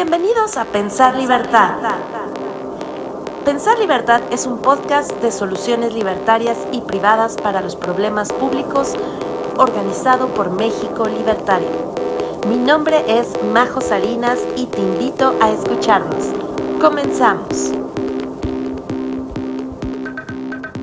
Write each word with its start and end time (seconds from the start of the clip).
Bienvenidos 0.00 0.56
a 0.56 0.64
Pensar 0.64 1.16
Libertad. 1.16 1.72
Pensar 3.44 3.76
Libertad 3.80 4.20
es 4.30 4.46
un 4.46 4.62
podcast 4.62 5.10
de 5.20 5.32
soluciones 5.32 5.92
libertarias 5.92 6.56
y 6.70 6.82
privadas 6.82 7.34
para 7.34 7.60
los 7.60 7.74
problemas 7.74 8.32
públicos 8.32 8.94
organizado 9.56 10.28
por 10.28 10.52
México 10.52 11.04
Libertario. 11.08 11.66
Mi 12.48 12.58
nombre 12.58 13.02
es 13.08 13.26
Majo 13.52 13.80
Salinas 13.80 14.38
y 14.54 14.66
te 14.66 14.78
invito 14.78 15.34
a 15.40 15.50
escucharnos. 15.50 16.26
Comenzamos. 16.80 17.72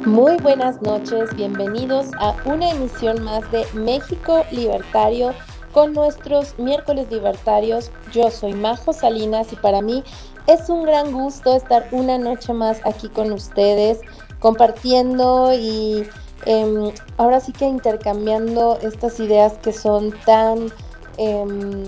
Muy 0.05 0.36
buenas 0.41 0.82
noches, 0.82 1.34
bienvenidos 1.38 2.07
a 2.20 2.36
una 2.43 2.70
emisión 2.70 3.23
más 3.23 3.50
de 3.50 3.66
México 3.76 4.44
Libertario 4.52 5.34
con 5.75 5.91
nuestros 5.91 6.57
miércoles 6.57 7.11
libertarios. 7.11 7.91
Yo 8.13 8.31
soy 8.31 8.53
Majo 8.53 8.93
Salinas 8.93 9.52
y 9.52 9.57
para 9.57 9.81
mí 9.81 10.05
es 10.48 10.70
un 10.70 10.84
gran 10.84 11.11
gusto 11.11 11.53
estar 11.53 11.85
una 11.91 12.17
noche 12.17 12.53
más 12.53 12.79
aquí 12.85 13.09
con 13.09 13.34
ustedes, 13.34 13.99
compartiendo 14.39 15.53
y 15.53 16.07
em, 16.45 16.93
ahora 17.17 17.41
sí 17.41 17.51
que 17.51 17.65
intercambiando 17.65 18.79
estas 18.84 19.20
ideas 19.20 19.57
que 19.61 19.73
son 19.73 20.13
tan, 20.25 20.71
em, 21.17 21.84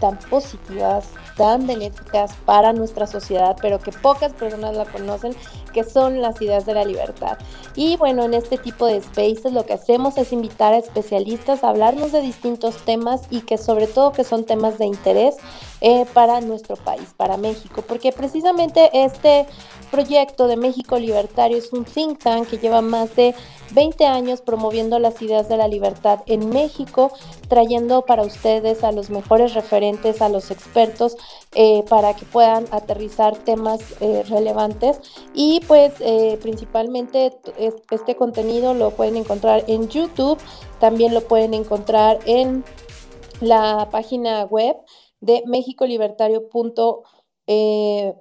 tan 0.00 0.18
positivas, 0.28 1.06
tan 1.38 1.66
benéficas 1.66 2.34
para 2.44 2.74
nuestra 2.74 3.06
sociedad, 3.06 3.56
pero 3.62 3.78
que 3.78 3.90
pocas 3.90 4.34
personas 4.34 4.76
la 4.76 4.84
conocen, 4.84 5.34
que 5.78 5.88
son 5.88 6.20
las 6.20 6.42
ideas 6.42 6.66
de 6.66 6.74
la 6.74 6.84
libertad. 6.84 7.38
Y 7.76 7.96
bueno, 7.98 8.24
en 8.24 8.34
este 8.34 8.58
tipo 8.58 8.86
de 8.86 9.00
spaces 9.00 9.52
lo 9.52 9.64
que 9.64 9.74
hacemos 9.74 10.18
es 10.18 10.32
invitar 10.32 10.74
a 10.74 10.78
especialistas 10.78 11.62
a 11.62 11.68
hablarnos 11.68 12.10
de 12.10 12.20
distintos 12.20 12.84
temas 12.84 13.22
y 13.30 13.42
que 13.42 13.58
sobre 13.58 13.86
todo 13.86 14.10
que 14.10 14.24
son 14.24 14.44
temas 14.44 14.76
de 14.78 14.86
interés 14.86 15.36
eh, 15.80 16.06
para 16.12 16.40
nuestro 16.40 16.74
país, 16.74 17.14
para 17.16 17.36
México, 17.36 17.84
porque 17.86 18.10
precisamente 18.12 18.90
este 18.92 19.46
proyecto 19.92 20.48
de 20.48 20.56
México 20.56 20.98
Libertario 20.98 21.56
es 21.56 21.72
un 21.72 21.84
think 21.84 22.18
tank 22.18 22.48
que 22.48 22.58
lleva 22.58 22.82
más 22.82 23.14
de 23.14 23.32
20 23.74 24.04
años 24.06 24.40
promoviendo 24.40 24.98
las 24.98 25.22
ideas 25.22 25.48
de 25.48 25.56
la 25.56 25.68
libertad 25.68 26.20
en 26.26 26.48
México, 26.48 27.12
trayendo 27.46 28.04
para 28.04 28.22
ustedes 28.22 28.82
a 28.82 28.90
los 28.90 29.08
mejores 29.08 29.54
referentes, 29.54 30.20
a 30.20 30.28
los 30.28 30.50
expertos, 30.50 31.16
eh, 31.54 31.84
para 31.88 32.14
que 32.14 32.24
puedan 32.24 32.66
aterrizar 32.72 33.36
temas 33.36 33.80
eh, 34.00 34.24
relevantes. 34.28 35.00
Y 35.32 35.60
pues 35.68 35.92
principalmente 36.40 37.38
este 37.90 38.16
contenido 38.16 38.74
lo 38.74 38.90
pueden 38.90 39.16
encontrar 39.16 39.64
en 39.68 39.88
YouTube, 39.88 40.38
también 40.80 41.14
lo 41.14 41.20
pueden 41.20 41.54
encontrar 41.54 42.18
en 42.26 42.64
la 43.40 43.88
página 43.90 44.44
web 44.44 44.76
de 45.20 45.42
mexicolibertario.org, 45.46 47.04
eh, 47.46 48.14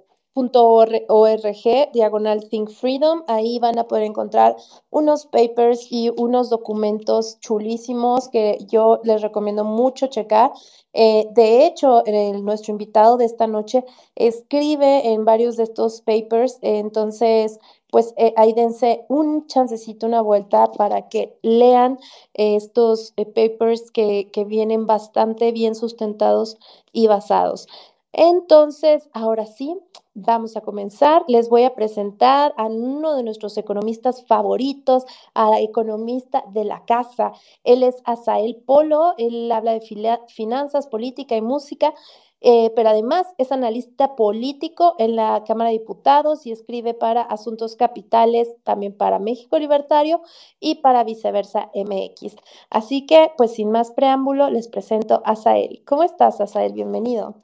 diagonal 1.94 2.50
Think 2.50 2.70
Freedom. 2.70 3.24
Ahí 3.28 3.60
van 3.60 3.80
a 3.80 3.88
poder 3.88 4.04
encontrar 4.04 4.56
unos 4.90 5.26
papers 5.26 5.88
y 5.92 6.12
unos 6.18 6.50
documentos 6.50 7.40
chulísimos 7.40 8.30
que 8.30 8.58
yo 8.68 9.00
les 9.04 9.22
recomiendo 9.22 9.64
mucho 9.64 10.08
checar. 10.08 10.52
Eh, 10.94 11.28
de 11.32 11.66
hecho, 11.66 12.04
nuestro 12.42 12.72
invitado 12.72 13.18
de 13.18 13.26
esta 13.26 13.46
noche 13.46 13.84
escribe 14.16 15.12
en 15.12 15.26
varios 15.26 15.58
de 15.58 15.64
estos 15.64 16.02
papers, 16.02 16.58
entonces 16.62 17.60
pues 17.92 18.14
eh, 18.18 18.34
ahí 18.38 18.54
dense 18.54 19.06
un 19.10 19.48
chancecito, 19.48 20.06
una 20.08 20.22
vuelta 20.22 20.72
para 20.74 21.10
que 21.10 21.38
lean 21.42 22.00
estos 22.34 23.14
eh, 23.18 23.26
papers 23.26 23.92
que, 23.92 24.30
que 24.32 24.46
vienen 24.46 24.88
bastante 24.88 25.52
bien 25.52 25.76
sustentados 25.76 26.58
y 26.92 27.08
basados. 27.08 27.68
Entonces, 28.14 29.10
ahora 29.14 29.46
sí, 29.46 29.78
vamos 30.16 30.58
a 30.58 30.62
comenzar. 30.62 31.24
Les 31.28 31.50
voy 31.50 31.64
a 31.64 31.76
presentar 31.76 32.54
a 32.58 32.66
uno 32.66 33.16
de 33.16 33.22
nuestros 33.24 33.56
economistas 33.58 34.26
favoritos, 34.26 35.06
a 35.36 35.52
la 35.52 35.60
economista 35.62 36.44
de 36.52 36.64
la 36.64 36.84
casa. 36.86 37.34
Él 37.64 37.84
es 37.84 37.98
Asael 38.06 38.56
Polo, 38.66 39.14
él 39.18 39.52
habla 39.52 39.74
de 39.74 39.82
finanzas, 40.28 40.88
política 40.88 41.36
y 41.36 41.42
música. 41.42 41.94
Eh, 42.42 42.72
pero 42.76 42.90
además 42.90 43.28
es 43.40 43.52
analista 43.52 44.16
político 44.16 44.96
en 45.00 45.16
la 45.16 45.44
Cámara 45.48 45.72
de 45.72 45.80
Diputados 45.80 46.46
y 46.46 46.52
escribe 46.52 46.94
para 46.94 47.22
Asuntos 47.22 47.76
Capitales, 47.76 48.50
también 48.64 48.96
para 48.96 49.18
México 49.18 49.58
Libertario 49.58 50.22
y 50.60 50.76
para 50.76 51.04
Viceversa 51.04 51.72
MX. 51.74 52.36
Así 52.70 53.06
que, 53.08 53.32
pues 53.38 53.54
sin 53.54 53.72
más 53.72 53.92
preámbulo, 53.92 54.50
les 54.52 54.68
presento 54.68 55.22
a 55.26 55.36
Sael. 55.36 55.82
¿Cómo 55.86 56.04
estás, 56.04 56.40
Asael? 56.40 56.74
Bienvenido. 56.74 57.44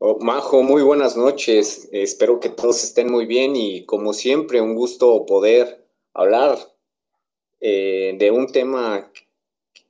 Oh, 0.00 0.16
Majo, 0.20 0.62
muy 0.62 0.82
buenas 0.82 1.16
noches. 1.16 1.88
Espero 1.90 2.38
que 2.38 2.50
todos 2.50 2.84
estén 2.84 3.10
muy 3.10 3.26
bien 3.26 3.56
y 3.56 3.84
como 3.84 4.12
siempre, 4.12 4.60
un 4.60 4.76
gusto 4.76 5.26
poder 5.26 5.84
hablar 6.14 6.56
eh, 7.60 8.14
de 8.16 8.30
un 8.30 8.46
tema 8.46 9.10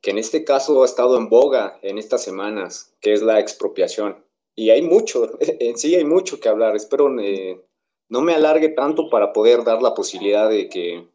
que 0.00 0.10
en 0.10 0.18
este 0.18 0.44
caso 0.44 0.82
ha 0.82 0.86
estado 0.86 1.16
en 1.16 1.28
boga 1.28 1.78
en 1.82 1.98
estas 1.98 2.22
semanas, 2.22 2.94
que 3.00 3.12
es 3.12 3.22
la 3.22 3.40
expropiación. 3.40 4.24
Y 4.54 4.70
hay 4.70 4.82
mucho, 4.82 5.30
en 5.40 5.78
sí 5.78 5.94
hay 5.94 6.04
mucho 6.04 6.40
que 6.40 6.48
hablar. 6.48 6.76
Espero 6.76 7.08
eh, 7.20 7.60
no 8.08 8.22
me 8.22 8.34
alargue 8.34 8.70
tanto 8.70 9.10
para 9.10 9.32
poder 9.32 9.64
dar 9.64 9.82
la 9.82 9.94
posibilidad 9.94 10.48
de 10.48 10.68
que, 10.68 11.06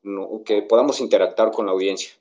que 0.45 0.61
podamos 0.61 0.99
interactuar 0.99 1.51
con 1.51 1.66
la 1.66 1.71
audiencia. 1.71 2.11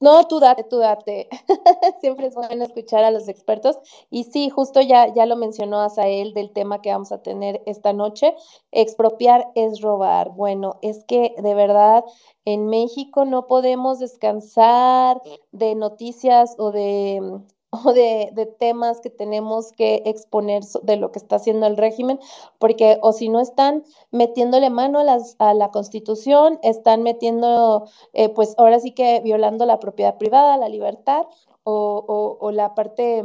No, 0.00 0.26
tú 0.26 0.40
date, 0.40 0.64
tú 0.64 0.78
date. 0.78 1.28
Siempre 2.00 2.26
es 2.28 2.34
bueno 2.34 2.64
escuchar 2.64 3.04
a 3.04 3.10
los 3.10 3.28
expertos. 3.28 3.78
Y 4.10 4.24
sí, 4.24 4.50
justo 4.50 4.80
ya, 4.80 5.12
ya 5.14 5.26
lo 5.26 5.36
mencionó 5.36 5.80
Asael 5.80 6.32
del 6.34 6.52
tema 6.52 6.80
que 6.82 6.90
vamos 6.90 7.12
a 7.12 7.22
tener 7.22 7.62
esta 7.66 7.92
noche. 7.92 8.34
Expropiar 8.72 9.46
es 9.54 9.80
robar. 9.80 10.30
Bueno, 10.30 10.78
es 10.82 11.04
que 11.04 11.34
de 11.38 11.54
verdad 11.54 12.04
en 12.44 12.66
México 12.68 13.24
no 13.24 13.46
podemos 13.46 13.98
descansar 13.98 15.20
de 15.52 15.74
noticias 15.74 16.54
o 16.58 16.72
de 16.72 17.40
o 17.70 17.92
de, 17.92 18.30
de, 18.32 18.46
temas 18.46 19.00
que 19.00 19.10
tenemos 19.10 19.72
que 19.72 20.02
exponer 20.04 20.64
de 20.82 20.96
lo 20.96 21.12
que 21.12 21.18
está 21.18 21.36
haciendo 21.36 21.66
el 21.66 21.76
régimen, 21.76 22.18
porque 22.58 22.98
o 23.02 23.12
si 23.12 23.28
no 23.28 23.40
están 23.40 23.84
metiéndole 24.10 24.70
mano 24.70 24.98
a, 24.98 25.04
las, 25.04 25.36
a 25.38 25.54
la 25.54 25.70
constitución, 25.70 26.58
están 26.62 27.02
metiendo, 27.02 27.86
eh, 28.12 28.28
pues 28.28 28.54
ahora 28.58 28.80
sí 28.80 28.92
que 28.92 29.20
violando 29.20 29.66
la 29.66 29.78
propiedad 29.78 30.18
privada, 30.18 30.56
la 30.56 30.68
libertad 30.68 31.26
o, 31.62 32.38
o, 32.40 32.50
la 32.50 32.74
parte 32.74 33.22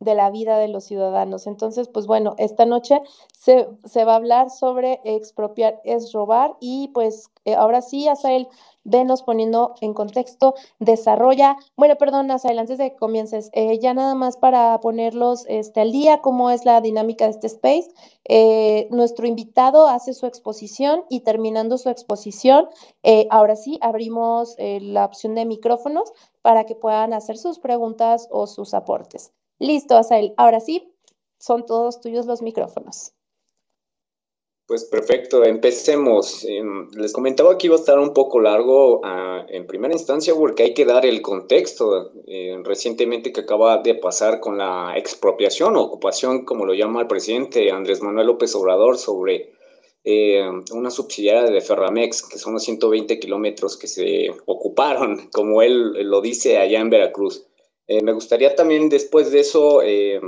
de 0.00 0.14
la 0.14 0.30
vida 0.30 0.58
de 0.58 0.68
los 0.68 0.84
ciudadanos. 0.84 1.46
Entonces, 1.46 1.88
pues 1.88 2.06
bueno, 2.06 2.34
esta 2.38 2.64
noche 2.66 3.00
se, 3.32 3.68
se 3.84 4.04
va 4.04 4.12
a 4.12 4.16
hablar 4.16 4.50
sobre 4.50 5.00
expropiar 5.04 5.80
es 5.84 6.12
robar 6.12 6.56
y 6.60 6.88
pues 6.88 7.30
eh, 7.44 7.54
ahora 7.54 7.82
sí, 7.82 8.06
Asael, 8.08 8.48
venos 8.88 9.22
poniendo 9.22 9.74
en 9.80 9.94
contexto, 9.94 10.54
desarrolla, 10.78 11.56
bueno, 11.76 11.96
perdón, 11.96 12.30
Asael, 12.30 12.58
antes 12.58 12.78
de 12.78 12.90
que 12.90 12.96
comiences, 12.96 13.50
eh, 13.52 13.78
ya 13.78 13.94
nada 13.94 14.14
más 14.14 14.36
para 14.36 14.78
ponerlos 14.80 15.44
este, 15.48 15.80
al 15.80 15.92
día, 15.92 16.20
cómo 16.20 16.50
es 16.50 16.64
la 16.64 16.80
dinámica 16.80 17.24
de 17.24 17.30
este 17.30 17.46
space, 17.46 17.88
eh, 18.24 18.88
nuestro 18.90 19.26
invitado 19.26 19.86
hace 19.86 20.14
su 20.14 20.26
exposición 20.26 21.04
y 21.08 21.20
terminando 21.20 21.78
su 21.78 21.88
exposición, 21.88 22.68
ahora 23.30 23.56
sí, 23.56 23.78
abrimos 23.80 24.56
la 24.58 25.04
opción 25.04 25.34
de 25.34 25.46
micrófonos 25.46 26.12
para 26.42 26.64
que 26.64 26.74
puedan 26.74 27.12
hacer 27.12 27.38
sus 27.38 27.58
preguntas 27.58 28.28
o 28.30 28.46
sus 28.46 28.74
aportes. 28.74 29.32
Listo, 29.58 29.96
Asael. 29.96 30.34
Ahora 30.36 30.60
sí, 30.60 30.94
son 31.38 31.66
todos 31.66 32.00
tuyos 32.00 32.26
los 32.26 32.42
micrófonos. 32.42 33.12
Pues 34.68 34.84
perfecto, 34.84 35.44
empecemos. 35.44 36.44
Em, 36.44 36.90
les 36.90 37.14
comentaba 37.14 37.56
que 37.56 37.68
iba 37.68 37.76
a 37.76 37.78
estar 37.78 37.98
un 37.98 38.12
poco 38.12 38.38
largo 38.38 39.00
ah, 39.02 39.46
en 39.48 39.66
primera 39.66 39.94
instancia 39.94 40.34
porque 40.34 40.62
hay 40.62 40.74
que 40.74 40.84
dar 40.84 41.06
el 41.06 41.22
contexto 41.22 42.12
eh, 42.26 42.54
recientemente 42.64 43.32
que 43.32 43.40
acaba 43.40 43.78
de 43.78 43.94
pasar 43.94 44.40
con 44.40 44.58
la 44.58 44.92
expropiación 44.94 45.74
o 45.74 45.80
ocupación, 45.80 46.44
como 46.44 46.66
lo 46.66 46.74
llama 46.74 47.00
el 47.00 47.06
presidente 47.06 47.70
Andrés 47.70 48.02
Manuel 48.02 48.26
López 48.26 48.54
Obrador, 48.56 48.98
sobre 48.98 49.54
eh, 50.04 50.46
una 50.72 50.90
subsidiaria 50.90 51.50
de 51.50 51.62
Ferramex, 51.62 52.28
que 52.28 52.38
son 52.38 52.52
los 52.52 52.62
120 52.62 53.18
kilómetros 53.18 53.78
que 53.78 53.86
se 53.86 54.28
ocuparon, 54.44 55.28
como 55.32 55.62
él 55.62 55.92
lo 56.10 56.20
dice 56.20 56.58
allá 56.58 56.80
en 56.80 56.90
Veracruz. 56.90 57.46
Eh, 57.86 58.02
me 58.02 58.12
gustaría 58.12 58.54
también 58.54 58.90
después 58.90 59.32
de 59.32 59.40
eso 59.40 59.80
eh, 59.82 60.20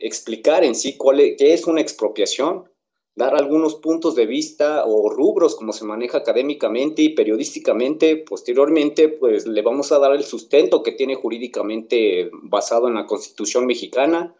explicar 0.00 0.64
en 0.64 0.74
sí 0.74 0.96
cuál 0.96 1.20
es, 1.20 1.36
qué 1.36 1.52
es 1.52 1.66
una 1.66 1.82
expropiación, 1.82 2.71
dar 3.14 3.34
algunos 3.34 3.74
puntos 3.76 4.14
de 4.14 4.26
vista 4.26 4.84
o 4.86 5.10
rubros 5.10 5.54
como 5.54 5.72
se 5.72 5.84
maneja 5.84 6.18
académicamente 6.18 7.02
y 7.02 7.10
periodísticamente. 7.10 8.16
Posteriormente, 8.16 9.08
pues 9.08 9.46
le 9.46 9.62
vamos 9.62 9.92
a 9.92 9.98
dar 9.98 10.12
el 10.12 10.24
sustento 10.24 10.82
que 10.82 10.92
tiene 10.92 11.14
jurídicamente 11.14 12.30
basado 12.32 12.88
en 12.88 12.94
la 12.94 13.06
Constitución 13.06 13.66
mexicana. 13.66 14.34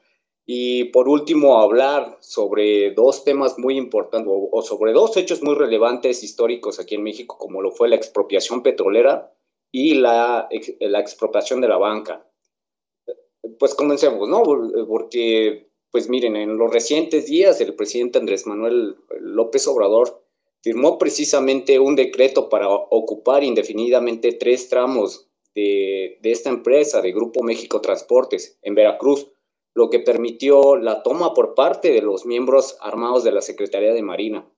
Y 0.44 0.84
por 0.86 1.08
último, 1.08 1.60
hablar 1.60 2.18
sobre 2.20 2.92
dos 2.94 3.24
temas 3.24 3.58
muy 3.58 3.76
importantes 3.76 4.32
o 4.32 4.62
sobre 4.62 4.92
dos 4.92 5.16
hechos 5.16 5.42
muy 5.42 5.54
relevantes 5.54 6.24
históricos 6.24 6.80
aquí 6.80 6.96
en 6.96 7.04
México, 7.04 7.36
como 7.38 7.62
lo 7.62 7.70
fue 7.70 7.88
la 7.88 7.96
expropiación 7.96 8.62
petrolera 8.62 9.32
y 9.72 9.94
la, 9.94 10.48
la 10.80 11.00
expropiación 11.00 11.60
de 11.60 11.68
la 11.68 11.78
banca. 11.78 12.26
pues 13.58 13.74
comencemos, 13.74 14.28
¿no? 14.28 14.42
Porque, 14.86 15.71
pues 15.92 16.08
miren, 16.08 16.36
en 16.36 16.56
los 16.56 16.72
recientes 16.72 17.26
días 17.26 17.60
el 17.60 17.74
presidente 17.74 18.18
Andrés 18.18 18.46
Manuel 18.46 18.96
López 19.20 19.68
Obrador 19.68 20.24
firmó 20.62 20.98
precisamente 20.98 21.78
un 21.78 21.96
decreto 21.96 22.48
para 22.48 22.68
ocupar 22.68 23.44
indefinidamente 23.44 24.32
tres 24.32 24.68
tramos 24.68 25.28
de, 25.54 26.18
de 26.22 26.32
esta 26.32 26.48
empresa, 26.48 27.02
de 27.02 27.12
Grupo 27.12 27.42
México 27.42 27.82
Transportes, 27.82 28.58
en 28.62 28.74
Veracruz, 28.74 29.28
lo 29.74 29.90
que 29.90 30.00
permitió 30.00 30.76
la 30.76 31.02
toma 31.02 31.34
por 31.34 31.54
parte 31.54 31.92
de 31.92 32.00
los 32.00 32.24
miembros 32.24 32.76
armados 32.80 33.22
de 33.22 33.32
la 33.32 33.42
Secretaría 33.42 33.92
de 33.92 34.02
Marina. 34.02 34.50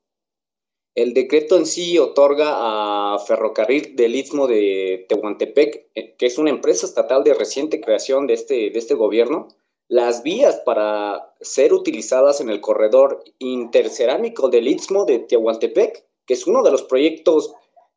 El 0.94 1.14
decreto 1.14 1.56
en 1.56 1.66
sí 1.66 1.98
otorga 1.98 3.14
a 3.14 3.19
Ferrocarril 3.19 3.96
del 3.96 4.14
Istmo 4.14 4.46
de 4.46 5.06
Tehuantepec, 5.08 5.90
eh, 5.96 6.14
que 6.16 6.26
es 6.26 6.38
una 6.38 6.50
empresa 6.50 6.86
estatal 6.86 7.25
de 7.25 7.34
reciente 7.34 7.81
creación 7.81 8.28
de 8.28 8.34
este, 8.34 8.70
de 8.70 8.78
este 8.78 8.94
gobierno, 8.94 9.48
las 9.88 10.22
vías 10.22 10.60
para 10.64 11.34
ser 11.40 11.72
utilizadas 11.72 12.40
en 12.40 12.48
el 12.50 12.60
corredor 12.60 13.22
intercerámico 13.38 14.48
del 14.48 14.69
Istmo 14.69 15.04
de 15.04 15.19
Tehuantepec, 15.20 16.06
que 16.26 16.34
es 16.34 16.46
uno 16.46 16.62
de 16.62 16.70
los 16.70 16.82
proyectos, 16.82 17.52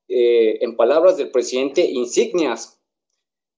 eh, 0.09 0.59
en 0.61 0.75
palabras 0.75 1.17
del 1.17 1.31
presidente, 1.31 1.81
insignias. 1.81 2.79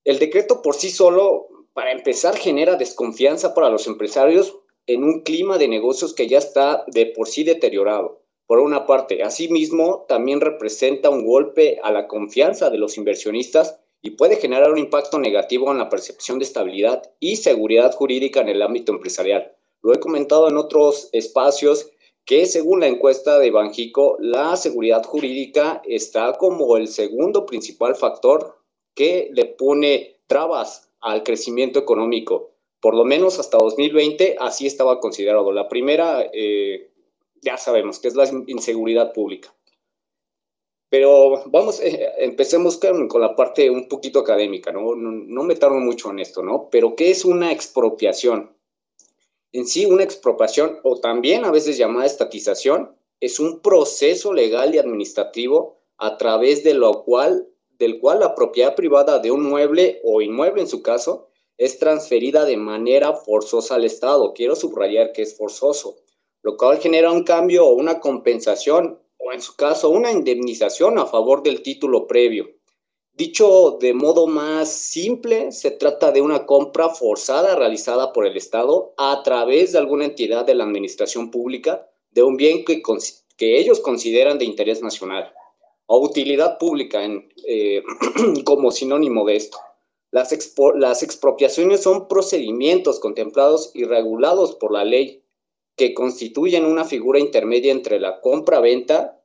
El 0.03 0.19
decreto 0.19 0.61
por 0.61 0.75
sí 0.75 0.89
solo, 0.89 1.47
para 1.73 1.91
empezar, 1.91 2.35
genera 2.35 2.75
desconfianza 2.75 3.53
para 3.53 3.69
los 3.69 3.87
empresarios 3.87 4.57
en 4.87 5.03
un 5.03 5.21
clima 5.21 5.57
de 5.57 5.67
negocios 5.67 6.13
que 6.13 6.27
ya 6.27 6.39
está 6.39 6.83
de 6.87 7.07
por 7.07 7.27
sí 7.27 7.43
deteriorado 7.43 8.21
por 8.47 8.59
una 8.59 8.87
parte. 8.87 9.21
Asimismo, 9.21 10.05
también 10.07 10.41
representa 10.41 11.11
un 11.11 11.23
golpe 11.23 11.79
a 11.83 11.91
la 11.91 12.07
confianza 12.07 12.71
de 12.71 12.79
los 12.79 12.97
inversionistas 12.97 13.79
y 14.01 14.12
puede 14.12 14.38
generar 14.38 14.72
un 14.72 14.78
impacto 14.78 15.19
negativo 15.19 15.72
en 15.72 15.78
la 15.78 15.90
percepción 15.90 16.40
de 16.40 16.46
estabilidad 16.46 17.12
y 17.19 17.38
seguridad 17.38 17.94
jurídica 17.94 18.42
en 18.42 18.50
el 18.50 18.62
ámbito 18.62 18.92
empresarial. 18.92 19.56
Lo 19.81 19.94
he 19.94 20.00
comentado 20.00 20.50
en 20.50 20.57
otros 20.57 21.10
espacios 21.12 21.90
que 22.25 22.46
según 22.46 22.81
la 22.81 22.88
encuesta 22.88 23.40
de 23.40 23.51
Banjico, 23.51 24.18
la 24.19 24.56
seguridad 24.56 25.04
jurídica 25.04 25.81
está 25.86 26.34
como 26.34 26.78
el 26.78 26.88
segundo 26.88 27.46
principal 27.46 27.96
factor 27.96 28.57
que 28.94 29.30
le 29.34 29.46
pone 29.46 30.18
trabas 30.28 30.92
al 31.01 31.24
crecimiento 31.24 31.80
económico. 31.80 32.51
Por 32.81 32.96
lo 32.96 33.04
menos 33.04 33.40
hasta 33.40 33.57
2020 33.57 34.36
así 34.40 34.68
estaba 34.68 35.00
considerado. 35.00 35.51
La 35.51 35.68
primera, 35.68 36.30
eh, 36.31 36.92
ya 37.42 37.57
sabemos 37.57 38.00
que 38.00 38.10
es 38.10 38.16
la 38.16 38.30
inseguridad 38.48 39.12
pública. 39.12 39.54
Pero 40.89 41.44
vamos, 41.47 41.80
eh, 41.81 42.09
empecemos 42.18 42.77
con, 42.77 43.07
con, 43.07 43.21
la 43.21 43.36
parte 43.36 43.69
un 43.69 43.88
poquito 43.88 44.19
académica, 44.19 44.71
¿no? 44.71 44.95
¿no? 44.95 45.12
No 45.12 45.44
me 45.44 45.56
tardo 45.56 45.75
mucho 45.75 46.09
en 46.09 46.19
esto, 46.19 46.41
¿no? 46.41 46.69
Pero 46.71 46.95
¿qué 46.95 47.12
es 47.12 47.25
una 47.25 47.51
expropiación? 47.51 48.51
En 49.51 49.68
sí, 49.68 49.86
una 49.86 50.03
expropiación, 50.03 50.80
o 50.83 51.00
también 51.00 51.45
a 51.45 51.51
veces 51.51 51.77
llamada 51.77 52.06
estatización, 52.06 52.95
es 53.19 53.39
un 53.39 53.59
proceso 53.59 54.33
legal 54.33 54.74
y 54.74 54.80
administrativo 54.80 55.77
a 55.97 56.18
través 56.18 56.63
de 56.63 56.74
lo 56.74 57.03
cual, 57.03 57.47
del 57.77 58.00
cual 58.00 58.21
la 58.21 58.36
propiedad 58.36 58.75
privada 58.75 59.19
de 59.19 59.31
un 59.31 59.44
mueble 59.44 60.01
o 60.03 60.21
inmueble 60.21 60.62
en 60.62 60.68
su 60.68 60.81
caso 60.81 61.27
es 61.57 61.77
transferida 61.77 62.45
de 62.45 62.57
manera 62.57 63.13
forzosa 63.13 63.75
al 63.75 63.86
Estado. 63.86 64.33
Quiero 64.33 64.56
subrayar 64.56 65.12
que 65.12 65.24
es 65.24 65.38
forzoso 65.38 65.97
lo 66.41 66.57
cual 66.57 66.80
genera 66.80 67.12
un 67.12 67.24
cambio 67.24 67.65
o 67.65 67.74
una 67.74 68.00
compensación, 68.00 69.00
en 69.33 69.41
su 69.41 69.55
caso, 69.55 69.89
una 69.89 70.11
indemnización 70.11 70.97
a 70.97 71.05
favor 71.05 71.43
del 71.43 71.61
título 71.61 72.07
previo. 72.07 72.49
Dicho 73.13 73.77
de 73.81 73.93
modo 73.93 74.27
más 74.27 74.69
simple, 74.69 75.51
se 75.51 75.71
trata 75.71 76.11
de 76.11 76.21
una 76.21 76.45
compra 76.45 76.89
forzada 76.89 77.55
realizada 77.55 78.13
por 78.13 78.25
el 78.25 78.37
Estado 78.37 78.93
a 78.97 79.21
través 79.23 79.73
de 79.73 79.77
alguna 79.77 80.05
entidad 80.05 80.45
de 80.45 80.55
la 80.55 80.63
administración 80.63 81.29
pública 81.29 81.89
de 82.11 82.23
un 82.23 82.37
bien 82.37 82.63
que, 82.63 82.81
que 83.35 83.59
ellos 83.59 83.81
consideran 83.81 84.37
de 84.37 84.45
interés 84.45 84.81
nacional 84.81 85.33
o 85.85 85.99
utilidad 85.99 86.57
pública 86.57 87.03
en, 87.03 87.27
eh, 87.45 87.83
como 88.45 88.71
sinónimo 88.71 89.25
de 89.25 89.35
esto. 89.35 89.57
Las, 90.11 90.31
las 90.75 91.03
expropiaciones 91.03 91.83
son 91.83 92.07
procedimientos 92.07 92.99
contemplados 92.99 93.71
y 93.73 93.83
regulados 93.83 94.55
por 94.55 94.71
la 94.71 94.85
ley 94.85 95.23
que 95.75 95.93
constituyen 95.93 96.65
una 96.65 96.85
figura 96.85 97.19
intermedia 97.19 97.71
entre 97.71 97.99
la 97.99 98.21
compra-venta 98.21 99.19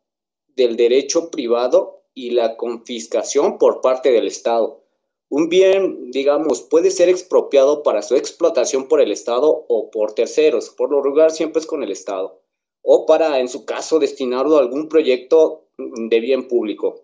del 0.57 0.77
derecho 0.77 1.31
privado 1.31 2.03
y 2.15 2.31
la 2.31 2.57
confiscación 2.57 3.59
por 3.59 3.81
parte 3.81 4.13
del 4.13 4.27
Estado. 4.27 4.81
Un 5.29 5.49
bien, 5.49 6.11
digamos, 6.11 6.63
puede 6.63 6.91
ser 6.91 7.09
expropiado 7.09 7.83
para 7.83 8.03
su 8.03 8.15
explotación 8.15 8.87
por 8.89 9.01
el 9.01 9.11
Estado 9.11 9.65
o 9.69 9.91
por 9.91 10.13
terceros, 10.13 10.71
por 10.71 10.91
lo 10.91 11.03
regular 11.03 11.31
siempre 11.31 11.61
es 11.61 11.67
con 11.67 11.83
el 11.83 11.91
Estado, 11.91 12.41
o 12.83 13.07
para, 13.07 13.41
en 13.41 13.49
su 13.49 13.65
caso, 13.65 13.99
destinarlo 13.99 14.57
a 14.57 14.61
algún 14.61 14.89
proyecto 14.89 15.65
de 15.77 16.21
bien 16.21 16.47
público. 16.47 17.03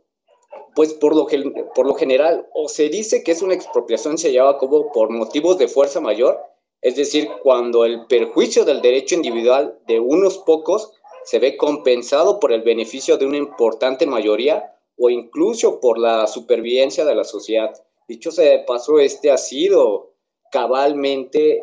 Pues 0.76 0.94
por 0.94 1.16
lo, 1.16 1.26
por 1.74 1.86
lo 1.86 1.94
general, 1.94 2.46
o 2.54 2.68
se 2.68 2.88
dice 2.88 3.24
que 3.24 3.32
es 3.32 3.42
una 3.42 3.54
expropiación 3.54 4.16
se 4.16 4.30
lleva 4.30 4.58
como 4.58 4.92
por 4.92 5.10
motivos 5.10 5.58
de 5.58 5.66
fuerza 5.66 6.00
mayor, 6.00 6.38
es 6.82 6.96
decir, 6.96 7.28
cuando 7.42 7.84
el 7.84 8.06
perjuicio 8.06 8.64
del 8.64 8.80
derecho 8.80 9.14
individual 9.14 9.78
de 9.86 10.00
unos 10.00 10.38
pocos 10.38 10.92
se 11.24 11.38
ve 11.38 11.56
compensado 11.56 12.40
por 12.40 12.52
el 12.52 12.62
beneficio 12.62 13.16
de 13.16 13.26
una 13.26 13.36
importante 13.36 14.06
mayoría 14.06 14.76
o 14.96 15.10
incluso 15.10 15.80
por 15.80 15.98
la 15.98 16.26
supervivencia 16.26 17.04
de 17.04 17.14
la 17.14 17.24
sociedad. 17.24 17.72
Dicho 18.06 18.30
sea 18.30 18.50
de 18.50 18.64
paso, 18.64 18.98
este 18.98 19.30
ha 19.30 19.38
sido 19.38 20.14
cabalmente 20.50 21.62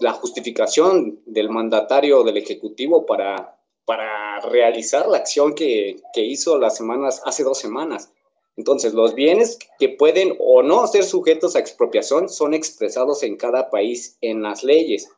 la 0.00 0.12
justificación 0.12 1.22
del 1.26 1.48
mandatario 1.48 2.24
del 2.24 2.36
Ejecutivo 2.36 3.06
para, 3.06 3.58
para 3.84 4.40
realizar 4.40 5.06
la 5.06 5.18
acción 5.18 5.54
que, 5.54 5.96
que 6.12 6.22
hizo 6.22 6.58
las 6.58 6.76
semanas, 6.76 7.22
hace 7.24 7.44
dos 7.44 7.58
semanas. 7.58 8.12
Entonces, 8.56 8.94
los 8.94 9.14
bienes 9.14 9.58
que 9.78 9.88
pueden 9.88 10.36
o 10.38 10.62
no 10.62 10.86
ser 10.86 11.04
sujetos 11.04 11.56
a 11.56 11.60
expropiación 11.60 12.28
son 12.28 12.54
expresados 12.54 13.22
en 13.22 13.36
cada 13.36 13.70
país 13.70 14.16
en 14.20 14.42
las 14.42 14.62
leyes, 14.62 15.08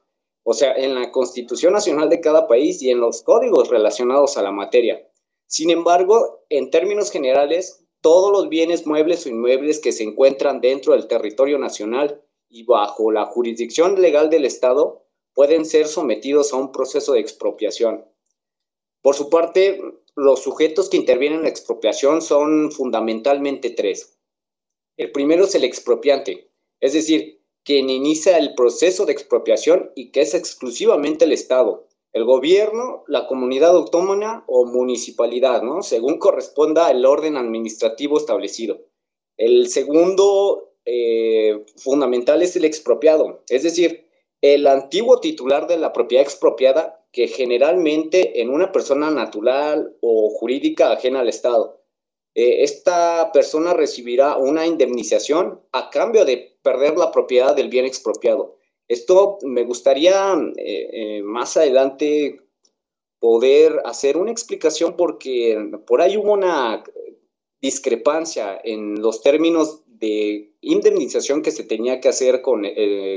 o 0.49 0.55
sea, 0.55 0.75
en 0.77 0.95
la 0.95 1.11
Constitución 1.11 1.73
Nacional 1.73 2.09
de 2.09 2.21
cada 2.21 2.47
país 2.47 2.81
y 2.81 2.91
en 2.91 3.01
los 3.01 3.23
códigos 3.23 3.69
relacionados 3.69 4.37
a 4.37 4.43
la 4.43 4.53
materia. 4.53 5.05
Sin 5.49 5.71
embargo, 5.71 6.45
en 6.51 6.71
términos 6.71 7.11
generales, 7.11 7.85
todos 8.01 8.31
los 8.31 8.49
bienes 8.49 8.87
muebles 8.87 9.27
o 9.27 9.29
inmuebles 9.29 9.81
que 9.81 9.91
se 9.91 10.05
encuentran 10.05 10.61
dentro 10.61 10.93
del 10.93 11.09
territorio 11.09 11.59
nacional 11.59 12.23
y 12.49 12.63
bajo 12.63 13.11
la 13.11 13.27
jurisdicción 13.27 14.01
legal 14.01 14.31
del 14.31 14.45
Estado 14.45 15.03
pueden 15.35 15.65
ser 15.65 15.89
sometidos 15.89 16.53
a 16.53 16.59
un 16.59 16.71
proceso 16.71 17.15
de 17.15 17.21
expropiación. 17.21 18.05
Por 19.03 19.17
su 19.17 19.29
parte, 19.29 19.81
los 20.15 20.45
sujetos 20.45 20.89
que 20.89 20.97
intervienen 20.97 21.39
en 21.39 21.45
la 21.45 21.51
expropiación 21.51 22.23
son 22.23 22.71
fundamentalmente 22.71 23.71
tres. 23.71 24.17
El 24.97 25.11
primero 25.11 25.47
es 25.47 25.57
el 25.57 25.65
expropiante, 25.65 26.53
es 26.81 26.93
decir, 26.93 27.36
quien 27.67 27.91
inicia 27.91 28.39
el 28.39 28.55
proceso 28.55 29.05
de 29.05 29.13
expropiación 29.13 29.91
y 29.97 30.13
que 30.13 30.21
es 30.21 30.35
exclusivamente 30.35 31.25
el 31.25 31.33
Estado, 31.33 31.89
el 32.13 32.25
gobierno, 32.25 33.03
la 33.09 33.27
comunidad 33.27 33.75
autónoma 33.75 34.45
o 34.47 34.65
municipalidad, 34.65 35.63
¿no? 35.63 35.83
Según 35.83 36.19
corresponda 36.19 36.89
el 36.93 37.05
orden 37.05 37.37
administrativo 37.37 38.19
establecido. 38.19 38.79
El 39.37 39.69
segundo 39.69 40.75
eh, 40.85 41.65
fundamental 41.77 42.41
es 42.41 42.55
el 42.55 42.65
expropiado, 42.65 43.43
es 43.49 43.65
decir, 43.65 44.07
el 44.41 44.69
antiguo 44.69 45.19
titular 45.19 45.67
de 45.67 45.77
la 45.77 45.93
propiedad 45.93 46.23
expropiada 46.25 47.05
que 47.11 47.27
generalmente 47.27 48.41
en 48.41 48.51
una 48.51 48.71
persona 48.71 49.11
natural 49.11 49.97
o 50.01 50.31
jurídica 50.31 50.93
ajena 50.93 51.21
al 51.21 51.29
Estado. 51.29 51.83
Eh, 52.39 52.63
esta 52.65 53.33
persona 53.33 53.73
recibirá 53.73 54.37
una 54.37 54.67
indemnización 54.67 55.59
a 55.73 55.89
cambio 55.89 56.27
de 56.27 56.59
perder 56.61 56.99
la 56.99 57.11
propiedad 57.11 57.57
del 57.57 57.71
bien 57.71 57.87
expropiado. 57.87 58.59
Esto 58.89 59.39
me 59.43 59.65
gustaría 59.65 60.35
eh, 60.59 60.91
eh, 60.93 61.23
más 61.23 61.57
adelante 61.57 62.43
poder 63.19 63.81
hacer 63.87 64.19
una 64.19 64.33
explicación 64.33 64.97
porque 64.99 65.59
por 65.87 66.03
ahí 66.03 66.19
hubo 66.19 66.35
una 66.35 66.85
discrepancia 67.63 68.61
en 68.63 69.01
los 69.01 69.23
términos 69.23 69.83
de 69.87 70.53
indemnización 70.61 71.41
que 71.41 71.53
se 71.53 71.65
tenía 71.65 72.01
que 72.01 72.11
hacer 72.11 72.43
con, 72.43 72.65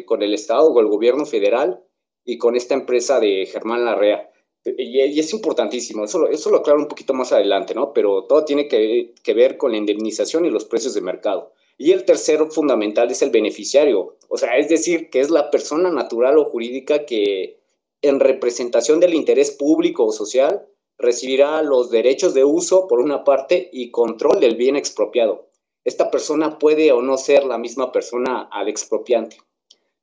con 0.05 0.23
el 0.23 0.33
Estado 0.33 0.71
o 0.71 0.79
el 0.79 0.87
gobierno 0.87 1.25
federal 1.25 1.83
y 2.23 2.37
con 2.37 2.55
esta 2.55 2.73
empresa 2.73 3.19
de 3.19 3.45
Germán 3.47 3.83
Larrea. 3.83 4.31
Y, 4.77 5.19
es 5.19 5.33
importantísimo, 5.33 6.05
eso, 6.05 6.27
eso 6.27 6.49
lo 6.49 6.57
aclaro 6.57 6.79
un 6.79 6.87
poquito 6.87 7.13
más 7.13 7.31
adelante, 7.31 7.73
¿no? 7.73 7.93
Pero 7.93 8.25
todo 8.25 8.45
tiene 8.45 8.67
que, 8.67 9.13
que 9.23 9.33
ver 9.33 9.57
con 9.57 9.71
la 9.71 9.77
indemnización 9.77 10.45
y 10.45 10.49
los 10.49 10.65
precios 10.65 10.93
de 10.93 11.01
mercado. 11.01 11.53
Y 11.77 11.91
el 11.91 12.03
tercero 12.03 12.49
fundamental 12.51 13.09
es 13.09 13.21
el 13.21 13.29
beneficiario, 13.29 14.17
o 14.27 14.37
sea, 14.37 14.57
es 14.57 14.67
decir, 14.67 15.09
que 15.09 15.21
es 15.21 15.29
la 15.29 15.49
persona 15.49 15.89
natural 15.89 16.37
o 16.37 16.45
jurídica 16.45 17.05
que 17.05 17.59
en 18.01 18.19
representación 18.19 18.99
del 18.99 19.13
interés 19.13 19.51
público 19.51 20.05
o 20.05 20.11
social 20.11 20.67
recibirá 20.97 21.61
los 21.63 21.89
derechos 21.89 22.33
de 22.33 22.43
uso 22.43 22.87
por 22.87 22.99
una 22.99 23.23
parte 23.23 23.69
y 23.71 23.91
control 23.91 24.39
del 24.39 24.55
bien 24.55 24.75
expropiado. 24.75 25.49
Esta 25.85 26.11
persona 26.11 26.59
puede 26.59 26.91
o 26.91 27.01
no 27.01 27.17
ser 27.17 27.45
la 27.45 27.57
misma 27.57 27.91
persona 27.91 28.49
al 28.51 28.67
expropiante. 28.67 29.37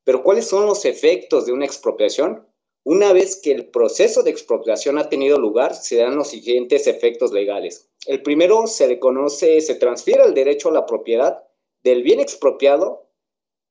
Pero 0.04 0.22
¿cuáles 0.22 0.48
son 0.48 0.66
los 0.66 0.84
efectos 0.84 1.46
de 1.46 1.52
una 1.52 1.66
expropiación? 1.66 2.46
Una 2.86 3.12
vez 3.12 3.40
que 3.42 3.50
el 3.50 3.66
proceso 3.66 4.22
de 4.22 4.30
expropiación 4.30 4.96
ha 4.96 5.08
tenido 5.08 5.40
lugar, 5.40 5.74
se 5.74 5.96
dan 5.96 6.14
los 6.14 6.28
siguientes 6.28 6.86
efectos 6.86 7.32
legales. 7.32 7.90
El 8.06 8.22
primero 8.22 8.68
se 8.68 8.86
reconoce, 8.86 9.60
se 9.60 9.74
transfiere 9.74 10.22
el 10.22 10.34
derecho 10.34 10.68
a 10.68 10.72
la 10.72 10.86
propiedad 10.86 11.42
del 11.82 12.04
bien 12.04 12.20
expropiado, 12.20 13.10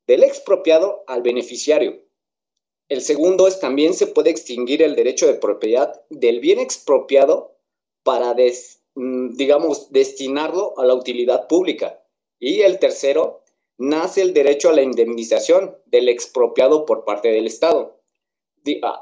del 0.06 0.22
expropiado 0.22 1.06
al 1.08 1.22
beneficiario. 1.22 2.04
El 2.90 3.00
segundo 3.00 3.48
es 3.48 3.62
también 3.62 3.94
se 3.94 4.08
puede 4.08 4.32
extinguir 4.32 4.84
el 4.84 4.98
derecho 4.98 5.28
de 5.28 5.36
propiedad 5.36 6.04
del 6.10 6.42
bien 6.42 6.60
expropiado 6.60 7.56
para, 8.04 8.36
mm, 8.96 9.38
digamos, 9.38 9.94
destinarlo 9.94 10.78
a 10.78 10.86
la 10.86 10.94
utilidad 10.94 11.48
pública. 11.48 12.04
Y 12.38 12.64
el 12.64 12.80
tercero, 12.80 13.44
nace 13.78 14.22
el 14.24 14.34
derecho 14.34 14.68
a 14.68 14.74
la 14.74 14.82
indemnización 14.82 15.78
del 15.86 16.10
expropiado 16.10 16.86
por 16.86 17.06
parte 17.06 17.30
del 17.30 17.48
Estado. 17.48 17.95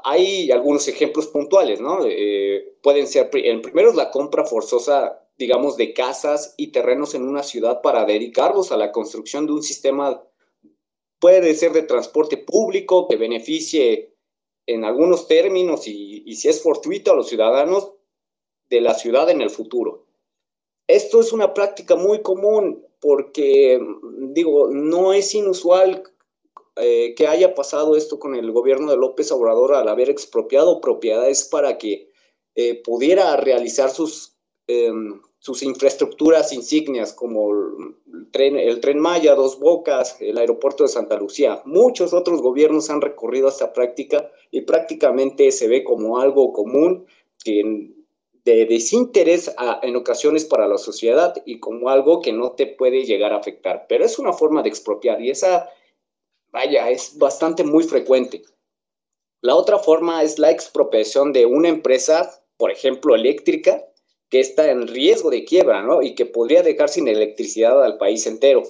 Hay 0.04 0.50
algunos 0.50 0.88
ejemplos 0.88 1.28
puntuales, 1.28 1.80
¿no? 1.80 2.04
Eh, 2.06 2.76
pueden 2.82 3.06
ser, 3.06 3.30
el 3.32 3.60
primero 3.60 3.90
es 3.90 3.96
la 3.96 4.10
compra 4.10 4.44
forzosa, 4.44 5.26
digamos, 5.38 5.76
de 5.76 5.94
casas 5.94 6.54
y 6.56 6.68
terrenos 6.68 7.14
en 7.14 7.26
una 7.26 7.42
ciudad 7.42 7.80
para 7.80 8.04
dedicarlos 8.04 8.72
a 8.72 8.76
la 8.76 8.92
construcción 8.92 9.46
de 9.46 9.52
un 9.52 9.62
sistema, 9.62 10.22
puede 11.18 11.54
ser 11.54 11.72
de 11.72 11.82
transporte 11.82 12.36
público 12.36 13.08
que 13.08 13.16
beneficie 13.16 14.14
en 14.66 14.84
algunos 14.84 15.28
términos 15.28 15.88
y, 15.88 16.22
y 16.26 16.36
si 16.36 16.48
es 16.48 16.62
fortuito 16.62 17.12
a 17.12 17.16
los 17.16 17.28
ciudadanos 17.28 17.92
de 18.68 18.80
la 18.80 18.94
ciudad 18.94 19.30
en 19.30 19.40
el 19.40 19.50
futuro. 19.50 20.06
Esto 20.86 21.20
es 21.20 21.32
una 21.32 21.54
práctica 21.54 21.96
muy 21.96 22.20
común 22.20 22.86
porque, 23.00 23.80
digo, 24.28 24.68
no 24.68 25.12
es 25.12 25.34
inusual 25.34 26.02
eh, 26.76 27.14
que 27.14 27.26
haya 27.26 27.54
pasado 27.54 27.96
esto 27.96 28.18
con 28.18 28.34
el 28.34 28.50
gobierno 28.50 28.90
de 28.90 28.96
López 28.96 29.30
Obrador 29.30 29.74
al 29.74 29.88
haber 29.88 30.10
expropiado 30.10 30.80
propiedades 30.80 31.44
para 31.44 31.78
que 31.78 32.10
eh, 32.56 32.82
pudiera 32.82 33.36
realizar 33.36 33.90
sus, 33.90 34.36
em, 34.66 35.20
sus 35.38 35.62
infraestructuras 35.62 36.52
insignias 36.52 37.12
como 37.12 37.50
el 37.52 38.30
tren, 38.32 38.56
el 38.56 38.80
tren 38.80 38.98
Maya, 38.98 39.34
Dos 39.34 39.58
Bocas, 39.58 40.16
el 40.20 40.38
aeropuerto 40.38 40.84
de 40.84 40.88
Santa 40.88 41.16
Lucía. 41.16 41.62
Muchos 41.64 42.12
otros 42.12 42.42
gobiernos 42.42 42.90
han 42.90 43.00
recurrido 43.00 43.46
a 43.46 43.50
esta 43.50 43.72
práctica 43.72 44.30
y 44.50 44.62
prácticamente 44.62 45.50
se 45.52 45.68
ve 45.68 45.84
como 45.84 46.18
algo 46.18 46.52
común 46.52 47.06
que 47.44 47.92
de 48.44 48.66
desinterés 48.66 49.54
en 49.82 49.96
ocasiones 49.96 50.44
para 50.44 50.68
la 50.68 50.78
sociedad 50.78 51.34
y 51.46 51.60
como 51.60 51.88
algo 51.88 52.20
que 52.20 52.32
no 52.32 52.52
te 52.52 52.66
puede 52.66 53.04
llegar 53.04 53.32
a 53.32 53.38
afectar. 53.38 53.86
Pero 53.88 54.04
es 54.04 54.18
una 54.18 54.32
forma 54.32 54.62
de 54.62 54.68
expropiar 54.68 55.20
y 55.22 55.30
esa, 55.30 55.70
vaya, 56.54 56.88
es 56.88 57.18
bastante 57.18 57.64
muy 57.64 57.84
frecuente. 57.84 58.42
La 59.42 59.56
otra 59.56 59.78
forma 59.78 60.22
es 60.22 60.38
la 60.38 60.50
expropiación 60.50 61.32
de 61.32 61.44
una 61.44 61.68
empresa, 61.68 62.42
por 62.56 62.70
ejemplo, 62.70 63.14
eléctrica, 63.14 63.84
que 64.30 64.40
está 64.40 64.70
en 64.70 64.88
riesgo 64.88 65.30
de 65.30 65.44
quiebra, 65.44 65.82
¿no? 65.82 66.00
Y 66.00 66.14
que 66.14 66.24
podría 66.24 66.62
dejar 66.62 66.88
sin 66.88 67.08
electricidad 67.08 67.84
al 67.84 67.98
país 67.98 68.26
entero. 68.26 68.62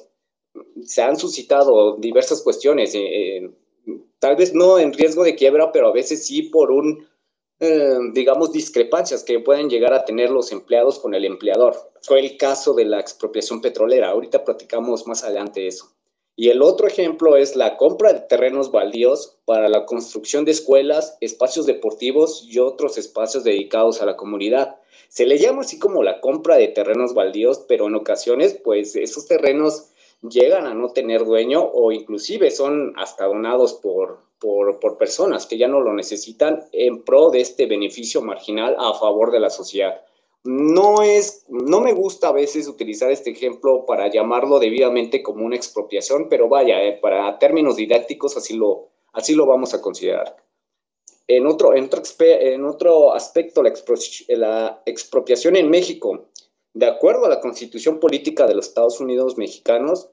Se 0.85 1.03
han 1.03 1.17
suscitado 1.17 1.97
diversas 1.99 2.43
cuestiones, 2.43 2.95
eh, 2.95 3.37
eh, 3.37 3.51
tal 4.19 4.37
vez 4.37 4.55
no 4.55 4.79
en 4.79 4.93
riesgo 4.93 5.23
de 5.23 5.37
quiebra, 5.37 5.71
pero 5.71 5.89
a 5.89 5.93
veces 5.93 6.27
sí 6.27 6.43
por 6.43 6.71
un 6.73 7.07
eh, 7.61 7.99
digamos, 8.13 8.51
discrepancias 8.53 9.23
que 9.23 9.39
pueden 9.39 9.71
llegar 9.71 9.95
a 9.95 10.05
tener 10.05 10.29
los 10.31 10.51
empleados 10.51 10.99
con 10.99 11.15
el 11.15 11.25
empleador. 11.25 11.77
Fue 12.03 12.19
el 12.19 12.37
caso 12.37 12.75
de 12.75 12.85
la 12.85 12.99
expropiación 12.99 13.61
petrolera. 13.61 14.11
Ahorita 14.11 14.43
platicamos 14.45 15.07
más 15.07 15.23
adelante 15.23 15.67
eso. 15.67 15.94
Y 16.37 16.49
el 16.49 16.63
otro 16.63 16.89
ejemplo 16.89 17.37
es 17.37 17.55
la 17.55 17.77
compra 17.77 18.13
de 18.13 18.21
terrenos 18.21 18.73
baldíos 18.73 19.37
para 19.45 19.69
la 19.69 19.87
construcción 19.87 20.45
de 20.45 20.51
escuelas, 20.51 21.17
espacios 21.21 21.65
deportivos 21.67 22.45
y 22.49 22.59
otros 22.59 22.99
espacios 22.99 23.45
dedicados 23.45 24.03
a 24.03 24.07
la 24.07 24.17
comunidad. 24.17 24.77
Se 25.09 25.27
le 25.27 25.39
llama 25.39 25.63
así 25.63 25.79
como 25.79 26.03
la 26.03 26.21
compra 26.21 26.57
de 26.57 26.67
terrenos 26.67 27.15
baldíos, 27.15 27.65
pero 27.69 27.87
en 27.87 27.95
ocasiones, 27.95 28.59
pues 28.65 28.97
esos 28.97 29.27
terrenos 29.27 29.91
llegan 30.23 30.67
a 30.67 30.75
no 30.75 30.91
tener 30.91 31.25
dueño 31.25 31.63
o 31.63 31.93
inclusive 31.93 32.51
son 32.51 32.95
hasta 32.97 33.27
donados 33.27 33.75
por, 33.75 34.19
por, 34.41 34.99
personas 34.99 35.47
que 35.47 35.59
ya 35.59 35.69
no 35.69 35.81
lo 35.81 35.93
necesitan 35.93 36.65
en 36.73 37.03
pro 37.03 37.31
de 37.31 37.41
este 37.41 37.67
beneficio 37.67 38.23
marginal 38.23 38.75
a 38.79 38.95
favor 38.95 39.31
de 39.31 39.41
la 39.41 39.51
sociedad. 39.51 40.01
No 40.45 41.03
es, 41.03 41.47
no 41.49 41.81
me 41.81 41.95
gusta 41.95 42.29
a 42.29 42.33
veces 42.33 42.69
utilizar 42.69 43.11
este 43.11 43.31
ejemplo 43.31 43.87
para 43.87 44.11
llamarlo 44.11 44.59
debidamente 44.59 45.23
como 45.23 45.45
una 45.45 45.57
expropiación, 45.57 46.29
pero 46.29 46.49
vaya, 46.51 46.83
eh, 46.83 46.99
para 47.01 47.39
términos 47.39 47.77
didácticos 47.77 48.37
así 48.37 48.55
lo, 48.55 48.91
así 49.13 49.35
lo 49.35 49.47
vamos 49.47 49.73
a 49.73 49.81
considerar. 49.81 50.37
En 51.27 51.47
otro, 51.47 51.75
en 51.75 52.65
otro, 52.67 53.15
aspecto, 53.15 53.63
la, 53.63 53.73
la 54.29 54.83
expropiación 54.85 55.57
en 55.57 55.71
México, 55.71 56.27
de 56.75 56.87
acuerdo 56.87 57.25
a 57.25 57.31
la 57.31 57.41
constitución 57.41 57.99
política 57.99 58.47
de 58.47 58.55
los 58.55 58.69
Estados 58.69 59.01
Unidos 59.01 59.39
mexicanos, 59.39 60.11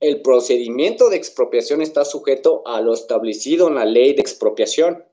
el 0.00 0.22
procedimiento 0.22 1.10
de 1.10 1.16
expropiación 1.16 1.82
está 1.82 2.04
sujeto 2.04 2.62
a 2.66 2.80
lo 2.80 2.94
establecido 2.94 3.68
en 3.68 3.74
la 3.74 3.84
ley 3.84 4.14
de 4.14 4.22
expropiación, 4.22 5.04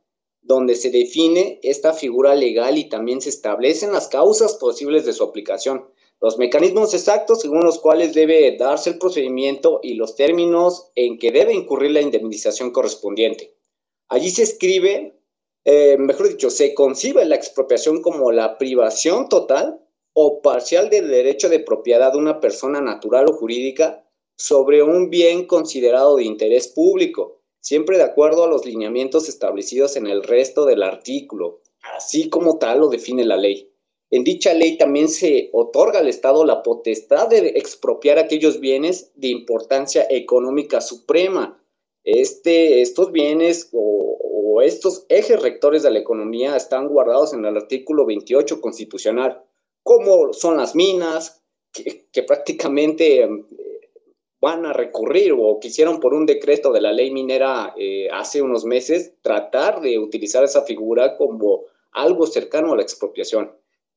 donde 0.42 0.76
se 0.76 0.90
define 0.90 1.60
esta 1.64 1.94
figura 1.94 2.36
legal 2.36 2.78
y 2.78 2.90
también 2.90 3.22
se 3.22 3.30
establecen 3.30 3.92
las 3.92 4.08
causas 4.08 4.56
posibles 4.56 5.06
de 5.06 5.14
su 5.14 5.24
aplicación, 5.24 5.86
los 6.22 6.38
mecanismos 6.38 6.94
exactos 6.94 7.42
según 7.42 7.62
los 7.62 7.80
cuales 7.80 8.14
debe 8.14 8.58
darse 8.58 8.92
el 8.92 8.98
procedimiento 8.98 9.80
y 9.82 9.94
los 9.94 10.16
términos 10.16 10.92
en 10.96 11.18
que 11.18 11.32
debe 11.32 11.54
incurrir 11.54 11.92
la 11.92 12.02
indemnización 12.02 12.72
correspondiente. 12.72 13.56
Allí 14.10 14.30
se 14.30 14.44
escribe, 14.44 15.18
eh, 15.66 15.98
mejor 15.98 16.30
dicho, 16.30 16.50
se 16.50 16.74
concibe 16.74 17.24
la 17.26 17.36
expropiación 17.36 18.02
como 18.02 18.32
la 18.32 18.58
privación 18.58 19.30
total 19.30 19.80
o 20.14 20.42
parcial 20.42 20.90
del 20.90 21.10
derecho 21.10 21.48
de 21.48 21.60
propiedad 21.60 22.12
de 22.12 22.18
una 22.18 22.42
persona 22.42 22.82
natural 22.82 23.28
o 23.30 23.34
jurídica 23.34 24.06
sobre 24.36 24.84
un 24.84 25.10
bien 25.10 25.46
considerado 25.46 26.16
de 26.16 26.24
interés 26.24 26.68
público, 26.68 27.39
siempre 27.62 27.98
de 27.98 28.04
acuerdo 28.04 28.44
a 28.44 28.48
los 28.48 28.66
lineamientos 28.66 29.30
establecidos 29.30 29.96
en 29.96 30.08
el 30.08 30.24
resto 30.24 30.66
del 30.66 30.84
artículo, 30.84 31.62
así 31.96 32.30
como 32.30 32.58
tal 32.58 32.80
lo 32.80 32.90
define 32.90 33.26
la 33.26 33.38
ley. 33.38 33.70
En 34.12 34.24
dicha 34.24 34.54
ley 34.54 34.78
también 34.78 35.08
se 35.08 35.50
otorga 35.54 36.00
al 36.00 36.08
Estado 36.08 36.44
la 36.44 36.64
potestad 36.64 37.28
de 37.28 37.50
expropiar 37.50 38.18
aquellos 38.18 38.60
bienes 38.60 39.12
de 39.16 39.28
importancia 39.28 40.08
económica 40.10 40.82
suprema. 40.82 41.62
Este, 42.04 42.82
estos 42.82 43.12
bienes 43.12 43.70
o, 43.72 44.62
estos 44.64 45.06
ejes 45.08 45.42
rectores 45.42 45.84
de 45.84 45.92
la 45.92 46.00
economía 46.00 46.58
están 46.58 46.90
guardados 46.90 47.34
en 47.34 47.46
el 47.46 47.56
artículo 47.56 48.06
28 48.06 48.60
constitucional, 48.60 49.42
como 49.84 50.34
son 50.34 50.58
las 50.58 50.76
minas, 50.76 51.42
que, 51.72 52.08
que 52.12 52.24
prácticamente 52.24 53.26
van 54.42 54.66
a 54.66 54.74
recurrir 54.74 55.34
o 55.38 55.60
quisieron 55.60 56.00
por 56.00 56.14
un 56.14 56.26
decreto 56.26 56.72
de 56.72 56.82
la 56.82 56.94
ley 56.94 57.12
minera 57.12 57.74
eh, 57.78 58.08
hace 58.12 58.42
unos 58.42 58.66
meses 58.66 59.14
tratar 59.22 59.82
de 59.82 60.00
utilizar 60.00 60.44
esa 60.44 60.62
figura 60.62 61.18
como 61.18 61.66
algo 61.92 62.26
cercano 62.28 62.74
a 62.74 62.78
la 62.78 62.84
expropiación. 62.84 63.52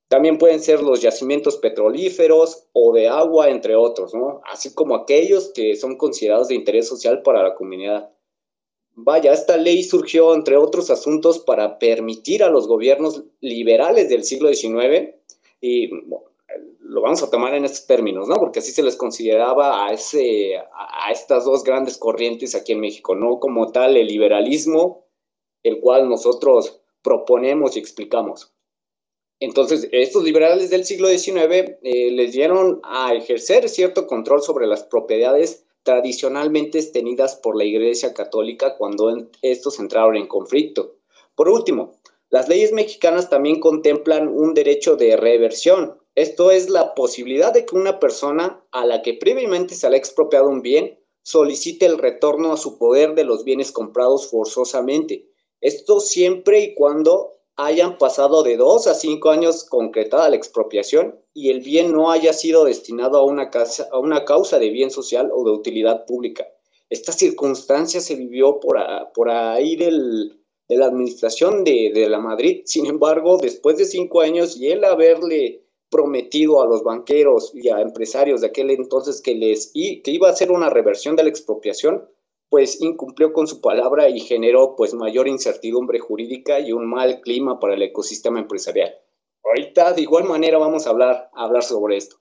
También 0.08 0.36
pueden 0.36 0.60
ser 0.60 0.82
los 0.82 1.00
yacimientos 1.00 1.56
petrolíferos 1.56 2.66
o 2.72 2.92
de 2.92 3.08
agua, 3.08 3.48
entre 3.48 3.76
otros, 3.76 4.12
¿no? 4.12 4.42
Así 4.44 4.74
como 4.74 4.94
aquellos 4.94 5.52
que 5.54 5.74
son 5.74 5.96
considerados 5.96 6.48
de 6.48 6.54
interés 6.54 6.86
social 6.86 7.22
para 7.22 7.42
la 7.42 7.54
comunidad. 7.54 8.10
Vaya, 8.94 9.32
esta 9.32 9.56
ley 9.56 9.82
surgió, 9.82 10.34
entre 10.34 10.58
otros 10.58 10.90
asuntos, 10.90 11.38
para 11.38 11.78
permitir 11.78 12.44
a 12.44 12.50
los 12.50 12.68
gobiernos 12.68 13.24
liberales 13.40 14.10
del 14.10 14.24
siglo 14.24 14.52
XIX 14.52 15.14
y 15.62 15.88
lo 16.80 17.00
vamos 17.00 17.22
a 17.22 17.30
tomar 17.30 17.54
en 17.54 17.64
estos 17.64 17.86
términos, 17.86 18.28
¿no? 18.28 18.36
Porque 18.36 18.58
así 18.58 18.72
se 18.72 18.82
les 18.82 18.96
consideraba 18.96 19.86
a, 19.86 19.92
ese, 19.92 20.56
a 20.56 21.10
estas 21.10 21.44
dos 21.44 21.64
grandes 21.64 21.96
corrientes 21.96 22.54
aquí 22.54 22.72
en 22.72 22.80
México, 22.80 23.14
no 23.14 23.38
como 23.38 23.72
tal 23.72 23.96
el 23.96 24.06
liberalismo, 24.06 25.06
el 25.62 25.80
cual 25.80 26.08
nosotros 26.08 26.80
proponemos 27.02 27.76
y 27.76 27.80
explicamos. 27.80 28.52
Entonces, 29.40 29.88
estos 29.90 30.22
liberales 30.22 30.70
del 30.70 30.84
siglo 30.84 31.08
XIX 31.08 31.78
eh, 31.82 32.10
les 32.12 32.32
dieron 32.32 32.80
a 32.84 33.12
ejercer 33.14 33.68
cierto 33.68 34.06
control 34.06 34.40
sobre 34.40 34.68
las 34.68 34.84
propiedades 34.84 35.66
tradicionalmente 35.82 36.80
tenidas 36.84 37.34
por 37.34 37.56
la 37.56 37.64
Iglesia 37.64 38.14
Católica 38.14 38.76
cuando 38.76 39.12
estos 39.42 39.80
entraron 39.80 40.16
en 40.16 40.28
conflicto. 40.28 40.94
Por 41.34 41.48
último, 41.48 41.98
las 42.30 42.48
leyes 42.48 42.72
mexicanas 42.72 43.30
también 43.30 43.58
contemplan 43.58 44.28
un 44.28 44.54
derecho 44.54 44.94
de 44.94 45.16
reversión, 45.16 45.98
esto 46.14 46.50
es 46.50 46.68
la 46.68 46.94
posibilidad 46.94 47.52
de 47.52 47.64
que 47.64 47.74
una 47.74 47.98
persona 47.98 48.62
a 48.70 48.84
la 48.84 49.00
que 49.00 49.14
previamente 49.14 49.74
se 49.74 49.88
le 49.88 49.96
ha 49.96 49.98
expropiado 49.98 50.48
un 50.48 50.60
bien 50.60 50.98
solicite 51.22 51.86
el 51.86 51.98
retorno 51.98 52.52
a 52.52 52.56
su 52.56 52.78
poder 52.78 53.14
de 53.14 53.24
los 53.24 53.44
bienes 53.44 53.72
comprados 53.72 54.28
forzosamente. 54.28 55.28
Esto 55.60 56.00
siempre 56.00 56.60
y 56.60 56.74
cuando 56.74 57.38
hayan 57.56 57.96
pasado 57.96 58.42
de 58.42 58.56
dos 58.56 58.86
a 58.86 58.94
cinco 58.94 59.30
años 59.30 59.64
concretada 59.64 60.28
la 60.28 60.36
expropiación 60.36 61.20
y 61.32 61.50
el 61.50 61.60
bien 61.60 61.92
no 61.92 62.10
haya 62.10 62.32
sido 62.32 62.64
destinado 62.64 63.18
a 63.18 63.24
una, 63.24 63.50
a 63.92 63.98
una 63.98 64.24
causa 64.24 64.58
de 64.58 64.70
bien 64.70 64.90
social 64.90 65.30
o 65.32 65.44
de 65.44 65.52
utilidad 65.52 66.04
pública. 66.04 66.46
esta 66.90 67.12
circunstancia 67.12 68.00
se 68.00 68.16
vivió 68.16 68.60
por, 68.60 68.76
por 69.14 69.30
ahí 69.30 69.76
del, 69.76 70.42
de 70.68 70.76
la 70.76 70.86
administración 70.86 71.64
de, 71.64 71.90
de, 71.94 72.08
la 72.08 72.18
Madrid. 72.18 72.62
Sin 72.66 72.86
embargo, 72.86 73.38
después 73.38 73.78
de 73.78 73.86
cinco 73.86 74.20
años 74.20 74.58
y 74.58 74.68
él 74.68 74.84
haberle 74.84 75.61
prometido 75.92 76.62
a 76.62 76.66
los 76.66 76.82
banqueros 76.82 77.52
y 77.54 77.68
a 77.68 77.80
empresarios 77.80 78.40
de 78.40 78.48
aquel 78.48 78.70
entonces 78.70 79.20
que 79.20 79.34
les 79.36 79.70
y, 79.74 80.02
que 80.02 80.10
iba 80.10 80.26
a 80.26 80.32
hacer 80.32 80.50
una 80.50 80.70
reversión 80.70 81.14
de 81.14 81.22
la 81.22 81.28
expropiación, 81.28 82.08
pues 82.48 82.80
incumplió 82.80 83.32
con 83.32 83.46
su 83.46 83.60
palabra 83.60 84.08
y 84.08 84.18
generó 84.18 84.74
pues 84.74 84.94
mayor 84.94 85.28
incertidumbre 85.28 86.00
jurídica 86.00 86.58
y 86.58 86.72
un 86.72 86.86
mal 86.86 87.20
clima 87.20 87.60
para 87.60 87.74
el 87.74 87.82
ecosistema 87.82 88.40
empresarial. 88.40 88.94
Ahorita 89.44 89.92
de 89.92 90.02
igual 90.02 90.24
manera 90.24 90.58
vamos 90.58 90.86
a 90.86 90.90
hablar, 90.90 91.30
hablar 91.34 91.62
sobre 91.62 91.98
esto. 91.98 92.16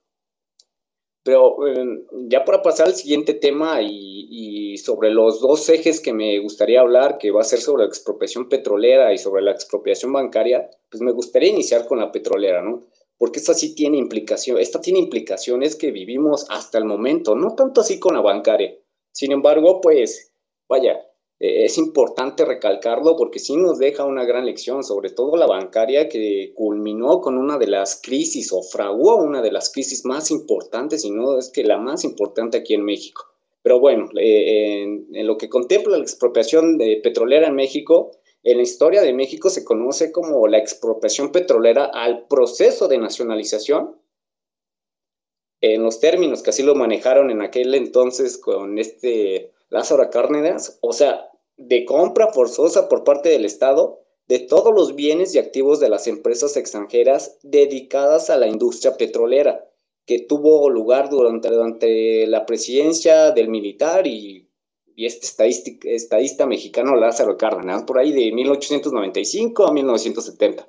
Pero 1.24 1.68
em, 1.68 2.04
ya 2.30 2.44
para 2.44 2.64
pasar 2.64 2.88
al 2.88 2.96
siguiente 2.96 3.34
tema 3.34 3.82
y, 3.82 4.78
sobre 4.78 5.12
los 5.12 5.42
dos 5.42 5.70
ejes 5.70 6.00
que 6.00 6.14
me 6.14 6.40
gustaría 6.40 6.82
hablar, 6.82 7.18
que 7.20 7.30
va 7.30 7.42
a 7.42 7.44
ser 7.44 7.60
sobre 7.60 7.84
la 7.84 7.90
expropiación 7.90 8.50
petrolera 8.50 9.14
y 9.14 9.18
sobre 9.18 9.44
la 9.44 9.52
expropiación 9.52 10.12
bancaria, 10.12 10.70
pues 10.90 11.02
me 11.02 11.12
gustaría 11.12 11.50
iniciar 11.50 11.86
con 11.88 12.00
la 12.00 12.12
petrolera, 12.12 12.64
¿no? 12.64 12.82
Porque 13.22 13.38
esta 13.38 13.54
sí 13.54 13.76
tiene 13.76 14.00
implicación, 14.00 14.58
esta 14.58 14.82
tiene 14.82 14.98
implicaciones 14.98 15.76
que 15.76 15.92
vivimos 15.92 16.48
hasta 16.50 16.80
el 16.80 16.86
momento, 16.86 17.36
no 17.36 17.54
tanto 17.54 17.82
así 17.82 18.00
con 18.00 18.16
la 18.16 18.22
bancaria. 18.22 18.76
Sin 19.12 19.32
embargo, 19.32 19.80
pues, 19.80 20.34
vaya, 20.68 20.94
eh, 21.40 21.66
es 21.66 21.78
importante 21.78 22.46
recalcarlo 22.46 23.16
porque 23.16 23.38
sí 23.38 23.58
nos 23.58 23.78
deja 23.78 24.06
una 24.06 24.26
gran 24.26 24.48
lección, 24.48 24.84
sobre 24.84 25.12
todo 25.12 25.38
la 25.38 25.46
bancaria 25.46 26.10
que 26.10 26.52
culminó 26.56 27.22
con 27.22 27.38
una 27.38 27.60
de 27.60 27.68
las 27.68 28.02
crisis 28.02 28.52
o 28.52 28.64
fraguó 28.64 29.18
una 29.18 29.44
de 29.44 29.52
las 29.52 29.72
crisis 29.72 30.04
más 30.04 30.32
importantes, 30.32 31.06
y 31.06 31.12
no 31.12 31.38
es 31.38 31.52
que 31.52 31.64
la 31.64 31.78
más 31.78 32.04
importante 32.04 32.58
aquí 32.58 32.74
en 32.74 32.86
México. 32.86 33.28
Pero 33.62 33.80
bueno, 33.80 34.10
eh, 34.20 34.82
en, 34.82 35.10
en, 35.14 35.28
lo 35.28 35.38
que 35.38 35.48
contempla 35.48 35.96
la 35.96 36.04
expropiación 36.04 36.80
de 36.80 37.00
petrolera 37.04 37.50
en 37.50 37.54
México, 37.54 38.14
en 38.44 38.58
la 38.58 38.64
historia 38.64 39.02
de 39.02 39.14
México 39.14 39.50
se 39.50 39.64
conoce 39.64 40.12
como 40.12 40.48
la 40.48 40.58
expropiación 40.58 41.32
petrolera 41.32 41.86
al 41.86 42.28
proceso 42.28 42.88
de 42.88 42.98
nacionalización, 42.98 44.02
en 45.62 45.84
los 45.84 46.00
términos 46.00 46.42
que 46.42 46.50
así 46.50 46.64
lo 46.64 46.74
manejaron 46.74 47.30
en 47.30 47.42
aquel 47.42 47.76
entonces 47.76 48.38
con 48.38 48.80
este 48.80 49.52
Lázaro 49.70 50.10
Cárdenas, 50.10 50.80
o 50.82 50.92
sea, 50.92 51.30
de 51.58 51.86
compra 51.86 52.34
forzosa 52.34 52.90
por 52.90 53.04
parte 53.04 53.30
del 53.30 53.46
Estado 53.46 54.00
de 54.28 54.40
todos 54.40 54.74
los 54.74 54.96
bienes 54.96 55.36
y 55.36 55.40
activos 55.40 55.80
de 55.80 55.90
las 55.90 56.08
empresas 56.08 56.58
extranjeras 56.58 57.38
dedicadas 57.44 58.30
a 58.30 58.38
la 58.38 58.48
industria 58.48 58.96
petrolera, 58.98 59.68
que 60.06 60.20
tuvo 60.20 60.70
lugar 60.70 61.10
durante, 61.10 61.50
durante 61.50 62.26
la 62.28 62.46
presidencia 62.46 63.32
del 63.32 63.50
militar 63.50 64.08
y, 64.08 64.50
y 64.96 65.06
este 65.06 65.28
estadista 65.84 66.46
mexicano 66.46 66.96
Lázaro 66.96 67.38
Cárdenas, 67.38 67.84
por 67.84 68.00
ahí 68.00 68.12
de 68.12 68.32
1895 68.32 69.66
a 69.66 69.72
1970. 69.72 70.68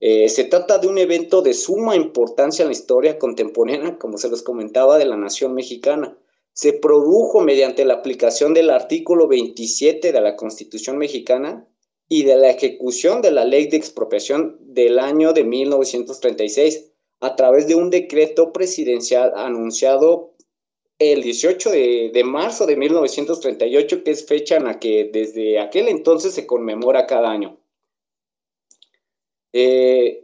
Eh, 0.00 0.28
se 0.28 0.44
trata 0.44 0.78
de 0.78 0.88
un 0.88 0.98
evento 0.98 1.42
de 1.42 1.52
suma 1.52 1.94
importancia 1.94 2.62
en 2.62 2.68
la 2.68 2.72
historia 2.72 3.18
contemporánea, 3.18 3.98
como 3.98 4.16
se 4.18 4.30
los 4.30 4.42
comentaba, 4.42 4.98
de 4.98 5.04
la 5.04 5.16
nación 5.16 5.54
mexicana 5.54 6.16
se 6.52 6.72
produjo 6.72 7.40
mediante 7.40 7.84
la 7.84 7.94
aplicación 7.94 8.54
del 8.54 8.70
artículo 8.70 9.28
27 9.28 10.12
de 10.12 10.20
la 10.20 10.36
Constitución 10.36 10.98
mexicana 10.98 11.66
y 12.08 12.24
de 12.24 12.36
la 12.36 12.50
ejecución 12.50 13.22
de 13.22 13.30
la 13.30 13.44
ley 13.44 13.68
de 13.68 13.76
expropiación 13.76 14.58
del 14.60 14.98
año 14.98 15.32
de 15.32 15.44
1936 15.44 16.92
a 17.20 17.36
través 17.36 17.66
de 17.66 17.76
un 17.76 17.90
decreto 17.90 18.52
presidencial 18.52 19.32
anunciado 19.36 20.29
el 21.00 21.22
18 21.22 21.70
de, 21.70 22.22
marzo 22.24 22.66
de 22.66 22.76
1938, 22.76 24.04
que 24.04 24.10
es 24.12 24.26
fecha 24.26 24.56
en 24.56 24.64
la 24.64 24.78
que 24.78 25.10
desde 25.12 25.58
aquel 25.58 25.88
entonces 25.88 26.34
se 26.34 26.46
conmemora 26.46 27.06
cada 27.06 27.30
año. 27.30 27.58
Eh, 29.52 30.22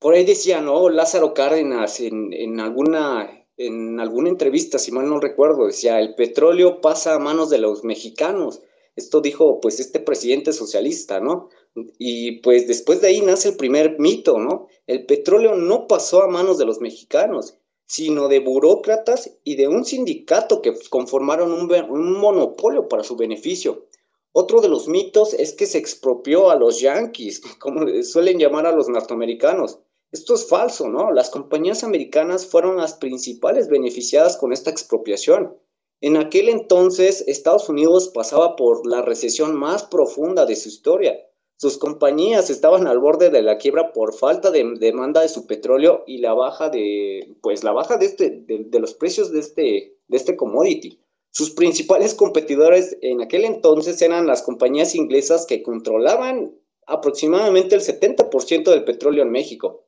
por 0.00 0.14
ahí 0.14 0.24
decía, 0.24 0.60
¿no? 0.60 0.88
Lázaro 0.88 1.34
Cárdenas 1.34 2.00
en, 2.00 2.32
en 2.32 2.58
alguna 2.58 3.38
en 3.58 3.98
alguna 3.98 4.28
entrevista, 4.28 4.78
si 4.78 4.92
mal 4.92 5.08
no 5.08 5.18
recuerdo, 5.18 5.66
decía, 5.66 5.98
el 6.00 6.14
petróleo 6.14 6.80
pasa 6.80 7.14
a 7.14 7.18
manos 7.18 7.50
de 7.50 7.58
los 7.58 7.82
mexicanos. 7.84 8.62
Esto 8.94 9.20
dijo 9.20 9.60
pues 9.60 9.80
este 9.80 10.00
presidente 10.00 10.52
socialista, 10.52 11.20
¿no? 11.20 11.50
Y 11.98 12.40
pues 12.40 12.66
después 12.66 13.00
de 13.00 13.08
ahí 13.08 13.20
nace 13.20 13.50
el 13.50 13.56
primer 13.56 13.98
mito, 13.98 14.38
¿no? 14.38 14.68
El 14.86 15.06
petróleo 15.06 15.56
no 15.56 15.86
pasó 15.88 16.22
a 16.22 16.28
manos 16.28 16.58
de 16.58 16.66
los 16.66 16.80
mexicanos, 16.80 17.57
sino 17.88 18.28
de 18.28 18.38
burócratas 18.38 19.38
y 19.44 19.56
de 19.56 19.66
un 19.66 19.84
sindicato 19.84 20.60
que 20.62 20.74
conformaron 20.90 21.52
un, 21.52 21.72
un 21.90 22.12
monopolio 22.20 22.86
para 22.86 23.02
su 23.02 23.16
beneficio. 23.16 23.86
Otro 24.32 24.60
de 24.60 24.68
los 24.68 24.88
mitos 24.88 25.32
es 25.32 25.54
que 25.54 25.66
se 25.66 25.78
expropió 25.78 26.50
a 26.50 26.56
los 26.56 26.80
yanquis, 26.80 27.40
como 27.58 27.86
suelen 28.04 28.38
llamar 28.38 28.66
a 28.66 28.72
los 28.72 28.88
norteamericanos. 28.88 29.80
Esto 30.12 30.34
es 30.34 30.46
falso, 30.46 30.88
¿no? 30.88 31.12
Las 31.12 31.30
compañías 31.30 31.82
americanas 31.82 32.46
fueron 32.46 32.76
las 32.76 32.94
principales 32.94 33.68
beneficiadas 33.68 34.36
con 34.36 34.52
esta 34.52 34.70
expropiación. 34.70 35.56
En 36.00 36.16
aquel 36.16 36.48
entonces, 36.48 37.24
Estados 37.26 37.68
Unidos 37.68 38.08
pasaba 38.08 38.54
por 38.54 38.86
la 38.86 39.02
recesión 39.02 39.56
más 39.56 39.82
profunda 39.82 40.46
de 40.46 40.56
su 40.56 40.68
historia. 40.68 41.18
Sus 41.60 41.76
compañías 41.76 42.50
estaban 42.50 42.86
al 42.86 43.00
borde 43.00 43.30
de 43.30 43.42
la 43.42 43.58
quiebra 43.58 43.92
por 43.92 44.14
falta 44.14 44.52
de 44.52 44.64
demanda 44.78 45.22
de 45.22 45.28
su 45.28 45.48
petróleo 45.48 46.04
y 46.06 46.18
la 46.18 46.32
baja 46.32 46.70
de, 46.70 47.34
pues 47.42 47.64
la 47.64 47.72
baja 47.72 47.96
de, 47.96 48.06
este, 48.06 48.30
de, 48.30 48.78
los 48.78 48.94
precios 48.94 49.32
de 49.32 49.40
este, 49.40 49.96
de 50.06 50.16
este 50.16 50.36
commodity. 50.36 51.00
Sus 51.32 51.50
principales 51.50 52.14
competidores 52.14 52.96
en 53.02 53.22
aquel 53.22 53.44
entonces 53.44 54.00
eran 54.02 54.28
las 54.28 54.42
compañías 54.42 54.94
inglesas 54.94 55.46
que 55.46 55.64
controlaban 55.64 56.54
aproximadamente 56.86 57.74
el 57.74 57.80
70% 57.80 58.70
del 58.70 58.84
petróleo 58.84 59.24
en 59.24 59.32
México. 59.32 59.84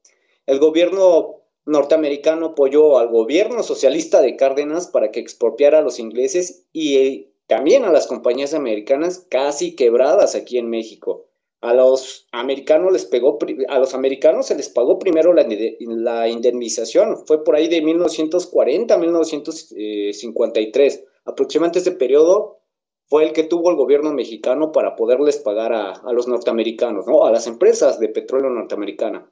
El 0.46 0.58
gobierno 0.58 1.36
norteamericano 1.66 2.46
apoyó 2.46 2.98
al 2.98 3.10
gobierno 3.10 3.62
socialista 3.62 4.20
de 4.20 4.34
Cárdenas 4.34 4.88
para 4.88 5.12
que 5.12 5.20
expropiara 5.20 5.78
a 5.78 5.82
los 5.82 6.00
ingleses 6.00 6.66
y 6.72 6.96
eh, 6.96 7.32
también 7.46 7.84
a 7.84 7.92
las 7.92 8.08
compañías 8.08 8.54
americanas 8.54 9.24
casi 9.30 9.76
quebradas 9.76 10.34
aquí 10.34 10.58
en 10.58 10.68
México. 10.68 11.29
A 11.60 11.74
los 11.74 12.26
americanos 12.32 12.92
les 12.92 13.04
pegó, 13.04 13.38
a 13.68 13.78
los 13.78 13.94
americanos 13.94 14.46
se 14.46 14.54
les 14.54 14.70
pagó 14.70 14.98
primero 14.98 15.34
la, 15.34 15.46
la 15.78 16.28
indemnización, 16.28 17.26
fue 17.26 17.44
por 17.44 17.54
ahí 17.54 17.68
de 17.68 17.82
1940 17.82 18.94
a 18.94 18.98
1953. 18.98 21.04
Aproximadamente 21.26 21.80
ese 21.80 21.92
periodo 21.92 22.62
fue 23.08 23.24
el 23.24 23.32
que 23.32 23.42
tuvo 23.42 23.70
el 23.70 23.76
gobierno 23.76 24.14
mexicano 24.14 24.72
para 24.72 24.96
poderles 24.96 25.36
pagar 25.38 25.74
a, 25.74 25.92
a 25.92 26.12
los 26.12 26.28
norteamericanos, 26.28 27.06
¿no? 27.06 27.24
a 27.24 27.32
las 27.32 27.46
empresas 27.46 28.00
de 28.00 28.08
petróleo 28.08 28.50
norteamericana. 28.50 29.30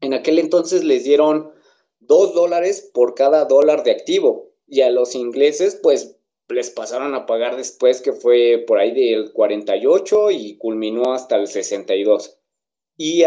En 0.00 0.14
aquel 0.14 0.38
entonces 0.38 0.84
les 0.84 1.04
dieron 1.04 1.50
dos 1.98 2.34
dólares 2.34 2.90
por 2.92 3.14
cada 3.14 3.46
dólar 3.46 3.82
de 3.82 3.90
activo 3.90 4.50
y 4.66 4.82
a 4.82 4.90
los 4.90 5.14
ingleses 5.14 5.80
pues 5.82 6.15
les 6.48 6.70
pasaron 6.70 7.14
a 7.14 7.26
pagar 7.26 7.56
después 7.56 8.00
que 8.00 8.12
fue 8.12 8.64
por 8.66 8.78
ahí 8.78 8.92
del 8.92 9.32
48 9.32 10.30
y 10.30 10.56
culminó 10.58 11.12
hasta 11.12 11.36
el 11.36 11.46
62. 11.48 12.38
Y, 12.98 13.24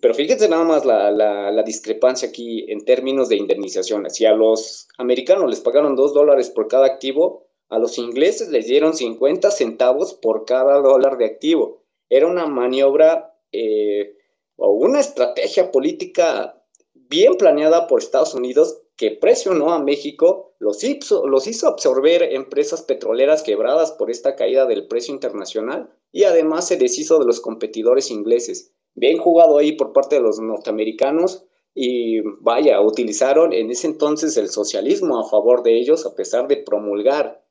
pero 0.00 0.14
fíjense 0.14 0.48
nada 0.48 0.64
más 0.64 0.84
la, 0.84 1.10
la, 1.12 1.62
discrepancia 1.62 2.28
aquí 2.28 2.66
en 2.68 2.84
términos 2.84 3.28
de 3.28 3.36
indemnización. 3.36 4.10
Si 4.10 4.24
a 4.24 4.32
los 4.32 4.88
americanos 4.98 5.48
les 5.48 5.60
pagaron 5.60 5.94
dos 5.94 6.14
dólares 6.14 6.50
por 6.50 6.66
cada 6.66 6.86
activo, 6.86 7.46
a 7.68 7.78
los 7.78 7.96
ingleses 7.98 8.48
les 8.48 8.66
dieron 8.66 8.94
50 8.94 9.50
centavos 9.52 10.14
por 10.14 10.44
cada 10.46 10.80
dólar 10.80 11.16
de 11.16 11.26
activo. 11.26 11.84
Era 12.08 12.26
una 12.26 12.46
maniobra 12.46 13.36
eh, 13.52 14.16
o 14.56 14.72
una 14.72 14.98
estrategia 14.98 15.70
política 15.70 16.60
bien 16.94 17.36
planeada 17.36 17.86
por 17.86 18.00
Estados 18.00 18.34
Unidos 18.34 18.80
que 18.98 19.12
presionó 19.12 19.72
a 19.72 19.78
México, 19.78 20.56
los 20.58 20.82
hizo, 20.82 21.26
los 21.28 21.46
hizo 21.46 21.68
absorber 21.68 22.34
empresas 22.34 22.82
petroleras 22.82 23.44
quebradas 23.44 23.92
por 23.92 24.10
esta 24.10 24.34
caída 24.34 24.66
del 24.66 24.88
precio 24.88 25.14
internacional 25.14 25.94
y 26.10 26.24
además 26.24 26.66
se 26.66 26.76
deshizo 26.76 27.20
de 27.20 27.24
los 27.24 27.40
competidores 27.40 28.10
ingleses. 28.10 28.74
Bien 28.94 29.16
jugado 29.18 29.56
ahí 29.56 29.72
por 29.72 29.92
parte 29.92 30.16
de 30.16 30.22
los 30.22 30.40
norteamericanos 30.40 31.44
y 31.74 32.22
vaya, 32.40 32.80
utilizaron 32.80 33.52
en 33.52 33.70
ese 33.70 33.86
entonces 33.86 34.36
el 34.36 34.48
socialismo 34.48 35.20
a 35.20 35.30
favor 35.30 35.62
de 35.62 35.78
ellos 35.78 36.04
a 36.04 36.16
pesar 36.16 36.48
de 36.48 36.56
promulgar 36.56 37.46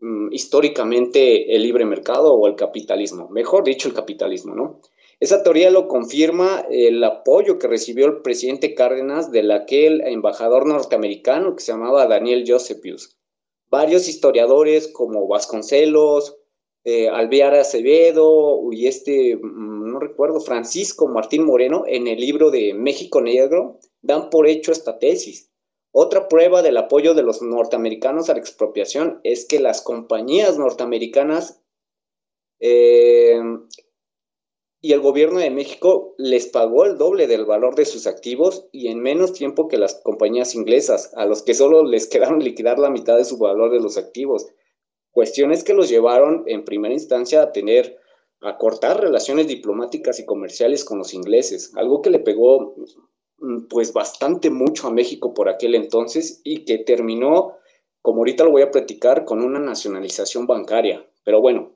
mm, 0.00 0.32
históricamente 0.32 1.54
el 1.54 1.62
libre 1.62 1.84
mercado 1.84 2.34
o 2.34 2.48
el 2.48 2.56
capitalismo, 2.56 3.28
mejor 3.28 3.62
dicho 3.62 3.86
el 3.86 3.94
capitalismo, 3.94 4.56
¿no? 4.56 4.80
Esa 5.20 5.42
teoría 5.42 5.70
lo 5.70 5.86
confirma 5.86 6.64
el 6.70 7.04
apoyo 7.04 7.58
que 7.58 7.68
recibió 7.68 8.06
el 8.06 8.22
presidente 8.22 8.74
Cárdenas 8.74 9.30
de 9.30 9.52
aquel 9.52 10.00
embajador 10.00 10.66
norteamericano 10.66 11.54
que 11.54 11.62
se 11.62 11.72
llamaba 11.72 12.06
Daniel 12.06 12.44
Josepius. 12.46 13.18
Varios 13.68 14.08
historiadores 14.08 14.88
como 14.88 15.28
Vasconcelos, 15.28 16.38
eh, 16.84 17.10
Alvear 17.10 17.54
Acevedo 17.54 18.72
y 18.72 18.86
este, 18.86 19.36
mm, 19.36 19.92
no 19.92 20.00
recuerdo, 20.00 20.40
Francisco 20.40 21.06
Martín 21.06 21.44
Moreno, 21.44 21.84
en 21.86 22.08
el 22.08 22.18
libro 22.18 22.50
de 22.50 22.72
México 22.72 23.20
Negro, 23.20 23.78
dan 24.00 24.30
por 24.30 24.48
hecho 24.48 24.72
esta 24.72 24.98
tesis. 24.98 25.50
Otra 25.92 26.28
prueba 26.28 26.62
del 26.62 26.78
apoyo 26.78 27.12
de 27.12 27.22
los 27.22 27.42
norteamericanos 27.42 28.30
a 28.30 28.34
la 28.34 28.40
expropiación 28.40 29.20
es 29.24 29.44
que 29.44 29.60
las 29.60 29.82
compañías 29.82 30.56
norteamericanas 30.56 31.60
eh, 32.60 33.38
y 34.82 34.92
el 34.92 35.00
gobierno 35.00 35.40
de 35.40 35.50
México 35.50 36.14
les 36.16 36.46
pagó 36.46 36.86
el 36.86 36.96
doble 36.96 37.26
del 37.26 37.44
valor 37.44 37.74
de 37.74 37.84
sus 37.84 38.06
activos 38.06 38.66
y 38.72 38.88
en 38.88 39.00
menos 39.00 39.34
tiempo 39.34 39.68
que 39.68 39.76
las 39.76 39.96
compañías 39.96 40.54
inglesas, 40.54 41.12
a 41.16 41.26
los 41.26 41.42
que 41.42 41.54
solo 41.54 41.84
les 41.84 42.06
quedaron 42.08 42.42
liquidar 42.42 42.78
la 42.78 42.90
mitad 42.90 43.16
de 43.16 43.24
su 43.24 43.36
valor 43.36 43.70
de 43.70 43.80
los 43.80 43.98
activos. 43.98 44.46
Cuestiones 45.10 45.64
que 45.64 45.74
los 45.74 45.88
llevaron 45.88 46.44
en 46.46 46.64
primera 46.64 46.94
instancia 46.94 47.42
a 47.42 47.52
tener, 47.52 47.98
a 48.40 48.56
cortar 48.56 49.00
relaciones 49.00 49.48
diplomáticas 49.48 50.18
y 50.18 50.24
comerciales 50.24 50.84
con 50.84 50.98
los 50.98 51.12
ingleses, 51.12 51.72
algo 51.76 52.00
que 52.00 52.10
le 52.10 52.20
pegó 52.20 52.74
mm, 53.38 53.66
pues 53.68 53.92
bastante 53.92 54.48
mucho 54.48 54.86
a 54.86 54.92
México 54.92 55.34
por 55.34 55.50
aquel 55.50 55.74
entonces 55.74 56.40
y 56.42 56.64
que 56.64 56.78
terminó, 56.78 57.56
como 58.00 58.18
ahorita 58.18 58.44
lo 58.44 58.52
voy 58.52 58.62
a 58.62 58.70
platicar, 58.70 59.26
con 59.26 59.44
una 59.44 59.58
nacionalización 59.58 60.46
bancaria. 60.46 61.06
Pero 61.22 61.42
bueno, 61.42 61.74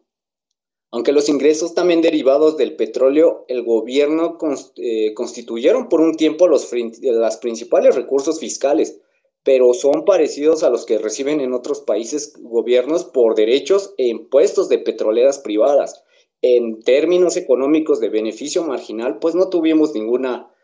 aunque 0.94 1.10
los 1.10 1.28
ingresos 1.28 1.74
también 1.74 2.02
derivados 2.02 2.56
del 2.56 2.76
petróleo, 2.76 3.44
el 3.48 3.64
gobierno 3.64 4.38
eh, 4.76 5.12
constituyeron 5.14 5.88
por 5.88 6.00
un 6.00 6.14
tiempo 6.14 6.46
los, 6.46 6.70
las 7.00 7.36
principales 7.38 7.96
recursos 7.96 8.38
fiscales, 8.38 9.00
pero 9.42 9.74
son 9.74 10.04
parecidos 10.04 10.62
a 10.62 10.70
los 10.70 10.86
que 10.86 10.98
reciben 10.98 11.40
en 11.40 11.52
otros 11.52 11.80
países 11.80 12.34
gobiernos 12.38 13.02
por 13.06 13.34
derechos 13.34 13.92
e 13.98 14.06
impuestos 14.06 14.68
de 14.68 14.78
petroleras 14.78 15.40
privadas. 15.40 16.04
En 16.42 16.80
términos 16.84 17.36
económicos 17.36 17.98
de 17.98 18.10
beneficio 18.10 18.62
marginal, 18.62 19.18
pues 19.18 19.34
no 19.34 19.48
tuvimos 19.48 19.96
ninguna, 19.96 20.54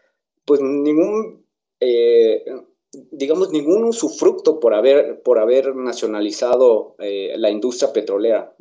pues 0.44 0.60
ningún, 0.60 1.44
eh, 1.80 2.44
digamos, 2.92 3.50
ningún 3.50 3.82
usufructo 3.82 4.60
por 4.60 4.74
haber, 4.74 5.22
por 5.22 5.40
haber 5.40 5.74
nacionalizado 5.74 6.94
eh, 7.00 7.34
la 7.36 7.50
industria 7.50 7.92
petrolera 7.92 8.54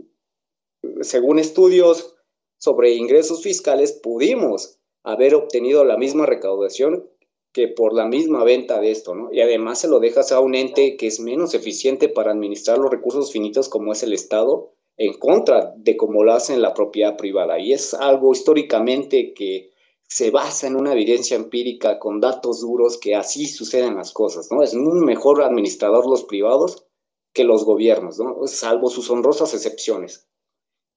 según 1.01 1.39
estudios 1.39 2.15
sobre 2.57 2.93
ingresos 2.93 3.41
fiscales, 3.41 3.93
pudimos 3.93 4.79
haber 5.03 5.35
obtenido 5.35 5.83
la 5.85 5.97
misma 5.97 6.25
recaudación 6.25 7.09
que 7.51 7.67
por 7.67 7.93
la 7.93 8.05
misma 8.05 8.43
venta 8.43 8.79
de 8.79 8.91
esto, 8.91 9.15
¿no? 9.15 9.29
Y 9.31 9.41
además 9.41 9.79
se 9.79 9.87
lo 9.87 9.99
dejas 9.99 10.31
a 10.31 10.39
un 10.39 10.55
ente 10.55 10.97
que 10.97 11.07
es 11.07 11.19
menos 11.19 11.53
eficiente 11.55 12.09
para 12.09 12.31
administrar 12.31 12.77
los 12.77 12.91
recursos 12.91 13.31
finitos 13.31 13.69
como 13.69 13.91
es 13.91 14.03
el 14.03 14.13
Estado, 14.13 14.73
en 14.97 15.13
contra 15.13 15.73
de 15.77 15.97
cómo 15.97 16.23
lo 16.23 16.33
hacen 16.33 16.61
la 16.61 16.73
propiedad 16.73 17.17
privada. 17.17 17.57
Y 17.59 17.73
es 17.73 17.93
algo 17.93 18.33
históricamente 18.33 19.33
que 19.33 19.71
se 20.07 20.29
basa 20.29 20.67
en 20.67 20.75
una 20.75 20.93
evidencia 20.93 21.37
empírica 21.37 21.99
con 21.99 22.19
datos 22.19 22.61
duros 22.61 22.97
que 22.97 23.15
así 23.15 23.47
suceden 23.47 23.95
las 23.95 24.11
cosas, 24.11 24.49
¿no? 24.51 24.61
Es 24.61 24.73
un 24.73 25.05
mejor 25.05 25.41
administrador 25.41 26.05
los 26.07 26.25
privados 26.25 26.85
que 27.33 27.43
los 27.43 27.63
gobiernos, 27.63 28.19
¿no? 28.19 28.45
Salvo 28.47 28.89
sus 28.89 29.09
honrosas 29.09 29.53
excepciones. 29.53 30.27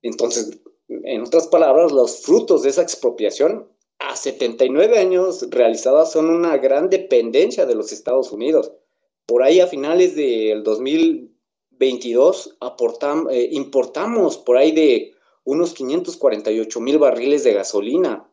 Entonces, 0.02 0.60
en 0.88 1.22
otras 1.22 1.46
palabras, 1.46 1.92
los 1.92 2.22
frutos 2.22 2.62
de 2.62 2.70
esa 2.70 2.82
expropiación 2.82 3.68
a 3.98 4.16
79 4.16 4.98
años 4.98 5.46
realizadas 5.50 6.12
son 6.12 6.28
una 6.28 6.56
gran 6.58 6.90
dependencia 6.90 7.66
de 7.66 7.74
los 7.74 7.92
Estados 7.92 8.32
Unidos. 8.32 8.72
Por 9.26 9.42
ahí 9.42 9.60
a 9.60 9.68
finales 9.68 10.16
del 10.16 10.64
2022 10.64 12.58
eh, 13.30 13.48
importamos 13.52 14.38
por 14.38 14.56
ahí 14.56 14.72
de 14.72 15.14
unos 15.44 15.74
548 15.74 16.80
mil 16.80 16.98
barriles 16.98 17.44
de 17.44 17.54
gasolina 17.54 18.28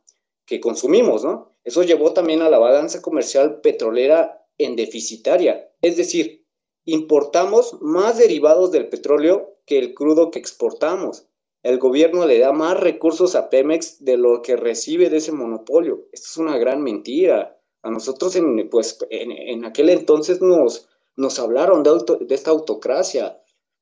que 0.45 0.59
consumimos, 0.59 1.23
¿no? 1.23 1.53
Eso 1.63 1.83
llevó 1.83 2.13
también 2.13 2.41
a 2.41 2.49
la 2.49 2.57
balanza 2.57 3.01
comercial 3.01 3.61
petrolera 3.61 4.45
en 4.57 4.75
deficitaria. 4.75 5.71
Es 5.81 5.97
decir, 5.97 6.45
importamos 6.85 7.77
más 7.81 8.17
derivados 8.17 8.71
del 8.71 8.89
petróleo 8.89 9.57
que 9.65 9.77
el 9.77 9.93
crudo 9.93 10.31
que 10.31 10.39
exportamos 10.39 11.28
el 11.63 11.77
gobierno 11.77 12.25
le 12.25 12.39
da 12.39 12.53
más 12.53 12.79
recursos 12.79 13.35
a 13.35 13.49
Pemex 13.49 14.03
de 14.03 14.17
lo 14.17 14.41
que 14.41 14.55
recibe 14.55 15.09
de 15.09 15.17
ese 15.17 15.31
monopolio. 15.31 16.07
Esto 16.11 16.27
es 16.29 16.37
una 16.37 16.57
gran 16.57 16.81
mentira. 16.81 17.59
A 17.81 17.89
nosotros, 17.89 18.35
en, 18.35 18.69
pues, 18.69 18.97
en, 19.09 19.65
aquel 19.65 19.89
entonces 19.89 20.41
nos, 20.41 20.87
nos 21.15 21.39
hablaron 21.39 21.83
de, 21.83 21.91
de 22.21 22.35
esta 22.35 22.51
autocracia, 22.51 23.41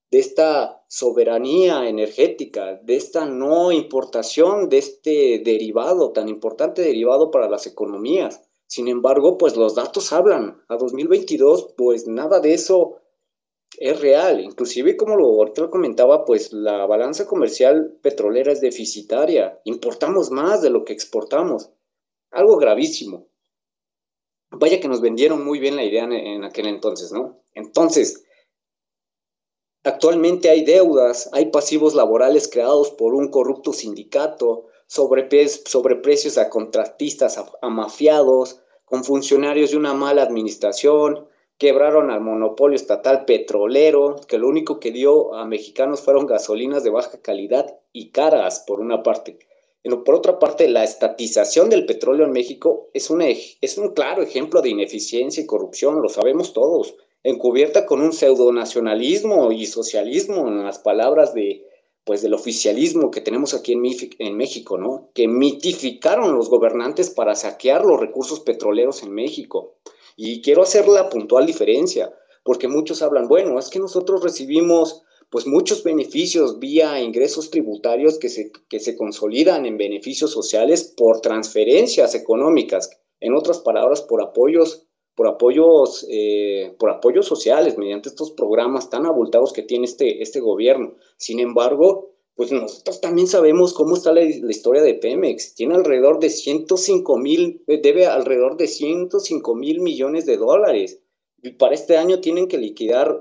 de 0.10 0.20
esta 0.20 0.84
soberanía 0.88 1.88
energética, 1.88 2.76
de 2.76 2.96
esta 2.96 3.26
no 3.26 3.72
importación 3.72 4.70
de 4.70 4.80
este 4.80 5.42
derivado, 5.44 6.12
tan 6.12 6.30
importante 6.30 6.82
derivado 6.82 7.30
para 7.30 7.50
las 7.50 7.68
economías. 7.68 8.42
Sin 8.68 8.88
embargo, 8.88 9.38
pues 9.38 9.56
los 9.56 9.76
datos 9.76 10.12
hablan. 10.14 10.62
A 10.68 10.78
2022, 10.78 11.74
pues 11.78 12.08
nada 12.08 12.40
de 12.40 12.54
eso 12.54 12.98
es 13.78 14.02
real. 14.02 14.42
Inclusive, 14.42 14.98
como 14.98 15.16
lo, 15.16 15.26
ahorita 15.26 15.70
comentaba, 15.70 16.26
pues 16.26 16.52
la 16.52 16.86
balanza 16.86 17.26
comercial 17.26 17.98
petrolera 18.02 18.52
es 18.52 18.62
deficitaria. 18.62 19.60
Importamos 19.64 20.32
más 20.32 20.62
de 20.62 20.70
lo 20.70 20.84
que 20.84 20.94
exportamos. 20.94 21.72
Algo 22.32 22.58
gravísimo. 22.58 23.28
Vaya 24.52 24.80
que 24.80 24.88
nos 24.88 25.02
vendieron 25.02 25.46
muy 25.46 25.60
bien 25.60 25.76
la 25.76 25.84
idea 25.84 26.06
en, 26.06 26.44
aquel 26.44 26.68
entonces, 26.68 27.12
¿no? 27.12 27.44
Entonces, 27.54 28.24
actualmente 29.84 30.50
hay 30.50 30.64
deudas, 30.64 31.30
hay 31.34 31.48
pasivos 31.48 31.96
laborales 31.96 32.48
creados 32.48 32.92
por 32.92 33.14
un 33.14 33.30
corrupto 33.30 33.74
sindicato, 33.74 34.68
sobreprecios 34.88 36.38
a 36.38 36.50
contratistas, 36.50 37.38
a 37.62 37.70
mafiados, 37.70 38.62
con 38.86 39.04
funcionarios 39.04 39.72
de 39.72 39.78
una 39.78 39.94
mala 39.94 40.24
administración, 40.24 41.28
quebraron 41.58 42.12
al 42.12 42.22
monopolio 42.22 42.76
estatal 42.76 43.26
petrolero, 43.26 44.18
que 44.28 44.38
lo 44.38 44.48
único 44.48 44.80
que 44.80 44.92
dio 44.92 45.34
a 45.34 45.46
mexicanos 45.46 46.02
fueron 46.02 46.28
gasolinas 46.28 46.84
de 46.84 46.92
baja 46.92 47.22
calidad 47.22 47.80
y 47.92 48.12
caras, 48.12 48.64
por 48.68 48.80
una 48.80 49.02
parte. 49.04 49.40
Por 50.06 50.16
otra 50.16 50.38
parte, 50.38 50.68
la 50.68 50.84
estatización 50.84 51.70
del 51.70 51.86
petróleo 51.86 52.26
en 52.26 52.32
México 52.32 52.90
es 52.94 53.10
un, 53.10 53.22
es 53.22 53.78
un 53.78 53.94
claro 53.94 54.22
ejemplo 54.22 54.62
de 54.62 54.70
ineficiencia 54.70 55.42
y 55.42 55.48
corrupción, 55.48 56.02
lo 56.02 56.10
sabemos 56.10 56.54
todos, 56.54 56.96
encubierta 57.24 57.86
con 57.86 58.02
un 58.02 58.12
pseudonacionalismo 58.14 59.52
y 59.52 59.66
socialismo, 59.66 60.48
en 60.48 60.64
las 60.64 60.80
palabras 60.80 61.34
de, 61.34 61.66
pues, 62.04 62.22
del 62.22 62.34
oficialismo 62.34 63.12
que 63.12 63.22
tenemos 63.22 63.54
aquí 63.54 63.74
en, 63.74 63.84
en 64.20 64.38
México, 64.38 64.78
¿no? 64.78 65.10
Que 65.14 65.28
mitificaron 65.28 66.36
los 66.36 66.50
gobernantes 66.50 67.10
para 67.10 67.36
saquear 67.36 67.86
los 67.86 68.00
recursos 68.00 68.42
petroleros 68.42 69.04
en 69.04 69.14
México. 69.14 69.76
Y 70.18 70.42
quiero 70.42 70.64
hacer 70.64 70.88
la 70.88 71.10
puntual 71.10 71.46
diferencia, 71.46 72.12
porque 72.44 72.68
muchos 72.68 73.02
hablan, 73.02 73.28
bueno, 73.28 73.60
es 73.60 73.70
que 73.70 73.80
nosotros 73.80 74.24
recibimos 74.24 75.04
pues 75.30 75.46
muchos 75.46 75.84
beneficios 75.84 76.58
vía 76.58 77.00
ingresos 77.02 77.52
tributarios 77.52 78.18
que 78.18 78.30
se, 78.30 78.52
que 78.70 78.80
se 78.80 78.98
consolidan 78.98 79.66
en 79.66 79.78
beneficios 79.78 80.32
sociales 80.32 80.94
por 80.98 81.22
transferencias 81.22 82.16
económicas, 82.16 82.90
en 83.20 83.36
otras 83.36 83.60
palabras, 83.60 84.02
por 84.02 84.22
apoyos, 84.22 84.88
por 85.16 85.28
apoyos, 85.28 86.06
eh, 86.10 86.76
por 86.80 86.90
apoyos 86.90 87.26
sociales 87.26 87.78
mediante 87.78 88.10
estos 88.10 88.32
programas 88.32 88.90
tan 88.90 89.06
abultados 89.06 89.54
que 89.54 89.64
tiene 89.64 89.86
este, 89.86 90.22
este 90.22 90.40
gobierno. 90.40 90.96
Sin 91.18 91.40
embargo, 91.40 92.17
pues 92.38 92.52
nosotros 92.52 93.02
también 93.02 93.28
sabemos 93.28 93.74
cómo 93.74 93.96
está 93.96 94.14
la, 94.14 94.22
historia 94.22 94.84
de 94.84 94.94
Pemex. 94.94 95.56
Tiene 95.56 95.74
alrededor 95.74 96.20
de 96.20 96.30
105 96.30 97.18
mil, 97.18 97.64
eh, 97.66 97.82
debe 97.82 98.06
alrededor 98.06 98.58
de 98.58 98.68
105 98.68 99.56
mil 99.56 99.82
millones 99.82 100.28
de 100.28 100.38
dólares. 100.38 101.02
Y 101.42 101.54
para 101.54 101.74
este 101.74 101.98
año 101.98 102.22
tienen 102.22 102.48
que 102.48 102.60
liquidar 102.60 103.18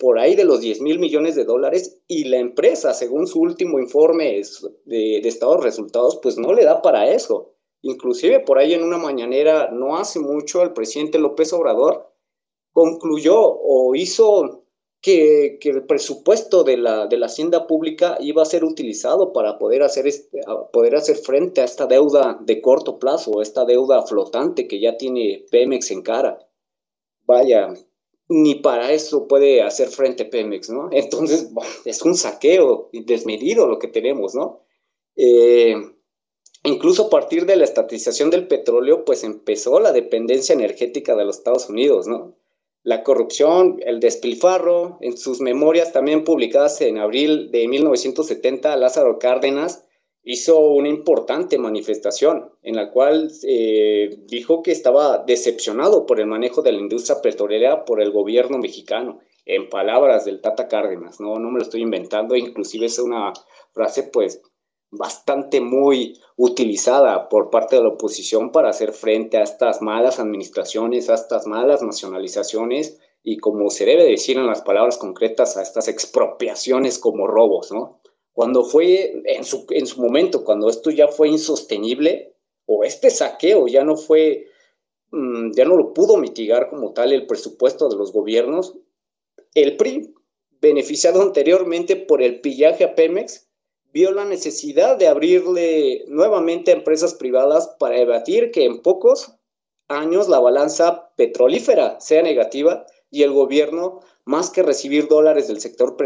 por 0.00 0.18
ahí 0.18 0.34
de 0.34 0.44
los 0.44 0.60
10 0.60 0.80
mil 0.80 0.98
millones 0.98 1.36
de 1.36 1.44
dólares 1.44 2.00
y 2.08 2.24
la 2.24 2.38
empresa, 2.38 2.92
según 2.92 3.28
su 3.28 3.38
último 3.38 3.78
informe 3.78 4.42
de, 4.84 5.20
de 5.22 5.28
estado 5.28 5.56
de 5.56 5.62
resultados, 5.62 6.18
pues 6.20 6.36
no 6.36 6.52
le 6.52 6.64
da 6.64 6.82
para 6.82 7.08
eso. 7.08 7.52
Inclusive 7.82 8.40
por 8.40 8.58
ahí 8.58 8.74
en 8.74 8.82
una 8.82 8.98
mañanera 8.98 9.70
no 9.70 9.96
hace 9.96 10.18
mucho 10.18 10.62
el 10.62 10.72
presidente 10.72 11.20
López 11.20 11.52
Obrador 11.52 12.12
concluyó 12.72 13.40
o 13.40 13.94
hizo 13.94 14.65
que, 15.06 15.60
el 15.62 15.86
presupuesto 15.86 16.64
de 16.64 16.76
la, 16.76 17.06
de 17.06 17.16
la, 17.16 17.26
hacienda 17.26 17.68
pública 17.68 18.18
iba 18.18 18.42
a 18.42 18.46
ser 18.46 18.64
utilizado 18.64 19.32
para 19.32 19.56
poder 19.56 19.84
hacer, 19.84 20.08
este, 20.08 20.40
poder 20.72 20.96
hacer 20.96 21.14
frente 21.14 21.60
a 21.60 21.64
esta 21.64 21.86
deuda 21.86 22.40
de 22.42 22.60
corto 22.60 22.98
plazo, 22.98 23.40
esta 23.40 23.64
deuda 23.64 24.02
flotante 24.02 24.66
que 24.66 24.80
ya 24.80 24.96
tiene 24.96 25.46
Pemex 25.48 25.92
en 25.92 26.02
cara. 26.02 26.40
Vaya, 27.24 27.72
ni 28.28 28.56
para 28.56 28.90
eso 28.90 29.28
puede 29.28 29.62
hacer 29.62 29.90
frente 29.90 30.24
Pemex, 30.24 30.70
¿no? 30.70 30.88
Entonces, 30.90 31.50
es 31.84 32.02
un 32.02 32.16
saqueo 32.16 32.90
desmedido 32.92 33.68
lo 33.68 33.78
que 33.78 33.86
tenemos, 33.86 34.34
¿no? 34.34 34.62
Eh, 35.14 35.76
incluso 36.64 37.06
a 37.06 37.10
partir 37.10 37.46
de 37.46 37.54
la 37.54 37.62
estatización 37.64 38.30
del 38.30 38.48
petróleo, 38.48 39.04
pues 39.04 39.22
empezó 39.22 39.78
la 39.78 39.92
dependencia 39.92 40.52
energética 40.52 41.14
de 41.14 41.26
los 41.26 41.38
Estados 41.38 41.68
Unidos, 41.68 42.08
¿no? 42.08 42.34
La 42.86 43.02
corrupción, 43.02 43.80
el 43.84 43.98
despilfarro. 43.98 44.98
En 45.00 45.16
sus 45.16 45.40
memorias 45.40 45.92
también 45.92 46.22
publicadas 46.22 46.80
en 46.80 46.98
abril 46.98 47.50
de 47.50 47.66
1970, 47.66 48.76
Lázaro 48.76 49.18
Cárdenas 49.18 49.84
hizo 50.22 50.60
una 50.60 50.88
importante 50.88 51.58
manifestación 51.58 52.52
en 52.62 52.76
la 52.76 52.92
cual 52.92 53.32
eh, 53.42 54.20
dijo 54.28 54.62
que 54.62 54.70
estaba 54.70 55.24
decepcionado 55.26 56.06
por 56.06 56.20
el 56.20 56.28
manejo 56.28 56.62
de 56.62 56.70
la 56.70 56.78
industria 56.78 57.20
petrolera 57.20 57.84
por 57.84 58.00
el 58.00 58.12
gobierno 58.12 58.58
mexicano, 58.58 59.18
en 59.44 59.68
palabras 59.68 60.24
del 60.24 60.40
Tata 60.40 60.68
Cárdenas, 60.68 61.20
no, 61.20 61.40
no 61.40 61.50
me 61.50 61.58
lo 61.58 61.64
estoy 61.64 61.82
inventando, 61.82 62.36
inclusive 62.36 62.86
es 62.86 63.00
una 63.00 63.32
frase 63.72 64.04
pues 64.04 64.42
bastante 64.96 65.60
muy 65.60 66.18
utilizada 66.36 67.28
por 67.28 67.50
parte 67.50 67.76
de 67.76 67.82
la 67.82 67.90
oposición 67.90 68.52
para 68.52 68.70
hacer 68.70 68.92
frente 68.92 69.38
a 69.38 69.42
estas 69.42 69.82
malas 69.82 70.18
administraciones, 70.18 71.08
a 71.08 71.14
estas 71.14 71.46
malas 71.46 71.82
nacionalizaciones 71.82 72.98
y 73.22 73.38
como 73.38 73.70
se 73.70 73.86
debe 73.86 74.04
decir 74.04 74.36
en 74.38 74.46
las 74.46 74.62
palabras 74.62 74.98
concretas, 74.98 75.56
a 75.56 75.62
estas 75.62 75.88
expropiaciones 75.88 76.98
como 76.98 77.26
robos, 77.26 77.72
¿no? 77.72 78.00
Cuando 78.32 78.64
fue 78.64 79.22
en 79.24 79.44
su, 79.44 79.66
en 79.70 79.86
su 79.86 80.00
momento, 80.00 80.44
cuando 80.44 80.68
esto 80.68 80.90
ya 80.90 81.08
fue 81.08 81.28
insostenible, 81.28 82.36
o 82.66 82.84
este 82.84 83.10
saqueo 83.10 83.66
ya 83.66 83.82
no 83.82 83.96
fue, 83.96 84.46
mm, 85.10 85.52
ya 85.56 85.64
no 85.64 85.76
lo 85.76 85.94
pudo 85.94 86.18
mitigar 86.18 86.68
como 86.68 86.92
tal 86.92 87.12
el 87.12 87.26
presupuesto 87.26 87.88
de 87.88 87.96
los 87.96 88.12
gobiernos, 88.12 88.76
el 89.54 89.76
PRI, 89.76 90.14
beneficiado 90.60 91.22
anteriormente 91.22 91.96
por 91.96 92.22
el 92.22 92.40
pillaje 92.40 92.84
a 92.84 92.94
Pemex, 92.94 93.45
vio 93.92 94.12
la 94.12 94.24
necesidad 94.24 94.96
de 94.96 95.08
abrirle 95.08 96.04
nuevamente 96.08 96.70
a 96.70 96.74
empresas 96.74 97.14
privadas 97.14 97.74
para 97.78 97.98
evadir 97.98 98.50
que 98.50 98.64
en 98.64 98.82
pocos 98.82 99.32
años 99.88 100.28
la 100.28 100.40
balanza 100.40 101.10
petrolífera 101.16 102.00
sea 102.00 102.22
negativa 102.22 102.86
y 103.10 103.22
el 103.22 103.32
gobierno, 103.32 104.00
más 104.24 104.50
que 104.50 104.62
recibir 104.62 105.08
dólares 105.08 105.48
del 105.48 105.60
sector 105.60 105.96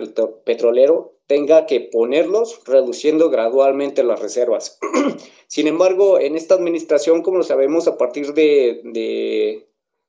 petrolero, 0.45 1.17
tenga 1.27 1.67
que 1.67 1.81
ponerlos 1.81 2.61
reduciendo 2.67 3.31
gradualmente 3.31 4.03
las 4.03 4.21
reservas. 4.21 4.79
Sin 5.47 5.67
embargo, 5.67 6.21
en 6.21 6.37
esta 6.37 6.55
administración, 6.55 7.23
como 7.23 7.39
lo 7.39 7.45
sabemos, 7.45 7.89
a 7.89 7.97
partir 7.97 8.35
de, 8.35 9.67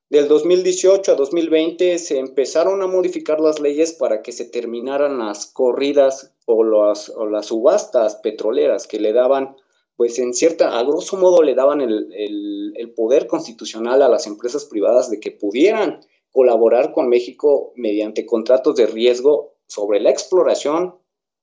del 0.10 0.28
2018 0.28 1.12
a 1.12 1.16
2020 1.16 1.98
se 2.00 2.20
empezaron 2.20 2.82
a 2.82 2.88
modificar 2.88 3.40
las 3.40 3.60
leyes 3.60 3.94
para 3.94 4.22
que 4.22 4.32
se 4.32 4.46
terminaran 4.46 5.20
las 5.20 5.46
corridas 5.46 6.31
o 6.56 6.64
las, 6.64 7.10
o 7.10 7.26
las 7.26 7.48
subastas 7.48 8.16
petroleras 8.18 8.88
que 8.88 9.00
le 9.00 9.14
daban, 9.14 9.56
pues 9.96 10.20
en 10.20 10.34
cierta, 10.34 10.78
a 10.78 10.84
grosso 10.84 11.18
modo 11.18 11.44
le 11.44 11.56
daban 11.56 11.82
el, 11.82 12.12
el, 12.14 12.74
el 12.76 12.94
poder 12.94 13.28
constitucional 13.28 14.02
a 14.02 14.10
las 14.10 14.28
empresas 14.28 14.66
privadas 14.66 15.10
de 15.10 15.20
que 15.20 15.32
pudieran 15.32 16.02
colaborar 16.32 16.94
con 16.94 17.10
México 17.10 17.74
mediante 17.76 18.26
contratos 18.26 18.76
de 18.76 18.88
riesgo 18.88 19.56
sobre 19.68 20.00
la 20.00 20.10
exploración, 20.10 20.96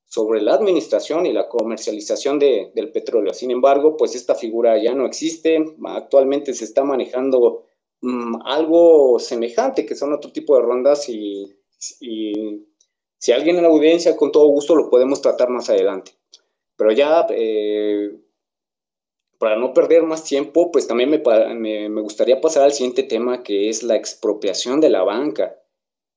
sobre 0.05 0.41
la 0.41 0.55
administración 0.55 1.27
y 1.27 1.33
la 1.33 1.49
comercialización 1.49 2.39
de, 2.39 2.73
del 2.75 2.91
petróleo. 2.91 3.35
Sin 3.35 3.51
embargo, 3.51 3.97
pues 3.97 4.15
esta 4.15 4.35
figura 4.35 4.83
ya 4.83 4.95
no 4.95 5.07
existe. 5.07 5.63
Actualmente 5.85 6.55
se 6.55 6.65
está 6.65 6.83
manejando 6.83 7.65
mm, 8.01 8.37
algo 8.45 9.19
semejante, 9.19 9.85
que 9.85 9.95
son 9.95 10.15
otro 10.15 10.33
tipo 10.33 10.57
de 10.57 10.63
rondas 10.63 11.09
y, 11.09 11.55
y, 12.01 12.67
si 13.19 13.33
alguien 13.33 13.57
en 13.57 13.63
la 13.63 13.69
audiencia, 13.69 14.17
con 14.17 14.33
todo 14.33 14.47
gusto 14.47 14.77
lo 14.77 14.91
podemos 14.91 15.21
tratar 15.21 15.51
más 15.51 15.69
adelante. 15.69 16.13
Pero 16.77 16.93
ya, 16.93 17.27
eh, 17.31 18.13
para 19.39 19.57
no 19.57 19.75
perder 19.75 20.05
más 20.05 20.25
tiempo, 20.25 20.71
pues 20.71 20.87
también 20.87 21.11
me, 21.11 21.89
me, 21.89 22.01
gustaría 22.01 22.41
pasar 22.41 22.65
al 22.65 22.73
siguiente 22.73 23.03
tema, 23.03 23.43
que 23.43 23.69
es 23.69 23.83
la 23.83 23.97
expropiación 23.97 24.81
de 24.81 24.91
la 24.91 25.03
banca. 25.03 25.57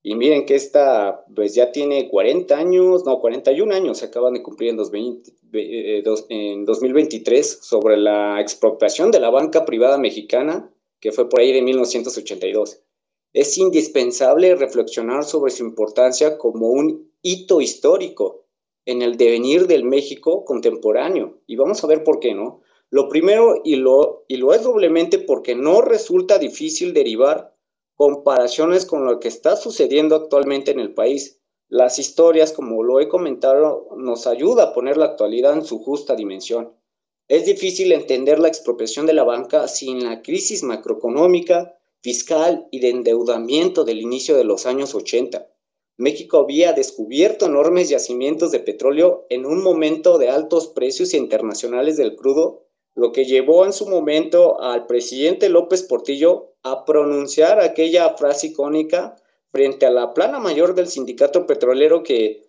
Y 0.04 0.16
miren 0.16 0.46
que 0.46 0.56
esta, 0.56 1.24
pues 1.34 1.54
ya 1.54 1.70
tiene 1.70 2.08
40 2.08 2.56
años, 2.56 3.04
no, 3.04 3.20
41 3.20 3.72
años, 3.72 3.98
se 3.98 4.06
acaban 4.06 4.34
de 4.34 4.42
cumplir 4.42 4.70
en, 4.70 4.76
2020, 4.76 5.32
eh, 5.52 6.02
en 6.28 6.64
2023, 6.64 7.60
sobre 7.62 7.96
la 7.96 8.40
expropiación 8.40 9.12
de 9.12 9.20
la 9.20 9.30
banca 9.30 9.64
privada 9.64 9.98
mexicana, 9.98 10.72
que 11.00 11.12
fue 11.12 11.28
por 11.28 11.40
ahí 11.40 11.52
de 11.52 11.62
1982. 11.62 12.80
Es 13.32 13.56
indispensable 13.56 14.54
reflexionar 14.54 15.24
sobre 15.24 15.50
su 15.50 15.64
importancia 15.64 16.36
como 16.36 16.68
un 16.68 17.10
hito 17.22 17.60
histórico 17.60 18.44
en 18.84 19.00
el 19.00 19.16
devenir 19.16 19.66
del 19.66 19.84
México 19.84 20.44
contemporáneo. 20.44 21.40
Y 21.46 21.56
vamos 21.56 21.82
a 21.82 21.86
ver 21.86 22.04
por 22.04 22.20
qué, 22.20 22.34
¿no? 22.34 22.60
Lo 22.90 23.08
primero, 23.08 23.62
y 23.64 23.76
lo, 23.76 24.24
y 24.28 24.36
lo 24.36 24.52
es 24.52 24.64
doblemente 24.64 25.18
porque 25.18 25.54
no 25.54 25.80
resulta 25.80 26.38
difícil 26.38 26.92
derivar 26.92 27.56
comparaciones 27.94 28.84
con 28.84 29.06
lo 29.06 29.18
que 29.18 29.28
está 29.28 29.56
sucediendo 29.56 30.16
actualmente 30.16 30.72
en 30.72 30.80
el 30.80 30.92
país. 30.92 31.40
Las 31.68 31.98
historias, 31.98 32.52
como 32.52 32.82
lo 32.82 33.00
he 33.00 33.08
comentado, 33.08 33.88
nos 33.96 34.26
ayuda 34.26 34.64
a 34.64 34.72
poner 34.74 34.98
la 34.98 35.06
actualidad 35.06 35.54
en 35.54 35.64
su 35.64 35.78
justa 35.78 36.14
dimensión. 36.14 36.74
Es 37.28 37.46
difícil 37.46 37.92
entender 37.92 38.38
la 38.38 38.48
expropiación 38.48 39.06
de 39.06 39.14
la 39.14 39.24
banca 39.24 39.68
sin 39.68 40.04
la 40.04 40.20
crisis 40.20 40.62
macroeconómica, 40.62 41.78
fiscal 42.02 42.66
y 42.70 42.80
de 42.80 42.90
endeudamiento 42.90 43.84
del 43.84 44.00
inicio 44.00 44.36
de 44.36 44.44
los 44.44 44.66
años 44.66 44.94
80. 44.94 45.48
México 45.96 46.38
había 46.38 46.72
descubierto 46.72 47.46
enormes 47.46 47.88
yacimientos 47.88 48.50
de 48.50 48.60
petróleo 48.60 49.26
en 49.30 49.46
un 49.46 49.62
momento 49.62 50.18
de 50.18 50.30
altos 50.30 50.68
precios 50.68 51.14
internacionales 51.14 51.96
del 51.96 52.16
crudo 52.16 52.62
lo 52.94 53.12
que 53.12 53.24
llevó 53.24 53.64
en 53.64 53.72
su 53.72 53.88
momento 53.88 54.60
al 54.60 54.86
presidente 54.86 55.48
López 55.48 55.82
Portillo 55.82 56.54
a 56.62 56.84
pronunciar 56.84 57.60
aquella 57.60 58.16
frase 58.16 58.48
icónica 58.48 59.16
frente 59.50 59.86
a 59.86 59.90
la 59.90 60.14
plana 60.14 60.38
mayor 60.38 60.74
del 60.74 60.88
sindicato 60.88 61.46
petrolero 61.46 62.02
que, 62.02 62.44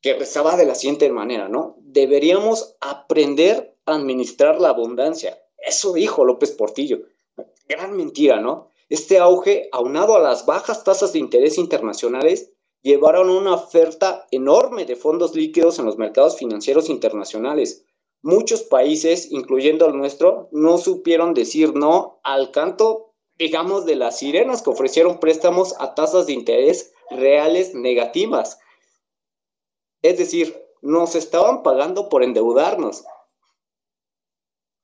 que 0.00 0.14
rezaba 0.14 0.56
de 0.56 0.66
la 0.66 0.74
siguiente 0.74 1.10
manera, 1.10 1.48
¿no? 1.48 1.76
Deberíamos 1.80 2.76
aprender 2.80 3.76
a 3.86 3.94
administrar 3.94 4.60
la 4.60 4.70
abundancia. 4.70 5.38
Eso 5.56 5.92
dijo 5.92 6.24
López 6.24 6.52
Portillo. 6.52 7.00
Gran 7.68 7.96
mentira, 7.96 8.40
¿no? 8.40 8.70
Este 8.88 9.18
auge, 9.18 9.68
aunado 9.72 10.16
a 10.16 10.20
las 10.20 10.46
bajas 10.46 10.82
tasas 10.82 11.12
de 11.12 11.18
interés 11.18 11.58
internacionales, 11.58 12.52
llevaron 12.82 13.28
a 13.28 13.36
una 13.36 13.54
oferta 13.54 14.26
enorme 14.30 14.86
de 14.86 14.96
fondos 14.96 15.34
líquidos 15.34 15.78
en 15.78 15.84
los 15.84 15.98
mercados 15.98 16.36
financieros 16.38 16.88
internacionales, 16.88 17.84
muchos 18.22 18.62
países, 18.62 19.30
incluyendo 19.30 19.86
el 19.86 19.96
nuestro, 19.96 20.48
no 20.52 20.78
supieron 20.78 21.34
decir 21.34 21.74
no 21.74 22.20
al 22.24 22.50
canto, 22.50 23.14
digamos, 23.36 23.84
de 23.84 23.96
las 23.96 24.18
sirenas 24.18 24.62
que 24.62 24.70
ofrecieron 24.70 25.20
préstamos 25.20 25.74
a 25.78 25.94
tasas 25.94 26.26
de 26.26 26.32
interés 26.32 26.92
reales 27.10 27.74
negativas. 27.74 28.58
Es 30.02 30.18
decir, 30.18 30.60
nos 30.80 31.14
estaban 31.14 31.62
pagando 31.62 32.08
por 32.08 32.22
endeudarnos. 32.22 33.04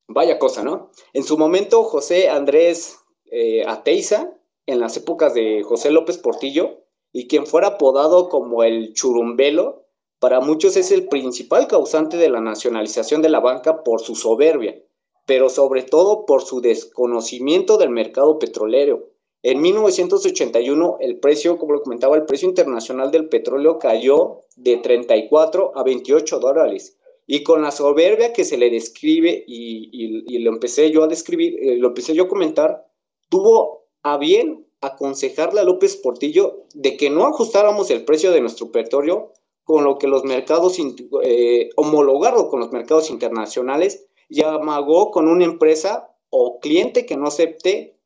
Vaya 0.09 0.39
cosa, 0.39 0.63
¿no? 0.63 0.91
En 1.13 1.25
su 1.25 1.39
momento, 1.39 1.83
José 1.85 2.29
Andrés 2.29 2.99
eh, 3.31 3.65
Ateiza, 3.67 4.35
en 4.67 4.81
las 4.81 4.97
épocas 4.97 5.35
de 5.35 5.63
José 5.63 5.91
López 5.91 6.19
Portillo, 6.19 6.85
y 7.13 7.29
quien 7.29 7.47
fuera 7.47 7.69
apodado 7.69 8.29
como 8.29 8.65
el 8.65 8.93
churumbelo, 8.93 9.85
para 10.19 10.41
muchos 10.41 10.77
es 10.77 10.91
el 10.91 11.09
principal 11.09 11.67
causante 11.67 12.17
de 12.17 12.31
la 12.31 12.41
nacionalización 12.41 13.23
de 13.23 13.29
la 13.29 13.41
banca 13.41 13.85
por 13.85 14.01
su 14.01 14.15
soberbia, 14.15 14.83
pero 15.27 15.49
sobre 15.49 15.83
todo 15.83 16.27
por 16.27 16.43
su 16.43 16.61
desconocimiento 16.61 17.79
del 17.79 17.91
mercado 17.91 18.39
petrolero. 18.39 19.11
En 19.43 19.61
1981 19.61 20.97
el 21.01 21.19
precio, 21.19 21.59
como 21.59 21.75
lo 21.75 21.83
comentaba, 21.83 22.17
el 22.17 22.25
precio 22.25 22.49
internacional 22.49 23.11
del 23.11 23.29
petróleo 23.29 23.79
cayó 23.79 24.41
de 24.57 24.79
34 24.79 25.73
a 25.75 25.83
28 25.83 26.39
dólares. 26.39 26.97
Y 27.27 27.43
con 27.43 27.61
la 27.63 27.71
soberbia 27.71 28.33
que 28.33 28.45
se 28.45 28.57
le 28.57 28.71
describe 28.71 29.45
y, 29.47 30.39
lo 30.39 30.51
empecé 30.51 30.91
yo 30.91 31.05
a 31.05 31.09
describir, 31.09 31.59
eh, 31.61 31.77
lo 31.77 31.89
empecé 31.89 32.15
yo 32.15 32.25
a 32.25 32.29
comentar, 32.29 32.87
tuvo 33.35 33.89
a 34.05 34.17
bien 34.17 34.65
aconsejarle 34.81 35.61
a 35.61 35.65
López 35.65 35.97
Portillo 35.97 36.67
de 36.73 36.97
que 36.97 37.11
no 37.11 37.27
ajustáramos 37.27 37.91
el 37.91 38.05
precio 38.05 38.31
de 38.31 38.41
nuestro 38.41 38.71
petróleo 38.71 39.33
con 39.65 39.83
lo 39.83 39.99
que 39.99 40.07
los 40.07 40.23
mercados, 40.23 40.79
eh, 41.25 41.71
homologarlo 41.75 42.49
con 42.49 42.61
los 42.61 42.71
mercados 42.71 43.11
internacionales 43.11 44.07
y 44.29 44.45
amagó 44.45 45.11
con 45.11 45.27
una 45.27 45.45
empresa 45.45 46.15
o 46.31 46.61
cliente 46.61 47.07
que 47.07 47.17
no 47.17 47.27
acepte 47.27 47.99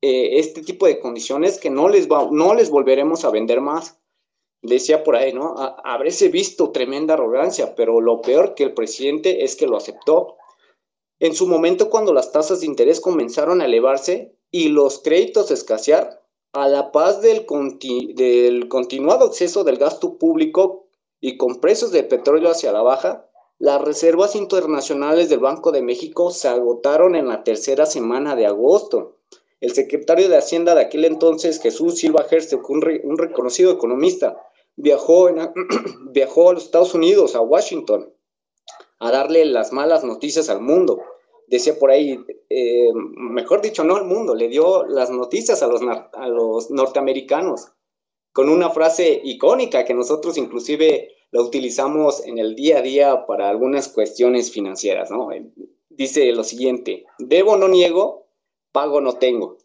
eh, 0.00 0.38
este 0.38 0.62
tipo 0.62 0.86
de 0.86 1.00
condiciones 1.00 1.58
que 1.58 1.70
no 1.70 1.88
les, 1.88 2.08
va, 2.08 2.28
no 2.30 2.54
les 2.54 2.70
volveremos 2.70 3.24
a 3.24 3.30
vender 3.30 3.60
más. 3.60 3.98
Decía 4.62 5.02
por 5.02 5.16
ahí, 5.16 5.32
¿no? 5.32 5.56
Habrése 5.82 6.28
visto 6.28 6.70
tremenda 6.70 7.14
arrogancia, 7.14 7.74
pero 7.74 8.00
lo 8.00 8.20
peor 8.20 8.54
que 8.54 8.62
el 8.62 8.74
presidente 8.74 9.42
es 9.42 9.56
que 9.56 9.66
lo 9.66 9.76
aceptó. 9.76 10.36
En 11.18 11.34
su 11.34 11.48
momento, 11.48 11.90
cuando 11.90 12.12
las 12.12 12.30
tasas 12.30 12.60
de 12.60 12.66
interés 12.66 13.00
comenzaron 13.00 13.60
a 13.60 13.64
elevarse 13.64 14.36
y 14.52 14.68
los 14.68 15.00
créditos 15.00 15.50
escasear, 15.50 16.22
a 16.52 16.68
la 16.68 16.92
paz 16.92 17.22
del, 17.22 17.46
del 18.14 18.68
continuado 18.68 19.24
acceso 19.24 19.64
del 19.64 19.78
gasto 19.78 20.18
público 20.18 20.86
y 21.18 21.38
con 21.38 21.60
precios 21.60 21.90
de 21.92 22.04
petróleo 22.04 22.50
hacia 22.50 22.72
la 22.72 22.82
baja, 22.82 23.26
las 23.58 23.80
reservas 23.80 24.36
internacionales 24.36 25.30
del 25.30 25.38
Banco 25.38 25.72
de 25.72 25.82
México 25.82 26.30
se 26.30 26.48
agotaron 26.48 27.16
en 27.16 27.28
la 27.28 27.42
tercera 27.42 27.86
semana 27.86 28.36
de 28.36 28.46
agosto. 28.46 29.16
El 29.60 29.72
secretario 29.72 30.28
de 30.28 30.36
Hacienda 30.36 30.74
de 30.74 30.82
aquel 30.82 31.04
entonces, 31.04 31.60
Jesús 31.60 31.98
Silva 31.98 32.26
Herzog, 32.28 32.68
un, 32.70 32.84
un 33.04 33.18
reconocido 33.18 33.72
economista, 33.72 34.36
viajó, 34.76 35.30
viajó 36.10 36.50
a 36.50 36.54
los 36.54 36.64
Estados 36.64 36.94
Unidos, 36.94 37.34
a 37.34 37.40
Washington, 37.40 38.12
a 38.98 39.10
darle 39.10 39.44
las 39.44 39.72
malas 39.72 40.04
noticias 40.04 40.50
al 40.50 40.60
mundo. 40.60 41.00
Decía 41.52 41.78
por 41.78 41.90
ahí, 41.90 42.18
eh, 42.48 42.88
mejor 42.94 43.60
dicho, 43.60 43.84
no 43.84 43.96
al 43.96 44.06
mundo, 44.06 44.34
le 44.34 44.48
dio 44.48 44.86
las 44.86 45.10
noticias 45.10 45.62
a 45.62 45.66
los, 45.66 45.82
a 46.14 46.26
los 46.26 46.70
norteamericanos 46.70 47.74
con 48.32 48.48
una 48.48 48.70
frase 48.70 49.20
icónica 49.22 49.84
que 49.84 49.92
nosotros 49.92 50.38
inclusive 50.38 51.10
la 51.30 51.42
utilizamos 51.42 52.26
en 52.26 52.38
el 52.38 52.54
día 52.54 52.78
a 52.78 52.80
día 52.80 53.26
para 53.26 53.50
algunas 53.50 53.88
cuestiones 53.88 54.50
financieras, 54.50 55.10
¿no? 55.10 55.28
Dice 55.90 56.32
lo 56.32 56.42
siguiente, 56.42 57.04
debo 57.18 57.58
no 57.58 57.68
niego, 57.68 58.28
pago 58.72 59.02
no 59.02 59.18
tengo. 59.18 59.58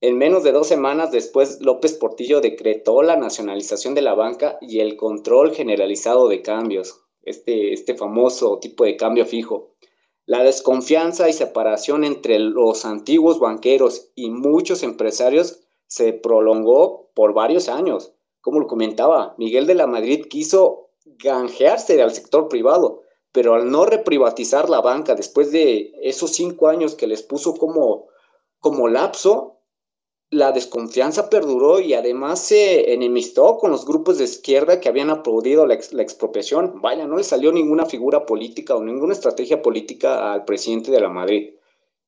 En 0.00 0.16
menos 0.16 0.42
de 0.42 0.52
dos 0.52 0.68
semanas 0.68 1.12
después, 1.12 1.60
López 1.60 1.92
Portillo 1.92 2.40
decretó 2.40 3.02
la 3.02 3.16
nacionalización 3.16 3.94
de 3.94 4.00
la 4.00 4.14
banca 4.14 4.56
y 4.62 4.80
el 4.80 4.96
control 4.96 5.54
generalizado 5.54 6.28
de 6.28 6.40
cambios, 6.40 7.02
este, 7.24 7.74
este 7.74 7.94
famoso 7.94 8.58
tipo 8.58 8.84
de 8.84 8.96
cambio 8.96 9.26
fijo. 9.26 9.73
La 10.26 10.42
desconfianza 10.42 11.28
y 11.28 11.34
separación 11.34 12.02
entre 12.02 12.38
los 12.38 12.86
antiguos 12.86 13.38
banqueros 13.40 14.10
y 14.14 14.30
muchos 14.30 14.82
empresarios 14.82 15.60
se 15.86 16.14
prolongó 16.14 17.10
por 17.14 17.34
varios 17.34 17.68
años. 17.68 18.14
Como 18.40 18.60
lo 18.60 18.66
comentaba, 18.66 19.34
Miguel 19.36 19.66
de 19.66 19.74
la 19.74 19.86
Madrid 19.86 20.26
quiso 20.28 20.90
ganjearse 21.04 22.00
al 22.00 22.12
sector 22.12 22.48
privado, 22.48 23.02
pero 23.32 23.54
al 23.54 23.70
no 23.70 23.84
reprivatizar 23.84 24.70
la 24.70 24.80
banca 24.80 25.14
después 25.14 25.52
de 25.52 25.92
esos 26.02 26.30
cinco 26.32 26.68
años 26.68 26.94
que 26.94 27.06
les 27.06 27.22
puso 27.22 27.54
como, 27.54 28.06
como 28.60 28.88
lapso, 28.88 29.53
la 30.34 30.50
desconfianza 30.50 31.30
perduró 31.30 31.78
y 31.78 31.94
además 31.94 32.40
se 32.40 32.92
enemistó 32.92 33.56
con 33.56 33.70
los 33.70 33.86
grupos 33.86 34.18
de 34.18 34.24
izquierda 34.24 34.80
que 34.80 34.88
habían 34.88 35.10
aplaudido 35.10 35.64
la, 35.64 35.74
expropiación. 35.74 36.80
Vaya, 36.82 37.06
no 37.06 37.16
le 37.16 37.22
salió 37.22 37.52
ninguna 37.52 37.86
figura 37.86 38.26
política 38.26 38.74
o 38.74 38.82
ninguna 38.82 39.12
estrategia 39.12 39.62
política 39.62 40.32
al 40.32 40.44
presidente 40.44 40.90
de 40.90 41.00
la 41.00 41.08
Madrid. 41.08 41.54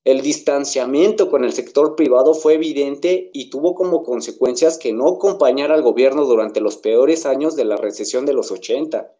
El 0.02 0.22
distanciamiento 0.22 1.30
con 1.30 1.44
el 1.44 1.52
sector 1.52 1.94
privado 1.94 2.34
fue 2.34 2.54
evidente 2.54 3.30
y 3.32 3.48
tuvo 3.48 3.76
como 3.76 4.02
consecuencias 4.02 4.76
que 4.76 4.92
no 4.92 5.06
acompañara 5.06 5.74
al 5.74 5.82
gobierno 5.82 6.24
durante 6.24 6.60
los 6.60 6.76
peores 6.78 7.26
años 7.26 7.54
de 7.54 7.64
la 7.64 7.76
recesión 7.76 8.26
de 8.26 8.32
los 8.32 8.50
80. 8.50 9.12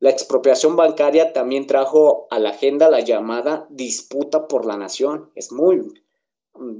La 0.00 0.10
expropiación 0.10 0.76
bancaria 0.76 1.32
también 1.32 1.66
trajo 1.66 2.26
a 2.30 2.38
la 2.38 2.50
agenda 2.50 2.90
la 2.90 3.00
llamada 3.00 3.66
disputa 3.70 4.48
por 4.48 4.66
la 4.66 4.76
nación. 4.76 5.30
Es 5.34 5.50
muy, 5.50 5.82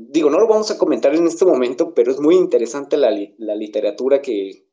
digo, 0.09 0.31
no 0.31 0.39
lo 0.39 0.47
vamos 0.47 0.71
a 0.71 0.79
comentar 0.79 1.15
en 1.15 1.27
este 1.27 1.45
momento, 1.45 1.95
pero 1.95 2.11
es 2.11 2.21
muy 2.21 2.37
interesante 2.37 2.97
la, 2.97 3.11
literatura 3.11 4.21
que, 4.23 4.67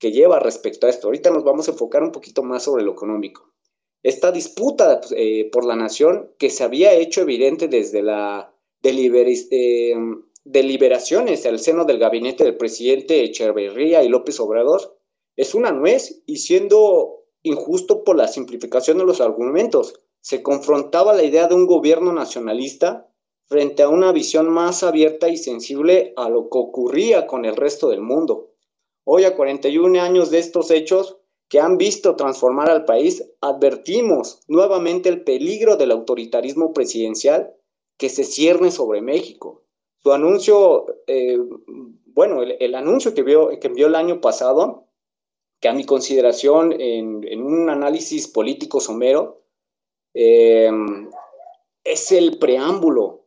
lleva 0.00 0.38
respecto 0.38 0.86
a 0.86 0.90
esto. 0.90 1.08
Ahorita 1.08 1.30
nos 1.30 1.44
vamos 1.44 1.68
a 1.68 1.72
enfocar 1.72 2.02
un 2.02 2.12
poquito 2.12 2.42
más 2.42 2.62
sobre 2.62 2.84
lo 2.84 2.92
económico. 2.92 3.52
Esta 4.02 4.30
disputa 4.30 5.00
pues, 5.00 5.12
eh, 5.16 5.48
por 5.50 5.64
la 5.64 5.74
nación 5.74 6.30
que 6.38 6.50
se 6.50 6.62
había 6.62 6.92
hecho 6.92 7.22
evidente 7.22 7.66
desde 7.66 8.02
la 8.02 8.54
eh, 8.82 9.94
deliberaciones 10.44 11.44
al 11.44 11.58
seno 11.58 11.84
del 11.84 11.98
gabinete 11.98 12.44
del 12.44 12.56
presidente 12.56 13.24
Echeverría 13.24 14.04
y 14.04 14.08
López 14.08 14.38
Obrador 14.38 14.96
es 15.34 15.56
una 15.56 15.72
nuez 15.72 16.22
y 16.24 16.36
siendo 16.36 17.24
injusto 17.42 18.04
por 18.04 18.16
la 18.16 18.28
simplificación 18.28 18.98
de 18.98 19.04
los 19.04 19.20
argumentos, 19.20 19.94
se 20.20 20.42
confrontaba 20.42 21.14
la 21.14 21.24
idea 21.24 21.46
de 21.46 21.54
un 21.54 21.66
gobierno 21.66 22.12
nacionalista 22.12 23.08
frente 23.46 23.82
a 23.82 23.88
una 23.88 24.12
visión 24.12 24.48
más 24.48 24.82
abierta 24.82 25.28
y 25.28 25.36
sensible 25.36 26.12
a 26.16 26.28
lo 26.28 26.50
que 26.50 26.58
ocurría 26.58 27.26
con 27.26 27.44
el 27.44 27.56
resto 27.56 27.88
del 27.88 28.00
mundo. 28.00 28.50
Hoy, 29.04 29.24
a 29.24 29.36
41 29.36 30.00
años 30.00 30.30
de 30.30 30.38
estos 30.38 30.70
hechos 30.70 31.16
que 31.48 31.60
han 31.60 31.78
visto 31.78 32.16
transformar 32.16 32.68
al 32.70 32.84
país, 32.84 33.24
advertimos 33.40 34.40
nuevamente 34.48 35.08
el 35.08 35.22
peligro 35.22 35.76
del 35.76 35.92
autoritarismo 35.92 36.72
presidencial 36.72 37.54
que 37.96 38.08
se 38.08 38.24
cierne 38.24 38.72
sobre 38.72 39.00
México. 39.00 39.62
Su 40.02 40.12
anuncio, 40.12 40.86
eh, 41.06 41.38
bueno, 42.06 42.42
el, 42.42 42.74
anuncio 42.74 43.14
que, 43.14 43.22
vio, 43.22 43.50
que 43.60 43.68
envió 43.68 43.86
el 43.86 43.94
año 43.94 44.20
pasado, 44.20 44.88
que 45.60 45.68
a 45.68 45.72
mi 45.72 45.84
consideración 45.84 46.74
en, 46.78 47.42
un 47.42 47.70
análisis 47.70 48.26
político 48.26 48.80
somero, 48.80 49.42
eh, 50.14 50.70
es 51.84 52.10
el 52.10 52.38
preámbulo 52.38 53.25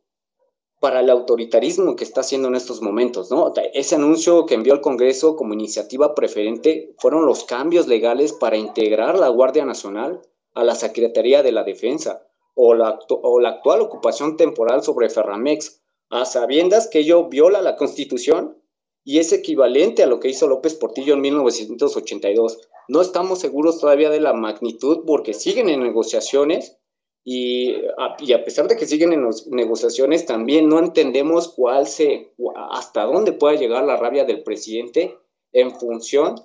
para 0.80 1.00
el 1.00 1.10
autoritarismo 1.10 1.94
que 1.94 2.04
está 2.04 2.22
haciendo 2.22 2.48
en 2.48 2.54
estos 2.54 2.80
momentos, 2.80 3.30
¿no? 3.30 3.52
Ese 3.74 3.96
anuncio 3.96 4.46
que 4.46 4.54
envió 4.54 4.72
al 4.72 4.80
Congreso 4.80 5.36
como 5.36 5.52
iniciativa 5.52 6.14
preferente 6.14 6.94
fueron 6.98 7.26
los 7.26 7.44
cambios 7.44 7.86
legales 7.86 8.32
para 8.32 8.56
integrar 8.56 9.18
la 9.18 9.28
Guardia 9.28 9.66
Nacional 9.66 10.22
a 10.54 10.64
la 10.64 10.74
Secretaría 10.74 11.42
de 11.42 11.52
la 11.52 11.64
Defensa 11.64 12.26
o 12.54 12.74
la, 12.74 12.98
o 13.08 13.40
la 13.40 13.50
actual 13.50 13.82
ocupación 13.82 14.38
temporal 14.38 14.82
sobre 14.82 15.10
Ferramex, 15.10 15.82
a 16.08 16.24
sabiendas 16.24 16.88
que 16.88 17.00
ello 17.00 17.28
viola 17.28 17.60
la 17.60 17.76
Constitución 17.76 18.56
y 19.04 19.18
es 19.18 19.32
equivalente 19.32 20.02
a 20.02 20.06
lo 20.06 20.18
que 20.18 20.28
hizo 20.28 20.48
López 20.48 20.74
Portillo 20.74 21.14
en 21.14 21.20
1982. 21.20 22.58
No 22.88 23.02
estamos 23.02 23.38
seguros 23.38 23.78
todavía 23.78 24.10
de 24.10 24.20
la 24.20 24.32
magnitud 24.32 25.04
porque 25.06 25.34
siguen 25.34 25.68
en 25.68 25.82
negociaciones 25.82 26.78
y 27.24 27.74
a, 27.98 28.16
y 28.18 28.32
a, 28.32 28.44
pesar 28.44 28.66
de 28.68 28.76
que 28.76 28.86
siguen 28.86 29.12
en 29.12 29.24
las 29.24 29.46
negociaciones, 29.46 30.26
también 30.26 30.68
no 30.68 30.78
entendemos 30.78 31.48
cuál 31.48 31.86
se, 31.86 32.32
hasta 32.70 33.04
dónde 33.04 33.32
puede 33.32 33.58
llegar 33.58 33.84
la 33.84 33.96
rabia 33.96 34.24
del 34.24 34.42
presidente 34.42 35.18
en 35.52 35.72
función 35.72 36.36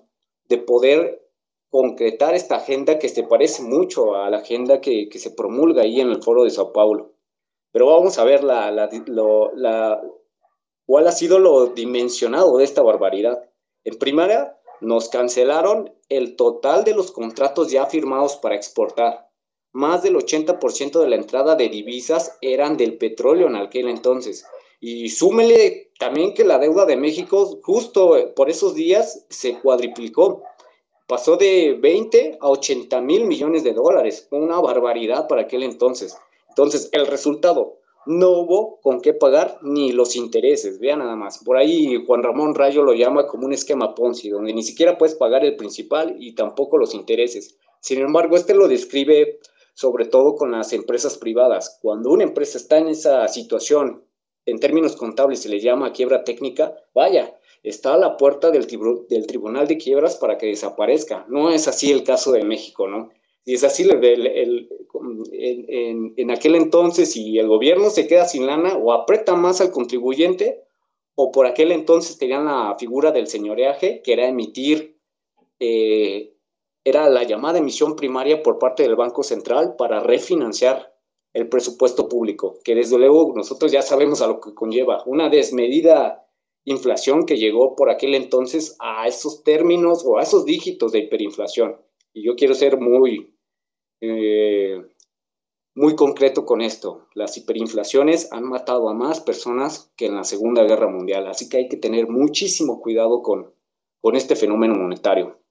de 0.50 0.58
poder 0.58 1.26
concretar 1.70 2.36
esta 2.36 2.58
agenda 2.58 3.00
que 3.00 3.10
se 3.10 3.24
parece 3.24 3.64
mucho 3.64 4.16
a 4.16 4.30
la 4.30 4.38
agenda 4.38 4.82
que, 4.82 5.10
que 5.10 5.20
se 5.20 5.32
promulga 5.32 5.84
ahí 5.84 6.00
en 6.00 6.10
el 6.10 6.24
foro 6.24 6.44
de 6.44 6.50
Sao 6.50 6.72
Paulo. 6.74 7.14
Pero 7.72 7.88
vamos 7.88 8.18
a 8.18 8.24
ver 8.24 8.44
la, 8.44 8.72
la, 8.72 8.90
la, 9.56 10.02
cuál 10.86 11.08
ha 11.08 11.12
sido 11.12 11.40
lo 11.40 11.68
dimensionado 11.68 12.58
de 12.58 12.64
esta 12.64 12.82
barbaridad. 12.82 13.50
En 13.84 13.98
primera, 13.98 14.58
nos 14.82 15.10
cancelaron 15.10 15.94
el 16.10 16.36
total 16.36 16.84
de 16.84 16.94
los 16.94 17.12
contratos 17.12 17.72
ya 17.72 17.86
firmados 17.86 18.38
para 18.38 18.56
exportar 18.56 19.25
más 19.76 20.04
del 20.04 20.16
80% 20.16 21.02
de 21.02 21.10
la 21.10 21.18
entrada 21.18 21.56
de 21.56 21.68
divisas 21.68 22.38
eran 22.40 22.78
del 22.78 22.98
petróleo 22.98 23.48
en 23.48 23.58
aquel 23.58 23.90
entonces. 23.90 24.46
Y 24.80 25.10
súmele 25.10 25.92
también 26.00 26.34
que 26.34 26.46
la 26.46 26.60
deuda 26.60 26.86
de 26.86 26.96
México 26.96 27.60
justo 27.62 28.34
por 28.38 28.50
esos 28.50 28.74
días 28.74 29.26
se 29.30 29.60
cuadriplicó. 29.60 30.44
Pasó 31.08 31.36
de 31.36 31.78
20 31.78 32.38
a 32.40 32.50
80 32.50 33.02
mil 33.02 33.26
millones 33.26 33.66
de 33.66 33.74
dólares. 33.74 34.30
Una 34.32 34.62
barbaridad 34.62 35.28
para 35.28 35.42
aquel 35.42 35.64
entonces. 35.64 36.18
Entonces, 36.48 36.88
el 36.94 37.06
resultado, 37.06 37.80
no 38.06 38.30
hubo 38.30 38.80
con 38.80 39.02
qué 39.02 39.14
pagar 39.14 39.60
ni 39.62 39.92
los 39.92 40.16
intereses. 40.16 40.80
Vean 40.80 41.00
nada 41.00 41.18
más. 41.18 41.44
Por 41.44 41.58
ahí 41.58 42.02
Juan 42.08 42.24
Ramón 42.24 42.56
Rayo 42.56 42.82
lo 42.82 42.94
llama 42.94 43.28
como 43.28 43.46
un 43.46 43.52
esquema 43.52 43.94
Ponzi, 43.94 44.30
donde 44.30 44.54
ni 44.54 44.64
siquiera 44.64 44.98
puedes 44.98 45.16
pagar 45.16 45.44
el 45.44 45.58
principal 45.58 46.16
y 46.18 46.34
tampoco 46.34 46.78
los 46.78 46.94
intereses. 46.94 47.58
Sin 47.82 48.00
embargo, 48.00 48.38
este 48.38 48.54
lo 48.54 48.70
describe 48.70 49.40
sobre 49.76 50.06
todo 50.06 50.36
con 50.36 50.52
las 50.52 50.74
empresas 50.74 51.18
privadas. 51.18 51.78
Cuando 51.82 52.10
una 52.10 52.24
empresa 52.24 52.58
está 52.58 52.80
en 52.80 52.88
esa 52.88 53.28
situación, 53.28 54.04
en 54.46 54.60
términos 54.60 54.96
contables 54.96 55.42
se 55.42 55.50
le 55.50 55.60
llama 55.60 55.92
quiebra 55.92 56.24
técnica, 56.24 56.76
vaya, 56.94 57.38
está 57.62 57.94
a 57.94 57.98
la 57.98 58.18
puerta 58.18 58.52
del, 58.52 58.68
Tribunal 58.68 59.68
de 59.68 59.78
Quiebras 59.78 60.16
para 60.16 60.38
que 60.38 60.48
desaparezca. 60.48 61.26
No 61.30 61.52
es 61.52 61.68
así 61.68 61.92
el 61.92 62.04
caso 62.04 62.32
de 62.32 62.44
México, 62.44 62.88
¿no? 62.88 63.12
Y 63.44 63.54
es 63.54 63.64
así 63.64 63.84
el, 63.84 64.70
en, 65.32 66.14
en, 66.18 66.32
aquel 66.32 66.56
entonces, 66.56 67.12
si 67.12 67.38
el 67.38 67.48
gobierno 67.48 67.90
se 67.90 68.08
queda 68.08 68.26
sin 68.26 68.48
lana 68.48 68.76
o 68.76 68.92
aprieta 68.94 69.36
más 69.36 69.62
al 69.62 69.72
contribuyente, 69.72 70.64
o 71.16 71.32
por 71.32 71.46
aquel 71.46 71.72
entonces 71.72 72.18
tenían 72.18 72.46
la 72.46 72.76
figura 72.80 73.12
del 73.12 73.28
señoreaje, 73.28 74.02
que 74.04 74.14
era 74.14 74.28
emitir 74.28 74.98
eh, 75.60 76.35
era 76.86 77.10
la 77.10 77.24
llamada 77.24 77.58
emisión 77.58 77.96
primaria 77.96 78.44
por 78.44 78.60
parte 78.60 78.84
del 78.84 78.96
Banco 78.96 79.24
Central 79.24 79.76
para 79.76 80.00
refinanciar 80.00 80.96
el 81.34 81.50
presupuesto 81.50 82.08
público, 82.08 82.60
que 82.64 82.76
desde 82.76 82.98
luego 82.98 83.34
nosotros 83.36 83.72
ya 83.72 83.82
sabemos 83.82 84.22
a 84.22 84.28
lo 84.28 84.40
que 84.40 84.54
conlleva, 84.54 85.04
una 85.06 85.28
desmedida 85.28 86.26
inflación 86.64 87.26
que 87.26 87.38
llegó 87.38 87.76
por 87.76 87.90
aquel 87.90 88.16
entonces 88.16 88.78
a 88.80 89.08
esos 89.08 89.44
términos 89.44 90.04
o 90.06 90.18
a 90.18 90.22
esos 90.22 90.46
dígitos 90.46 90.92
de 90.92 91.00
hiperinflación. 91.00 91.76
Y 92.14 92.24
yo 92.24 92.36
quiero 92.36 92.54
ser 92.54 92.80
muy, 92.80 93.36
eh, 94.02 94.82
muy 95.76 95.96
concreto 95.96 96.46
con 96.46 96.62
esto. 96.62 97.08
Las 97.16 97.36
hiperinflaciones 97.36 98.32
han 98.32 98.46
matado 98.46 98.90
a 98.90 98.94
más 98.94 99.22
personas 99.22 99.92
que 99.98 100.06
en 100.06 100.16
la 100.16 100.24
Segunda 100.24 100.64
Guerra 100.64 100.88
Mundial, 100.88 101.28
así 101.28 101.50
que 101.50 101.58
hay 101.58 101.68
que 101.68 101.78
tener 101.78 102.08
muchísimo 102.08 102.80
cuidado 102.80 103.22
con, 103.24 103.54
con 104.02 104.16
este 104.16 104.36
fenómeno 104.36 104.76
monetario. 104.76 105.45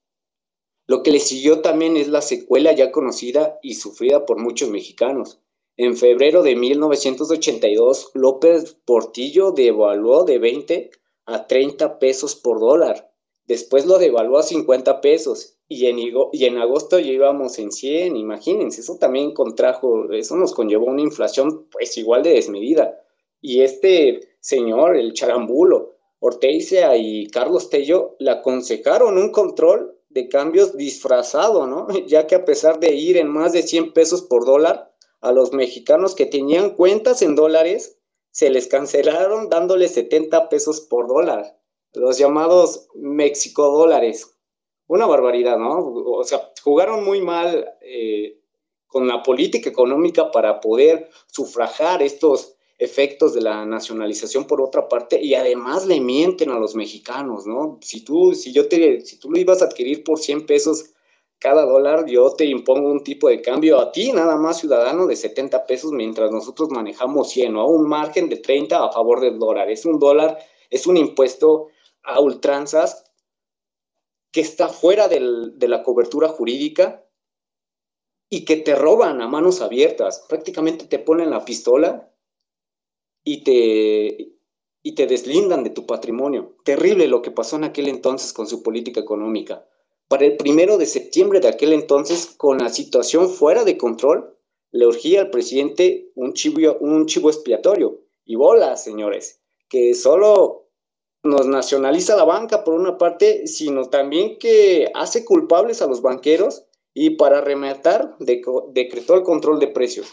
Lo 0.86 1.02
que 1.02 1.10
le 1.10 1.20
siguió 1.20 1.60
también 1.60 1.96
es 1.96 2.08
la 2.08 2.20
secuela 2.20 2.72
ya 2.72 2.92
conocida 2.92 3.58
y 3.62 3.74
sufrida 3.74 4.26
por 4.26 4.38
muchos 4.38 4.68
mexicanos. 4.68 5.40
En 5.76 5.96
febrero 5.96 6.42
de 6.42 6.54
1982, 6.54 8.10
López 8.14 8.76
Portillo 8.84 9.52
devaluó 9.52 10.24
de 10.24 10.38
20 10.38 10.90
a 11.26 11.46
30 11.46 11.98
pesos 11.98 12.36
por 12.36 12.60
dólar. 12.60 13.10
Después 13.46 13.86
lo 13.86 13.98
devaluó 13.98 14.38
a 14.38 14.42
50 14.42 15.00
pesos 15.00 15.58
y 15.68 15.86
en, 15.86 15.98
y 15.98 16.44
en 16.44 16.58
agosto 16.58 16.98
ya 16.98 17.10
íbamos 17.10 17.58
en 17.58 17.72
100, 17.72 18.16
imagínense, 18.16 18.82
eso 18.82 18.96
también 18.98 19.32
contrajo, 19.32 20.12
eso 20.12 20.36
nos 20.36 20.54
conllevó 20.54 20.86
una 20.86 21.02
inflación 21.02 21.66
pues 21.70 21.96
igual 21.96 22.22
de 22.22 22.34
desmedida. 22.34 23.00
Y 23.40 23.62
este 23.62 24.36
señor, 24.40 24.96
el 24.96 25.12
charambulo, 25.12 25.96
Orteiza 26.20 26.96
y 26.96 27.26
Carlos 27.28 27.68
Tello, 27.68 28.16
le 28.18 28.30
aconsejaron 28.30 29.18
un 29.18 29.30
control 29.30 29.98
de 30.14 30.28
cambios 30.28 30.76
disfrazado, 30.76 31.66
¿no? 31.66 31.86
Ya 32.06 32.26
que 32.26 32.36
a 32.36 32.44
pesar 32.44 32.80
de 32.80 32.94
ir 32.94 33.16
en 33.16 33.28
más 33.28 33.52
de 33.52 33.62
100 33.62 33.92
pesos 33.92 34.22
por 34.22 34.46
dólar, 34.46 34.92
a 35.20 35.32
los 35.32 35.52
mexicanos 35.52 36.14
que 36.14 36.26
tenían 36.26 36.70
cuentas 36.70 37.22
en 37.22 37.34
dólares, 37.34 37.98
se 38.30 38.50
les 38.50 38.66
cancelaron 38.66 39.48
dándoles 39.48 39.94
70 39.94 40.48
pesos 40.48 40.80
por 40.80 41.08
dólar, 41.08 41.58
los 41.92 42.18
llamados 42.18 42.88
México 42.94 43.70
dólares 43.70 44.34
una 44.86 45.06
barbaridad, 45.06 45.58
¿no? 45.58 45.78
O 45.78 46.24
sea, 46.24 46.52
jugaron 46.62 47.04
muy 47.04 47.20
mal 47.20 47.74
eh, 47.80 48.40
con 48.86 49.08
la 49.08 49.22
política 49.22 49.70
económica 49.70 50.30
para 50.30 50.60
poder 50.60 51.08
sufrajar 51.26 52.02
estos 52.02 52.53
efectos 52.78 53.34
de 53.34 53.40
la 53.40 53.64
nacionalización 53.64 54.46
por 54.46 54.60
otra 54.60 54.88
parte 54.88 55.20
y 55.20 55.34
además 55.34 55.86
le 55.86 56.00
mienten 56.00 56.50
a 56.50 56.58
los 56.58 56.74
mexicanos, 56.74 57.46
¿no? 57.46 57.78
Si 57.82 58.02
tú, 58.02 58.34
si 58.34 58.52
yo 58.52 58.68
te, 58.68 59.00
si 59.02 59.18
tú 59.18 59.30
lo 59.30 59.38
ibas 59.38 59.62
a 59.62 59.66
adquirir 59.66 60.02
por 60.02 60.18
100 60.18 60.46
pesos 60.46 60.90
cada 61.38 61.66
dólar, 61.66 62.06
yo 62.06 62.34
te 62.34 62.46
impongo 62.46 62.90
un 62.90 63.04
tipo 63.04 63.28
de 63.28 63.42
cambio 63.42 63.78
a 63.78 63.92
ti, 63.92 64.12
nada 64.12 64.36
más 64.36 64.60
ciudadano, 64.60 65.06
de 65.06 65.14
70 65.14 65.66
pesos, 65.66 65.92
mientras 65.92 66.30
nosotros 66.30 66.70
manejamos 66.70 67.30
100, 67.30 67.52
¿no? 67.52 67.66
Un 67.66 67.88
margen 67.88 68.28
de 68.28 68.36
30 68.36 68.82
a 68.82 68.92
favor 68.92 69.20
del 69.20 69.38
dólar. 69.38 69.70
Es 69.70 69.84
un 69.84 69.98
dólar, 69.98 70.38
es 70.70 70.86
un 70.86 70.96
impuesto 70.96 71.68
a 72.02 72.20
ultranzas 72.20 73.04
que 74.32 74.40
está 74.40 74.68
fuera 74.68 75.06
de 75.06 75.68
la 75.68 75.82
cobertura 75.84 76.28
jurídica 76.28 77.06
y 78.30 78.44
que 78.44 78.56
te 78.56 78.74
roban 78.74 79.20
a 79.20 79.28
manos 79.28 79.60
abiertas. 79.60 80.24
Prácticamente 80.28 80.86
te 80.86 80.98
ponen 80.98 81.30
la 81.30 81.44
pistola 81.44 82.13
y 83.24 83.42
te, 83.42 84.34
y 84.82 84.94
te 84.94 85.06
deslindan 85.06 85.64
de 85.64 85.70
tu 85.70 85.86
patrimonio. 85.86 86.56
Terrible 86.64 87.08
lo 87.08 87.22
que 87.22 87.30
pasó 87.30 87.56
en 87.56 87.64
aquel 87.64 87.88
entonces 87.88 88.32
con 88.32 88.46
su 88.46 88.62
política 88.62 89.00
económica. 89.00 89.66
Para 90.08 90.26
el 90.26 90.36
primero 90.36 90.76
de 90.76 90.86
septiembre 90.86 91.40
de 91.40 91.48
aquel 91.48 91.72
entonces, 91.72 92.26
con 92.36 92.58
la 92.58 92.68
situación 92.68 93.30
fuera 93.30 93.64
de 93.64 93.78
control, 93.78 94.36
le 94.70 94.86
urgía 94.86 95.22
al 95.22 95.30
presidente 95.30 96.10
un 96.14 96.34
chivo, 96.34 96.76
un 96.80 97.06
chivo 97.06 97.30
expiatorio. 97.30 98.02
Y 98.24 98.36
bola, 98.36 98.76
señores, 98.76 99.40
que 99.68 99.94
solo 99.94 100.68
nos 101.22 101.46
nacionaliza 101.46 102.16
la 102.16 102.24
banca 102.24 102.64
por 102.64 102.74
una 102.74 102.98
parte, 102.98 103.46
sino 103.46 103.88
también 103.88 104.38
que 104.38 104.90
hace 104.94 105.24
culpables 105.24 105.80
a 105.80 105.86
los 105.86 106.02
banqueros 106.02 106.64
y 106.92 107.10
para 107.10 107.40
rematar 107.40 108.16
decretó 108.18 109.14
el 109.14 109.22
control 109.22 109.58
de 109.58 109.68
precios. 109.68 110.06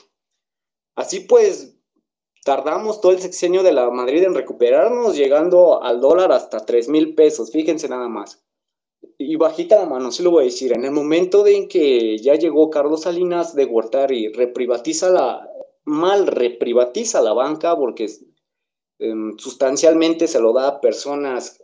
Así 0.95 1.22
pues, 1.22 1.76
tardamos 2.44 3.02
todo 3.02 3.12
el 3.12 3.20
sexenio 3.20 3.64
de 3.64 3.74
la 3.74 3.89
Madrid 3.89 4.24
en 4.24 4.36
recuperarnos, 4.36 5.16
llegando 5.16 5.84
al 5.84 6.02
dólar 6.02 6.32
hasta 6.32 6.66
3 6.66 6.89
mil 6.89 7.16
pesos, 7.16 7.52
fíjense 7.52 7.89
nada 7.89 8.08
más. 8.08 8.44
Y 9.18 9.36
bajita 9.36 9.78
la 9.78 9.86
mano, 9.86 10.12
sí 10.12 10.24
lo 10.24 10.32
voy 10.32 10.44
a 10.44 10.46
decir, 10.46 10.74
en 10.74 10.86
el 10.86 10.92
momento 10.92 11.46
en 11.48 11.68
que 11.68 12.18
ya 12.18 12.36
llegó 12.36 12.70
Carlos 12.70 13.02
Salinas 13.02 13.56
de 13.56 13.68
y 14.10 14.32
reprivatiza 14.32 15.10
la, 15.10 15.50
mal 15.86 16.28
reprivatiza 16.28 17.22
la 17.22 17.34
banca, 17.34 17.76
porque 17.76 18.08
Em, 19.02 19.36
sustancialmente 19.39 20.28
se 20.28 20.39
lo 20.39 20.54
da 20.54 20.68
a 20.68 20.80
personas 20.80 21.60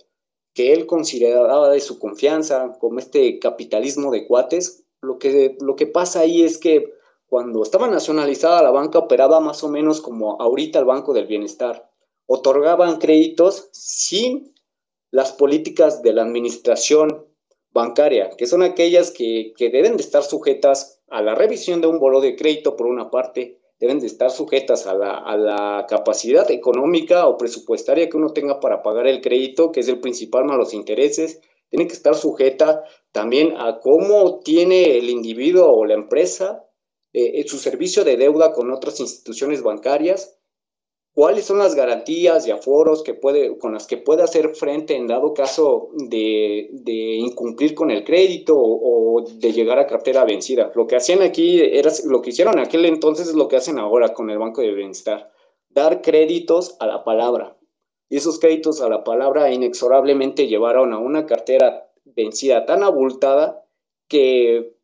que 0.55 0.73
él 0.73 0.87
consideraba 0.87 1.69
de 1.69 1.79
su 1.79 1.99
confianza, 1.99 2.75
como 2.79 2.97
este 2.97 3.37
capitalismo 3.37 4.09
de 4.09 4.25
cuates. 4.25 4.83
Lo 5.03 5.19
que, 5.19 5.55
lo 5.61 5.75
que 5.75 5.85
pasa 5.85 6.21
ahí 6.21 6.41
es 6.41 6.57
que 6.57 6.91
cuando 7.27 7.61
estaba 7.61 7.87
nacionalizada 7.87 8.63
la 8.63 8.71
banca 8.71 8.99
operaba 8.99 9.39
más 9.39 9.63
o 9.63 9.69
menos 9.69 10.01
como 10.01 10.41
ahorita 10.41 10.79
el 10.79 10.85
Banco 10.85 11.13
del 11.13 11.27
Bienestar. 11.27 11.89
Otorgaban 12.25 12.97
créditos 12.97 13.69
sin 13.71 14.53
las 15.11 15.31
políticas 15.33 16.01
de 16.01 16.13
la 16.13 16.23
administración 16.23 17.25
bancaria, 17.71 18.31
que 18.37 18.47
son 18.47 18.63
aquellas 18.63 19.11
que, 19.11 19.53
que 19.55 19.69
deben 19.69 19.97
de 19.97 20.03
estar 20.03 20.23
sujetas 20.23 21.01
a 21.09 21.21
la 21.21 21.35
revisión 21.35 21.81
de 21.81 21.87
un 21.87 21.99
bolo 21.99 22.21
de 22.21 22.35
crédito 22.35 22.75
por 22.75 22.87
una 22.87 23.09
parte, 23.09 23.59
deben 23.79 23.99
de 23.99 24.07
estar 24.07 24.31
sujetas 24.31 24.87
a 24.87 24.93
la, 24.93 25.85
capacidad 25.87 26.49
económica 26.49 27.27
o 27.27 27.37
presupuestaria 27.37 28.09
que 28.09 28.17
uno 28.17 28.33
tenga 28.33 28.59
para 28.59 28.81
pagar 28.81 29.07
el 29.07 29.21
crédito, 29.21 29.71
que 29.71 29.81
es 29.81 29.87
el 29.87 29.99
principal 29.99 30.45
más 30.45 30.57
los 30.57 30.73
intereses, 30.73 31.39
tiene 31.69 31.87
que 31.87 31.93
estar 31.93 32.15
sujeta 32.15 32.83
también 33.11 33.53
a 33.57 33.79
cómo 33.79 34.39
tiene 34.39 34.97
el 34.97 35.09
individuo 35.09 35.69
o 35.69 35.85
la 35.85 35.93
empresa 35.93 36.66
eh, 37.13 37.43
su 37.47 37.57
servicio 37.57 38.03
de 38.03 38.17
deuda 38.17 38.53
con 38.53 38.71
otras 38.71 38.99
instituciones 38.99 39.61
bancarias 39.63 40.37
cuáles 41.17 41.45
son 41.45 41.57
las 41.57 41.73
garantías 41.73 42.45
y 42.45 42.51
aforos 42.51 43.01
que 43.01 43.15
puede, 43.15 43.57
con 43.57 43.73
las 43.73 43.87
que 43.87 43.97
puede 43.97 44.21
hacer 44.21 44.53
frente 44.53 44.95
en 44.95 45.07
dado 45.07 45.33
caso 45.33 45.89
de, 45.95 46.69
incumplir 46.85 47.73
con 47.73 47.89
el 47.89 48.03
crédito 48.03 48.53
o, 48.55 49.25
de 49.27 49.51
llegar 49.51 49.79
a 49.79 49.87
cartera 49.87 50.25
vencida. 50.25 50.71
Lo 50.75 50.85
que 50.85 50.95
hacían 50.95 51.23
aquí, 51.23 51.59
era, 51.59 51.91
lo 52.05 52.21
que 52.21 52.29
hicieron 52.29 52.59
en 52.59 52.65
aquel 52.65 52.85
entonces 52.85 53.29
es 53.29 53.33
lo 53.33 53.47
que 53.47 53.55
hacen 53.55 53.79
ahora 53.79 54.13
con 54.13 54.29
el 54.29 54.37
Banco 54.37 54.61
de 54.61 54.75
Bienestar, 54.75 55.31
dar 55.69 56.03
créditos 56.03 56.77
a 56.79 56.85
la 56.85 57.03
palabra. 57.03 57.57
Y 58.09 58.17
esos 58.17 58.37
créditos 58.37 58.79
a 58.81 58.87
la 58.87 59.03
palabra 59.03 59.51
inexorablemente 59.51 60.45
llevaron 60.45 60.93
a 60.93 60.99
una 60.99 61.25
cartera 61.25 61.89
vencida 62.05 62.67
tan 62.67 62.83
abultada 62.83 63.65
que 64.07 64.76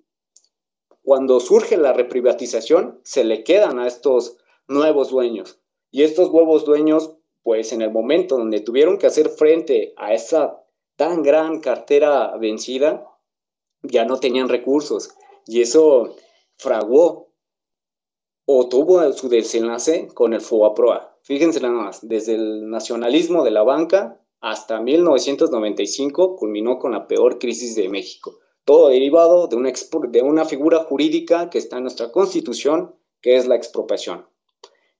cuando 1.04 1.39
surge 1.39 1.78
la 1.78 1.93
reprivatización 1.93 2.99
se 3.04 3.24
le 3.24 3.43
quedan 3.43 3.78
a 3.78 3.88
estos 3.88 4.38
nuevos 4.68 5.10
dueños 5.10 5.60
y 5.91 6.04
estos 6.04 6.32
nuevos 6.32 6.66
dueños, 6.66 7.18
pues 7.43 7.74
en 7.74 7.82
el 7.82 7.91
momento 7.91 8.38
donde 8.38 8.62
tuvieron 8.62 8.97
que 8.97 9.08
hacer 9.08 9.30
frente 9.30 9.93
a 9.97 10.14
esa 10.14 10.64
tan 10.95 11.22
gran 11.22 11.60
cartera 11.60 12.36
vencida, 12.38 13.06
ya 13.84 14.06
no 14.06 14.20
tenían 14.20 14.49
recursos. 14.49 15.16
Y 15.45 15.62
eso 15.62 16.16
fraguó 16.58 17.34
o 18.45 18.70
tuvo 18.70 19.12
su 19.14 19.30
desenlace 19.30 20.08
con 20.14 20.34
el 20.34 20.41
FOBAPROA. 20.41 21.18
Fíjense 21.22 21.60
nada 21.60 21.74
más, 21.74 22.08
desde 22.08 22.36
el 22.36 22.70
nacionalismo 22.70 23.43
de 23.43 23.51
la 23.51 23.64
banca 23.64 24.20
hasta 24.39 24.80
1995 24.80 26.38
culminó 26.38 26.80
con 26.80 26.93
la 26.93 27.08
peor 27.08 27.39
crisis 27.39 27.76
de 27.76 27.88
México. 27.89 28.39
Todo 28.66 28.89
derivado 28.89 29.47
de 29.47 30.22
una, 30.22 30.45
figura 30.45 30.80
jurídica 30.80 31.49
que 31.49 31.57
está 31.57 31.78
en 31.78 31.84
nuestra 31.84 32.11
constitución, 32.11 32.95
que 33.22 33.36
es 33.36 33.47
la 33.47 33.55
expropiación. 33.55 34.26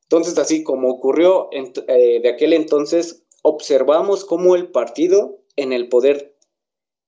Entonces, 0.04 0.38
así 0.38 0.64
como 0.64 0.90
ocurrió 0.90 1.50
eh, 1.52 2.20
de 2.22 2.30
aquel 2.30 2.54
entonces, 2.54 3.24
observamos 3.42 4.26
cómo 4.26 4.56
el 4.56 4.70
partido 4.70 5.40
en 5.56 5.72
el 5.72 5.88
poder 5.90 6.36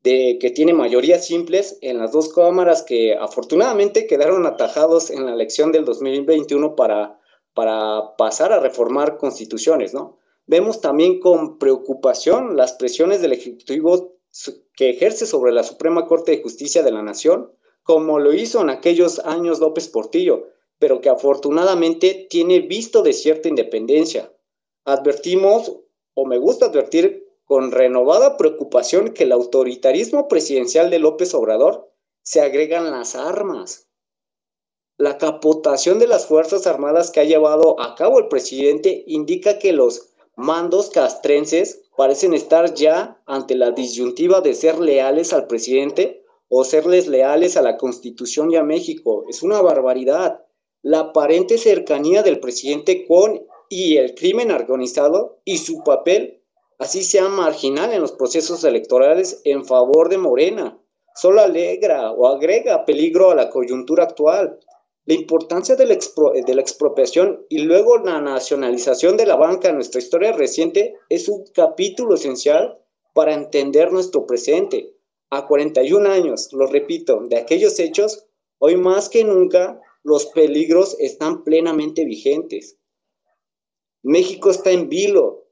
de, 0.04 0.38
que 0.40 0.52
tiene 0.52 0.74
mayorías 0.74 1.26
simples 1.26 1.78
en 1.82 1.98
las 1.98 2.12
dos 2.12 2.32
cámaras 2.32 2.84
que 2.84 3.16
afortunadamente 3.16 4.08
quedaron 4.08 4.46
atajados 4.46 5.10
en 5.10 5.26
la 5.26 5.34
elección 5.34 5.72
del 5.72 5.84
2021 5.84 6.76
para, 6.76 7.20
para 7.54 8.16
pasar 8.18 8.54
a 8.54 8.60
reformar 8.60 9.18
constituciones, 9.18 9.94
¿no? 9.94 10.20
Vemos 10.48 10.80
también 10.80 11.20
con 11.20 11.58
preocupación 11.58 12.56
las 12.56 12.74
presiones 12.74 13.22
del 13.22 13.34
Ejecutivo 13.34 14.15
que 14.74 14.90
ejerce 14.90 15.26
sobre 15.26 15.52
la 15.52 15.64
Suprema 15.64 16.06
Corte 16.06 16.32
de 16.32 16.42
Justicia 16.42 16.84
de 16.84 16.92
la 16.92 17.02
Nación, 17.02 17.52
como 17.84 18.20
lo 18.20 18.34
hizo 18.34 18.62
en 18.62 18.70
aquellos 18.70 19.20
años 19.20 19.60
López 19.60 19.88
Portillo, 19.88 20.48
pero 20.80 21.02
que 21.02 21.10
afortunadamente 21.10 22.28
tiene 22.30 22.60
visto 22.60 23.02
de 23.02 23.14
cierta 23.14 23.48
independencia. 23.48 24.34
Advertimos, 24.84 25.78
o 26.14 26.26
me 26.26 26.38
gusta 26.38 26.68
advertir 26.68 27.26
con 27.46 27.72
renovada 27.72 28.38
preocupación, 28.38 29.14
que 29.14 29.24
el 29.24 29.32
autoritarismo 29.32 30.28
presidencial 30.28 30.90
de 30.90 31.00
López 31.00 31.34
Obrador 31.34 31.92
se 32.24 32.42
agregan 32.42 32.92
las 32.92 33.16
armas. 33.16 33.88
La 34.98 35.18
capotación 35.18 36.00
de 36.00 36.08
las 36.08 36.26
Fuerzas 36.26 36.68
Armadas 36.68 37.12
que 37.12 37.20
ha 37.20 37.26
llevado 37.26 37.80
a 37.80 37.96
cabo 37.96 38.18
el 38.20 38.28
presidente 38.28 39.04
indica 39.08 39.60
que 39.60 39.74
los 39.74 40.10
mandos 40.36 40.90
castrenses 40.90 41.85
parecen 41.98 42.34
estar 42.34 42.74
ya 42.74 43.22
ante 43.26 43.56
la 43.56 43.72
disyuntiva 43.72 44.42
de 44.42 44.54
ser 44.54 44.80
leales 44.80 45.34
al 45.34 45.48
presidente 45.48 46.24
o 46.50 46.64
serles 46.64 47.08
leales 47.08 47.58
a 47.58 47.62
la 47.62 47.78
Constitución 47.78 48.52
y 48.52 48.56
a 48.56 48.64
México. 48.64 49.26
Es 49.30 49.44
una 49.44 49.62
barbaridad 49.62 50.46
la 50.86 51.00
aparente 51.00 51.58
cercanía 51.58 52.22
del 52.22 52.40
presidente 52.40 53.08
con 53.08 53.42
y 53.70 53.98
el 53.98 54.14
crimen 54.14 54.52
organizado 54.52 55.42
y 55.44 55.58
su 55.58 55.84
papel, 55.84 56.44
así 56.78 57.04
sea 57.04 57.28
marginal 57.28 57.92
en 57.92 58.02
los 58.02 58.12
procesos 58.12 58.64
electorales 58.64 59.42
en 59.46 59.66
favor 59.66 60.10
de 60.10 60.20
Morena, 60.20 60.80
solo 61.16 61.42
alegra 61.42 62.12
o 62.12 62.28
agrega 62.28 62.86
peligro 62.86 63.32
a 63.32 63.36
la 63.36 63.50
coyuntura 63.50 64.04
actual. 64.04 64.60
La 65.08 65.14
importancia 65.14 65.76
de 65.76 65.86
la, 65.86 65.96
de 65.96 66.56
la 66.56 66.62
expropiación 66.62 67.46
y 67.48 67.60
luego 67.60 67.98
la 67.98 68.22
nacionalización 68.22 69.18
de 69.18 69.28
la 69.28 69.36
banca 69.36 69.70
en 69.70 69.76
nuestra 69.76 70.02
historia 70.02 70.32
reciente 70.32 70.96
es 71.10 71.30
un 71.30 71.46
capítulo 71.54 72.16
esencial 72.16 72.80
para 73.14 73.34
entender 73.34 73.92
nuestro 73.92 74.26
presente. 74.26 74.92
a 75.32 75.48
41 75.48 76.10
años, 76.10 76.54
lo 76.54 76.68
repito, 76.68 77.20
de 77.28 77.38
aquellos 77.38 77.80
hechos, 77.80 78.26
hoy 78.60 78.78
más 78.78 79.10
que 79.10 79.24
nunca 79.24 79.82
los 80.04 80.28
peligros 80.28 80.96
están 81.00 81.44
plenamente 81.44 82.06
vigentes. 82.06 82.78
México 84.04 84.52
está 84.52 84.72
en 84.72 84.88
vilo, 84.88 85.48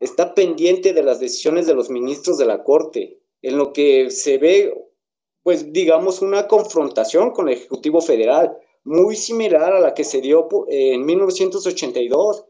está 0.00 0.34
pendiente 0.34 0.92
de 0.92 1.04
las 1.04 1.20
decisiones 1.20 1.66
de 1.66 1.74
los 1.74 1.88
ministros 1.88 2.36
de 2.36 2.46
la 2.46 2.64
Corte, 2.64 3.20
en 3.42 3.56
lo 3.56 3.72
que 3.72 4.10
se 4.10 4.38
ve, 4.38 4.74
pues 5.44 5.72
digamos, 5.72 6.20
una 6.20 6.48
confrontación 6.48 7.30
con 7.30 7.48
el 7.48 7.54
Ejecutivo 7.54 8.00
Federal, 8.00 8.58
muy 8.84 9.16
similar 9.16 9.72
a 9.72 9.80
la 9.80 9.94
que 9.94 10.04
se 10.04 10.20
dio 10.20 10.48
en 10.68 11.04
1982, 11.04 12.46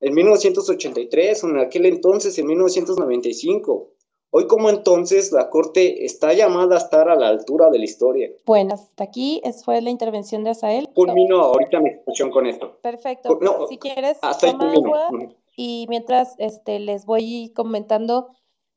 en 0.00 0.14
1983, 0.14 1.44
en 1.44 1.58
aquel 1.58 1.86
entonces, 1.86 2.38
en 2.38 2.46
1995. 2.46 3.90
Hoy 4.34 4.46
como 4.46 4.70
entonces 4.70 5.30
la 5.30 5.50
Corte 5.50 6.06
está 6.06 6.32
llamada 6.32 6.76
a 6.76 6.78
estar 6.78 7.10
a 7.10 7.16
la 7.16 7.28
altura 7.28 7.68
de 7.68 7.78
la 7.78 7.84
historia. 7.84 8.30
Bueno, 8.46 8.74
hasta 8.74 9.04
aquí 9.04 9.42
fue 9.62 9.82
la 9.82 9.90
intervención 9.90 10.42
de 10.42 10.50
Asael. 10.50 10.88
Culmino 10.94 11.40
ahorita 11.40 11.80
mi 11.80 11.90
discusión 11.90 12.30
con 12.30 12.46
esto. 12.46 12.78
Perfecto. 12.80 13.38
si 13.68 13.76
quieres, 13.76 14.18
hasta 14.22 14.52
toma 14.52 14.72
agua 14.72 15.10
y 15.54 15.84
mientras 15.90 16.34
este, 16.38 16.78
les 16.78 17.04
voy 17.04 17.52
comentando 17.54 18.28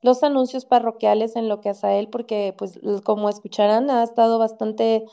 los 0.01 0.23
anuncios 0.23 0.65
parroquiales 0.65 1.37
en 1.37 1.47
lo 1.47 1.61
que 1.61 1.69
Asael, 1.69 2.09
porque 2.09 2.53
pues 2.57 2.77
como 3.05 3.29
escucharán, 3.29 3.89
ha 3.89 4.03
estado 4.03 4.37
bastante 4.37 5.05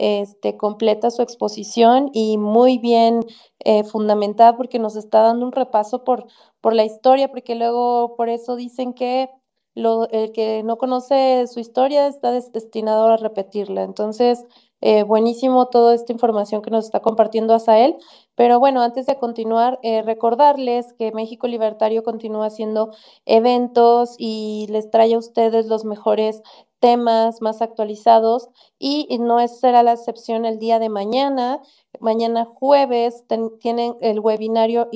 este, 0.00 0.56
completa 0.56 1.10
su 1.10 1.20
exposición 1.20 2.10
y 2.14 2.38
muy 2.38 2.78
bien 2.78 3.20
eh, 3.58 3.84
fundamentada 3.84 4.56
porque 4.56 4.78
nos 4.78 4.96
está 4.96 5.20
dando 5.20 5.44
un 5.44 5.52
repaso 5.52 6.04
por, 6.04 6.26
por 6.62 6.74
la 6.74 6.84
historia, 6.84 7.28
porque 7.28 7.54
luego 7.54 8.16
por 8.16 8.30
eso 8.30 8.56
dicen 8.56 8.94
que 8.94 9.28
el 9.74 10.32
que 10.32 10.62
no 10.64 10.78
conoce 10.78 11.46
su 11.46 11.60
historia 11.60 12.06
está 12.06 12.32
destinado 12.32 13.08
a 13.08 13.16
repetirla. 13.18 13.82
Entonces, 13.82 14.44
eh, 14.80 15.02
buenísimo 15.02 15.68
toda 15.68 15.94
esta 15.94 16.12
información 16.12 16.62
que 16.62 16.70
nos 16.70 16.86
está 16.86 17.00
compartiendo 17.00 17.54
Asael. 17.54 17.96
Pero 18.34 18.58
bueno, 18.58 18.80
antes 18.82 19.06
de 19.06 19.16
continuar, 19.18 19.78
eh, 19.82 20.02
recordarles 20.02 20.94
que 20.94 21.12
México 21.12 21.46
Libertario 21.46 22.02
continúa 22.02 22.46
haciendo 22.46 22.90
eventos 23.26 24.14
y 24.18 24.66
les 24.70 24.90
trae 24.90 25.14
a 25.14 25.18
ustedes 25.18 25.66
los 25.66 25.84
mejores 25.84 26.42
temas 26.80 27.40
más 27.40 27.62
actualizados 27.62 28.48
y 28.78 29.06
no 29.20 29.46
será 29.46 29.82
la 29.82 29.92
excepción 29.92 30.44
el 30.44 30.58
día 30.58 30.78
de 30.78 30.88
mañana. 30.88 31.60
Mañana 32.00 32.46
jueves 32.46 33.24
tienen 33.60 33.96
el 34.00 34.20
webinario 34.20 34.88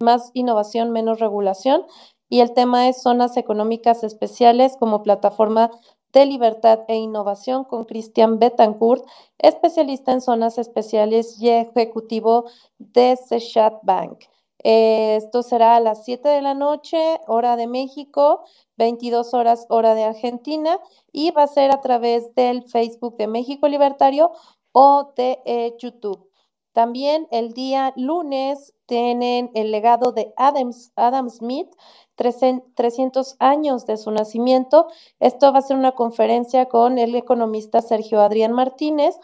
Más 0.00 0.30
Innovación, 0.34 0.90
Menos 0.90 1.20
Regulación 1.20 1.86
y 2.28 2.40
el 2.40 2.54
tema 2.54 2.88
es 2.88 3.02
zonas 3.02 3.36
económicas 3.36 4.02
especiales 4.04 4.76
como 4.78 5.02
plataforma 5.02 5.70
de 6.12 6.26
libertad 6.26 6.80
e 6.88 6.96
innovación 6.96 7.64
con 7.64 7.84
Cristian 7.84 8.38
Betancourt, 8.38 9.04
especialista 9.38 10.12
en 10.12 10.20
zonas 10.20 10.58
especiales 10.58 11.40
y 11.40 11.50
ejecutivo 11.50 12.46
de 12.78 13.16
Sechat 13.16 13.74
Bank. 13.82 14.24
Eh, 14.62 15.16
esto 15.16 15.42
será 15.42 15.76
a 15.76 15.80
las 15.80 16.04
7 16.04 16.28
de 16.28 16.42
la 16.42 16.54
noche, 16.54 17.20
hora 17.26 17.56
de 17.56 17.66
México, 17.66 18.44
22 18.76 19.34
horas, 19.34 19.66
hora 19.68 19.94
de 19.94 20.04
Argentina, 20.04 20.78
y 21.12 21.30
va 21.30 21.44
a 21.44 21.46
ser 21.46 21.70
a 21.72 21.80
través 21.80 22.34
del 22.34 22.62
Facebook 22.64 23.16
de 23.16 23.26
México 23.26 23.68
Libertario 23.68 24.32
o 24.72 25.12
de 25.16 25.76
YouTube. 25.78 26.30
También 26.72 27.26
el 27.30 27.52
día 27.52 27.92
lunes 27.96 28.74
tienen 28.86 29.50
el 29.54 29.72
legado 29.72 30.12
de 30.12 30.32
Adam 30.36 31.28
Smith, 31.30 31.68
300 32.16 33.36
años 33.38 33.86
de 33.86 33.96
su 33.96 34.10
nacimiento. 34.10 34.86
Esto 35.18 35.52
va 35.52 35.58
a 35.58 35.62
ser 35.62 35.76
una 35.76 35.92
conferencia 35.92 36.66
con 36.66 36.98
el 36.98 37.14
economista 37.14 37.82
Sergio 37.82 38.20
Adrián 38.20 38.52
Martínez, 38.52 39.18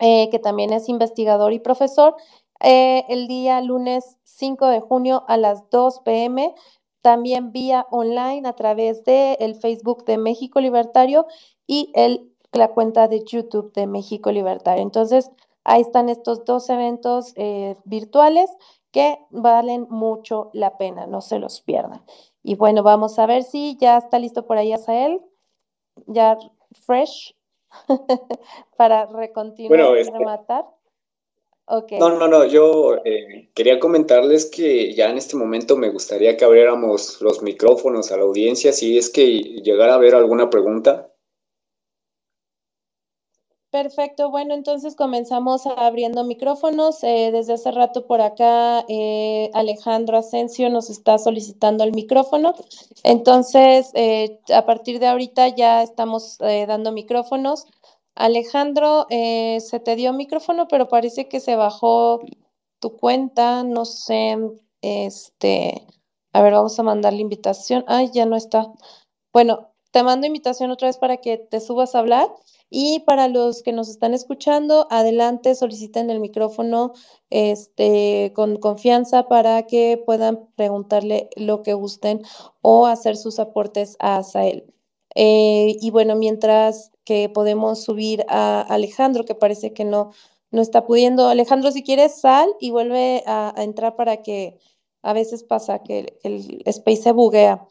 eh, 0.00 0.28
que 0.30 0.38
también 0.38 0.72
es 0.72 0.88
investigador 0.88 1.52
y 1.52 1.60
profesor, 1.60 2.16
eh, 2.60 3.04
el 3.08 3.26
día 3.28 3.60
lunes 3.60 4.16
5 4.24 4.66
de 4.66 4.80
junio 4.80 5.24
a 5.28 5.36
las 5.36 5.68
2 5.70 6.00
pm, 6.00 6.54
también 7.02 7.52
vía 7.52 7.86
online 7.90 8.46
a 8.46 8.52
través 8.54 9.04
del 9.04 9.36
el 9.40 9.54
Facebook 9.54 10.04
de 10.04 10.18
México 10.18 10.60
Libertario 10.60 11.26
y 11.66 11.90
el, 11.94 12.30
la 12.52 12.68
cuenta 12.68 13.08
de 13.08 13.24
YouTube 13.24 13.72
de 13.72 13.86
México 13.86 14.30
Libertario. 14.32 14.82
Entonces, 14.82 15.30
ahí 15.64 15.80
están 15.80 16.08
estos 16.08 16.44
dos 16.44 16.68
eventos 16.68 17.32
eh, 17.36 17.76
virtuales 17.84 18.50
que 18.90 19.18
valen 19.30 19.86
mucho 19.88 20.50
la 20.52 20.76
pena, 20.76 21.06
no 21.06 21.20
se 21.20 21.38
los 21.38 21.60
pierdan. 21.60 22.02
Y 22.42 22.56
bueno, 22.56 22.82
vamos 22.82 23.18
a 23.18 23.26
ver 23.26 23.44
si 23.44 23.76
ya 23.78 23.98
está 23.98 24.18
listo 24.18 24.46
por 24.46 24.56
ahí 24.56 24.72
Asael, 24.72 25.20
ya 26.06 26.38
fresh, 26.72 27.36
para 28.76 29.06
recontinuar 29.06 29.96
y 29.96 30.00
este 30.00 30.18
rematar. 30.18 30.66
Okay. 31.72 32.00
No, 32.00 32.18
no, 32.18 32.26
no, 32.26 32.44
yo 32.46 32.96
eh, 33.04 33.48
quería 33.54 33.78
comentarles 33.78 34.46
que 34.46 34.92
ya 34.92 35.08
en 35.08 35.18
este 35.18 35.36
momento 35.36 35.76
me 35.76 35.88
gustaría 35.88 36.36
que 36.36 36.44
abriéramos 36.44 37.20
los 37.20 37.42
micrófonos 37.42 38.10
a 38.10 38.16
la 38.16 38.24
audiencia 38.24 38.72
si 38.72 38.98
es 38.98 39.08
que 39.08 39.38
llegara 39.62 39.92
a 39.92 39.94
haber 39.94 40.16
alguna 40.16 40.50
pregunta. 40.50 41.12
Perfecto, 43.70 44.32
bueno, 44.32 44.54
entonces 44.54 44.96
comenzamos 44.96 45.64
abriendo 45.64 46.24
micrófonos. 46.24 47.04
Eh, 47.04 47.30
desde 47.30 47.52
hace 47.52 47.70
rato 47.70 48.04
por 48.04 48.20
acá 48.20 48.84
eh, 48.88 49.48
Alejandro 49.54 50.18
Asensio 50.18 50.70
nos 50.70 50.90
está 50.90 51.18
solicitando 51.18 51.84
el 51.84 51.92
micrófono. 51.92 52.52
Entonces, 53.04 53.92
a 54.52 54.66
partir 54.66 54.98
de 54.98 55.06
ahorita 55.06 55.46
ya 55.54 55.84
estamos 55.84 56.38
dando 56.38 56.90
micrófonos. 56.90 57.68
Alejandro, 58.20 59.06
se 59.08 59.80
te 59.82 59.96
dio 59.96 60.12
micrófono, 60.12 60.68
pero 60.68 60.88
parece 60.88 61.28
que 61.28 61.40
se 61.40 61.56
bajó 61.56 62.20
tu 62.80 62.96
cuenta, 62.96 63.62
no 63.64 63.84
sé, 63.84 64.36
este, 64.82 65.86
a 66.32 66.42
ver, 66.42 66.52
vamos 66.52 66.78
a 66.78 66.82
mandar 66.82 67.12
la 67.12 67.20
invitación. 67.20 67.84
Ay, 67.86 68.10
ya 68.12 68.26
no 68.26 68.36
está. 68.36 68.66
Bueno, 69.32 69.72
te 69.90 70.02
mando 70.02 70.26
invitación 70.26 70.70
otra 70.70 70.88
vez 70.88 70.98
para 70.98 71.18
que 71.18 71.38
te 71.38 71.60
subas 71.60 71.94
a 71.94 72.00
hablar. 72.00 72.28
Y 72.72 73.00
para 73.00 73.26
los 73.26 73.62
que 73.62 73.72
nos 73.72 73.88
están 73.88 74.14
escuchando, 74.14 74.86
adelante, 74.90 75.56
soliciten 75.56 76.08
el 76.08 76.20
micrófono 76.20 76.92
este, 77.28 78.32
con 78.34 78.58
confianza 78.58 79.26
para 79.26 79.64
que 79.66 80.00
puedan 80.06 80.46
preguntarle 80.54 81.30
lo 81.34 81.62
que 81.62 81.74
gusten 81.74 82.22
o 82.62 82.86
hacer 82.86 83.16
sus 83.16 83.40
aportes 83.40 83.96
a 83.98 84.18
Asael. 84.18 84.72
Eh, 85.16 85.76
y 85.80 85.90
bueno, 85.90 86.14
mientras 86.14 86.89
que 87.04 87.28
podemos 87.28 87.82
subir 87.82 88.24
a 88.28 88.60
Alejandro, 88.62 89.24
que 89.24 89.34
parece 89.34 89.72
que 89.72 89.84
no, 89.84 90.12
no 90.50 90.62
está 90.62 90.86
pudiendo. 90.86 91.28
Alejandro, 91.28 91.72
si 91.72 91.82
quieres, 91.82 92.20
sal 92.20 92.48
y 92.60 92.70
vuelve 92.70 93.22
a, 93.26 93.54
entrar 93.56 93.96
para 93.96 94.22
que 94.22 94.58
a 95.02 95.12
veces 95.12 95.42
pasa 95.42 95.82
que 95.82 96.18
el, 96.22 96.62
el 96.62 96.62
space 96.66 97.02
se 97.02 97.12
buguea. 97.12 97.66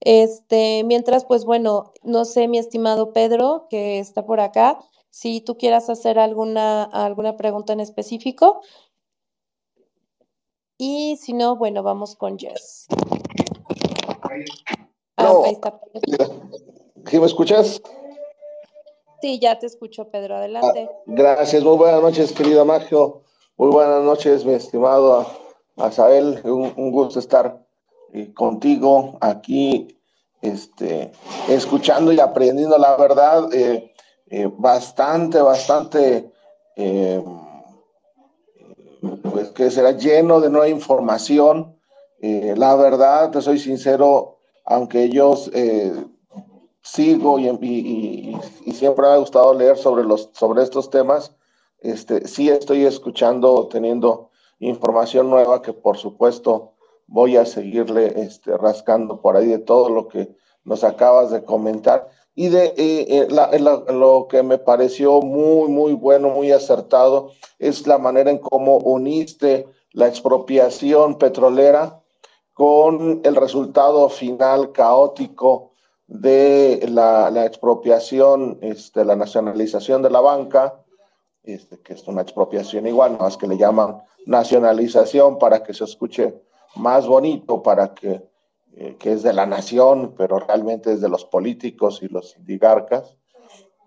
Este, 0.00 0.84
mientras, 0.84 1.24
pues 1.24 1.44
bueno, 1.44 1.94
no 2.02 2.24
sé, 2.24 2.46
mi 2.46 2.58
estimado 2.58 3.12
Pedro, 3.12 3.66
que 3.70 3.98
está 3.98 4.26
por 4.26 4.38
acá, 4.40 4.78
si 5.14 5.40
tú 5.40 5.56
quieras 5.56 5.88
hacer 5.88 6.18
alguna, 6.18 6.82
alguna 6.82 7.36
pregunta 7.36 7.72
en 7.72 7.80
específico. 7.80 8.60
Y 10.76 11.16
si 11.22 11.32
no, 11.32 11.56
bueno, 11.56 11.82
vamos 11.82 12.16
con 12.16 12.36
Jess. 12.36 12.86
Ah, 15.16 15.32
ahí 15.44 15.52
está. 15.52 15.80
¿Sí 17.06 17.20
me 17.20 17.26
escuchas? 17.26 17.80
Sí, 19.20 19.38
ya 19.38 19.58
te 19.58 19.66
escucho, 19.66 20.10
Pedro. 20.10 20.36
Adelante. 20.36 20.88
Ah, 20.90 21.02
gracias. 21.06 21.62
Muy 21.62 21.76
buenas 21.76 22.02
noches, 22.02 22.32
querido 22.32 22.64
Magio. 22.64 23.22
Muy 23.56 23.70
buenas 23.70 24.02
noches, 24.02 24.44
mi 24.44 24.54
estimado 24.54 25.26
Asael. 25.76 26.40
un 26.44 26.90
gusto 26.90 27.18
estar 27.18 27.64
contigo 28.34 29.18
aquí, 29.20 29.98
este, 30.40 31.12
escuchando 31.48 32.12
y 32.12 32.20
aprendiendo, 32.20 32.78
la 32.78 32.96
verdad, 32.96 33.52
eh, 33.52 33.92
eh, 34.30 34.48
bastante, 34.56 35.40
bastante, 35.40 36.32
eh, 36.76 37.22
pues 39.30 39.50
que 39.50 39.70
será 39.70 39.92
lleno 39.92 40.40
de 40.40 40.50
nueva 40.50 40.68
información. 40.68 41.72
la 42.20 42.74
verdad, 42.74 43.30
te 43.32 43.42
soy 43.42 43.58
sincero, 43.58 44.38
aunque 44.64 45.10
yo 45.10 45.34
sigo 46.84 47.38
y, 47.38 47.48
y, 47.48 48.72
siempre 48.72 49.06
me 49.06 49.14
ha 49.14 49.16
gustado 49.16 49.54
leer 49.54 49.76
sobre, 49.78 50.04
los, 50.04 50.28
sobre 50.32 50.62
estos 50.62 50.90
temas, 50.90 51.34
este, 51.80 52.28
sí 52.28 52.50
estoy 52.50 52.84
escuchando, 52.84 53.68
teniendo 53.68 54.30
información 54.58 55.30
nueva 55.30 55.62
que 55.62 55.72
por 55.72 55.96
supuesto 55.96 56.72
voy 57.06 57.36
a 57.36 57.46
seguirle 57.46 58.22
este, 58.22 58.56
rascando 58.56 59.20
por 59.20 59.36
ahí 59.36 59.46
de 59.46 59.58
todo 59.58 59.88
lo 59.88 60.08
que 60.08 60.36
nos 60.64 60.84
acabas 60.84 61.30
de 61.30 61.42
comentar. 61.42 62.08
Y 62.34 62.48
de 62.48 62.74
eh, 62.76 63.06
eh, 63.08 63.58
lo 63.92 64.26
que 64.28 64.42
me 64.42 64.58
pareció 64.58 65.20
muy, 65.20 65.68
muy 65.68 65.92
bueno, 65.92 66.30
muy 66.30 66.50
acertado, 66.50 67.30
es 67.58 67.86
la 67.86 67.96
manera 67.96 68.30
en 68.30 68.38
cómo 68.38 68.78
uniste 68.78 69.68
la 69.92 70.08
expropiación 70.08 71.16
petrolera 71.16 72.02
con 72.52 73.20
el 73.24 73.36
resultado 73.36 74.08
final 74.08 74.72
caótico 74.72 75.73
de 76.06 76.86
la, 76.90 77.44
expropiación, 77.44 78.58
este, 78.60 79.04
la 79.04 79.16
nacionalización 79.16 80.02
de 80.02 80.10
la 80.10 80.20
banca, 80.20 80.82
este, 81.42 81.80
que 81.80 81.94
es 81.94 82.06
una 82.06 82.22
expropiación 82.22 82.86
igual, 82.86 83.18
más 83.18 83.36
que 83.36 83.46
le 83.46 83.56
llaman 83.56 84.02
nacionalización 84.26 85.38
para 85.38 85.62
que 85.62 85.74
se 85.74 85.84
escuche 85.84 86.42
más 86.76 87.06
bonito, 87.06 87.62
para 87.62 87.94
que, 87.94 88.22
eh, 88.76 88.96
que 88.98 89.12
es 89.12 89.22
de 89.22 89.32
la 89.32 89.46
nación, 89.46 90.14
pero 90.16 90.38
realmente 90.38 90.92
es 90.92 91.00
de 91.00 91.08
los 91.08 91.24
políticos 91.24 92.00
y 92.02 92.08
los 92.08 92.36
oligarcas. 92.36 93.16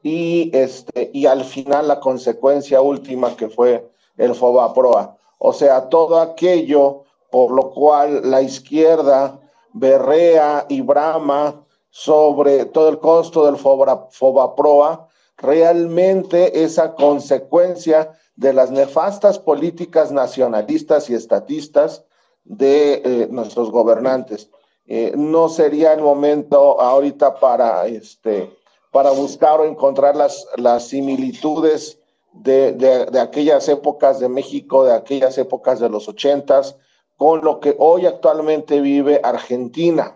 Y, 0.04 0.52
este, 0.54 1.10
y 1.14 1.26
al 1.26 1.44
final 1.44 1.88
la 1.88 2.00
consecuencia 2.00 2.82
última 2.82 3.36
que 3.36 3.50
fue 3.50 3.90
el 4.16 4.36
FOBAPROA. 4.36 5.18
O 5.40 5.54
sea, 5.54 5.90
todo 5.90 6.20
aquello 6.20 7.04
por 7.30 7.52
lo 7.52 7.72
cual 7.72 8.30
la 8.30 8.42
izquierda 8.42 9.40
berrea 9.74 10.66
y 10.70 10.82
brama 10.82 11.67
sobre 11.90 12.66
todo 12.66 12.90
el 12.90 13.00
costo 13.00 13.46
del 13.46 13.58
FOBAPROA, 13.58 15.08
realmente 15.38 16.64
esa 16.64 16.96
consecuencia 16.96 18.12
de 18.36 18.54
las 18.54 18.72
nefastas 18.72 19.40
políticas 19.40 20.12
nacionalistas 20.12 21.10
y 21.10 21.16
estatistas 21.16 22.04
de 22.44 23.02
eh, 23.04 23.28
nuestros 23.30 23.72
gobernantes. 23.72 24.50
Eh, 24.86 25.14
no 25.16 25.50
sería 25.50 25.94
el 25.94 26.02
momento 26.02 26.80
ahorita 26.80 27.40
para, 27.40 27.88
este, 27.88 28.50
para 28.92 29.12
buscar 29.12 29.60
o 29.60 29.66
encontrar 29.66 30.16
las, 30.16 30.48
las 30.56 30.88
similitudes 30.88 32.00
de, 32.32 32.74
de, 32.74 33.20
aquellas 33.20 33.68
épocas 33.68 34.20
de 34.20 34.30
México, 34.30 34.86
de 34.86 34.94
aquellas 34.94 35.38
épocas 35.38 35.80
de 35.80 35.90
los 35.90 36.08
ochentas, 36.08 36.78
con 37.18 37.44
lo 37.44 37.60
que 37.60 37.76
hoy 37.80 38.06
actualmente 38.06 38.80
vive 38.80 39.20
Argentina. 39.24 40.16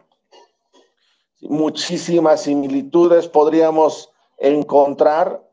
Muchísimas 1.41 2.43
similitudes 2.43 3.27
podríamos 3.27 4.11
encontrar 4.37 5.43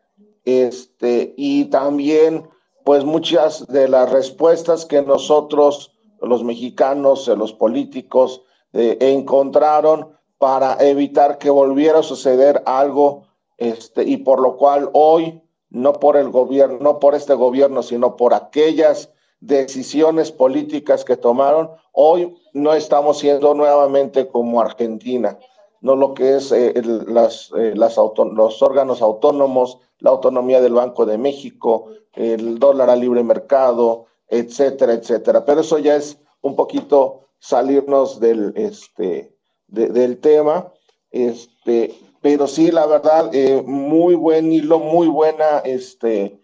este, 0.45 1.34
y 1.36 1.66
también 1.66 2.49
pues 2.84 3.05
muchas 3.05 3.66
de 3.66 3.89
las 3.89 4.11
respuestas 4.11 4.86
que 4.86 5.03
nosotros 5.03 5.93
los 6.20 6.43
mexicanos, 6.43 7.28
los 7.28 7.53
políticos, 7.53 8.43
eh, 8.72 8.97
encontraron 9.01 10.16
para 10.39 10.76
evitar 10.80 11.39
que 11.39 11.51
volviera 11.51 12.01
a 12.01 12.03
suceder 12.03 12.62
algo 12.66 13.24
este, 13.57 14.05
y 14.05 14.18
por 14.18 14.41
lo 14.41 14.57
cual 14.57 14.91
hoy 14.93 15.43
no 15.70 15.93
por 15.95 16.16
el 16.16 16.30
gobierno, 16.30 16.78
no 16.80 16.99
por 16.99 17.14
este 17.14 17.34
gobierno, 17.34 17.82
sino 17.82 18.16
por 18.16 18.34
aquellas 18.34 19.12
decisiones 19.41 20.32
políticas 20.32 21.05
que 21.05 21.16
tomaron, 21.16 21.70
hoy 21.93 22.36
no 22.53 22.72
estamos 22.72 23.18
siendo 23.18 23.55
nuevamente 23.55 24.28
como 24.28 24.61
Argentina, 24.61 25.39
no 25.81 25.97
lo 25.97 26.14
que 26.14 26.37
es 26.37 26.53
eh, 26.53 26.74
las, 27.07 27.51
eh, 27.57 27.74
los 27.74 28.62
órganos 28.62 29.03
autónomos, 29.03 29.79
la 29.99 30.11
autonomía 30.11 30.61
del 30.61 30.74
Banco 30.74 31.07
de 31.07 31.18
México, 31.18 31.87
el 32.14 32.59
dólar 32.59 32.91
a 32.91 32.97
libre 32.97 33.22
mercado, 33.22 34.07
etcétera, 34.29 34.95
etcétera. 34.95 35.45
Pero 35.45 35.61
eso 35.61 35.79
ya 35.79 35.97
es 35.97 36.18
un 36.41 36.57
poquito 36.57 37.29
salirnos 37.39 38.20
del, 38.20 38.53
este, 38.57 39.35
del 39.66 40.18
tema. 40.18 40.72
Este, 41.11 41.95
pero 42.20 42.47
sí, 42.47 42.70
la 42.70 42.87
verdad, 42.87 43.31
eh, 43.33 43.62
muy 43.64 44.14
buen 44.14 44.53
hilo, 44.53 44.79
muy 44.79 45.09
buena, 45.09 45.59
este, 45.64 46.41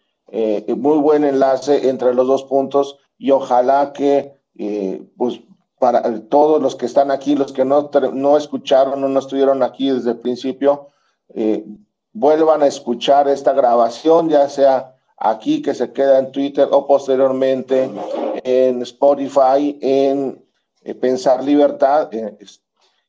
muy 0.77 0.99
buen 0.99 1.23
enlace 1.23 1.89
entre 1.89 2.13
los 2.15 2.27
dos 2.27 2.45
puntos 2.45 2.99
y 3.19 3.31
ojalá 3.31 3.93
que, 3.93 4.33
pues, 5.17 5.41
para 5.85 6.19
todos 6.31 6.63
los 6.63 6.77
que 6.77 6.87
están 6.87 7.11
aquí, 7.11 7.35
los 7.35 7.53
que 7.53 7.67
no, 7.67 7.91
no 8.15 8.39
escucharon 8.39 9.05
o 9.05 9.09
no 9.11 9.19
estuvieron 9.19 9.63
aquí 9.63 9.91
desde 9.91 10.13
el 10.13 10.19
principio, 10.19 10.89
vuelvan 12.15 12.63
a 12.63 12.67
escuchar 12.67 13.29
esta 13.29 13.53
grabación, 13.53 14.31
ya 14.31 14.49
sea 14.49 14.97
aquí 15.19 15.61
que 15.61 15.75
se 15.75 15.93
queda 15.93 16.19
en 16.21 16.33
Twitter 16.33 16.67
o 16.71 16.87
posteriormente 16.87 17.91
en 18.45 18.81
Spotify, 18.81 19.79
en 19.83 20.43
Pensar 21.03 21.45
Libertad, 21.45 22.09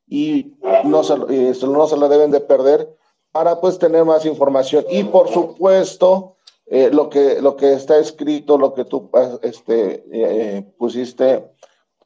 y 0.05 0.57
no 0.83 1.01
se, 1.01 1.13
eh, 1.29 1.53
no 1.65 1.87
se 1.87 1.95
lo 1.95 2.09
deben 2.09 2.31
de 2.31 2.41
perder 2.41 2.93
para 3.31 3.61
pues 3.61 3.79
tener 3.79 4.03
más 4.03 4.25
información. 4.25 4.83
Y 4.89 5.05
por 5.05 5.29
supuesto, 5.29 6.35
eh, 6.65 6.89
lo, 6.91 7.09
que, 7.09 7.41
lo 7.41 7.55
que 7.55 7.71
está 7.71 7.97
escrito, 7.99 8.57
lo 8.57 8.73
que 8.73 8.83
tú 8.83 9.09
este, 9.41 10.03
eh, 10.11 10.73
pusiste, 10.77 11.51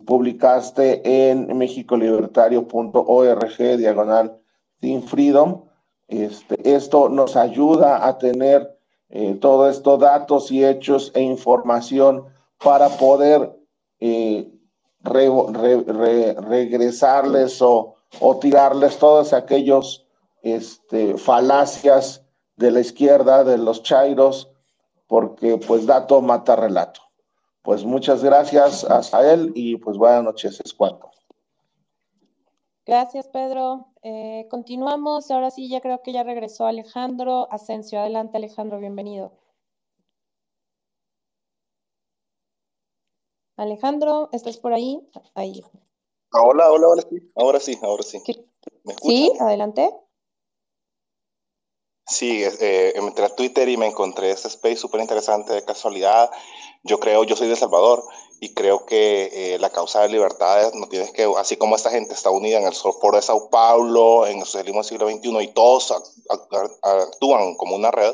publicaste 0.05 1.29
en 1.29 1.57
mexicolibertario.org, 1.57 3.77
diagonal 3.77 4.39
Team 4.79 5.01
Freedom. 5.03 5.65
Este, 6.07 6.75
esto 6.75 7.09
nos 7.09 7.35
ayuda 7.35 8.07
a 8.07 8.17
tener 8.17 8.79
todo 9.41 9.69
esto, 9.69 9.97
datos 9.97 10.51
y 10.51 10.63
hechos 10.63 11.11
e 11.15 11.21
información 11.21 12.25
para 12.63 12.89
poder 12.89 13.59
regresarles 15.01 17.61
o, 17.61 17.95
tirarles 18.39 18.97
todos 18.97 19.33
aquellos 19.33 20.05
este, 20.41 21.17
falacias 21.17 22.23
de 22.55 22.71
la 22.71 22.79
izquierda, 22.81 23.43
de 23.43 23.57
los 23.57 23.83
chairos, 23.83 24.51
porque 25.07 25.57
pues 25.57 25.85
dato 25.85 26.21
mata 26.21 26.55
relato. 26.55 27.01
Pues 27.61 27.83
muchas 27.83 28.23
gracias 28.23 28.85
a 29.13 29.31
él 29.31 29.51
y 29.55 29.77
pues 29.77 29.97
buenas 29.97 30.23
noches, 30.23 30.59
es 30.63 30.73
cuanto. 30.73 31.11
Gracias, 32.89 33.27
Pedro. 33.27 33.93
Eh, 34.01 34.47
continuamos. 34.49 35.29
Ahora 35.29 35.51
sí, 35.51 35.69
ya 35.69 35.79
creo 35.79 36.01
que 36.01 36.11
ya 36.11 36.23
regresó 36.23 36.65
Alejandro 36.65 37.47
Asensio. 37.51 37.99
Adelante, 37.99 38.37
Alejandro, 38.37 38.79
bienvenido. 38.79 39.31
Alejandro, 43.57 44.29
¿estás 44.31 44.57
por 44.57 44.73
ahí? 44.73 45.07
Ahí. 45.35 45.61
Hola, 46.31 46.71
hola. 46.71 46.87
Ahora 47.35 47.59
sí, 47.59 47.77
ahora 47.83 48.01
sí. 48.01 48.23
¿Me 48.83 48.93
Sí, 49.03 49.33
adelante. 49.39 49.93
Sí, 52.09 52.43
eh, 52.43 52.93
entré 52.95 53.25
a 53.25 53.35
Twitter 53.35 53.69
y 53.69 53.77
me 53.77 53.85
encontré 53.85 54.31
este 54.31 54.47
space 54.47 54.77
súper 54.77 54.99
interesante 54.99 55.53
de 55.53 55.63
casualidad. 55.63 56.29
Yo 56.83 56.99
creo, 56.99 57.23
yo 57.23 57.35
soy 57.35 57.47
de 57.47 57.55
Salvador 57.55 58.03
y 58.39 58.53
creo 58.53 58.85
que 58.85 59.29
eh, 59.53 59.59
la 59.59 59.69
causa 59.69 60.01
de 60.01 60.09
libertades 60.09 60.73
no 60.73 60.87
tienes 60.87 61.11
que, 61.11 61.31
así 61.37 61.57
como 61.57 61.75
esta 61.75 61.91
gente 61.91 62.13
está 62.13 62.31
unida 62.31 62.57
en 62.57 62.65
el 62.65 62.73
foro 62.73 63.17
de 63.17 63.21
Sao 63.21 63.49
Paulo, 63.49 64.25
en 64.25 64.39
el 64.39 64.45
socialismo 64.45 64.81
del 64.81 64.89
siglo 64.89 65.09
XXI 65.09 65.43
y 65.43 65.47
todos 65.53 65.93
actúan 66.81 67.55
como 67.55 67.75
una 67.75 67.91
red, 67.91 68.13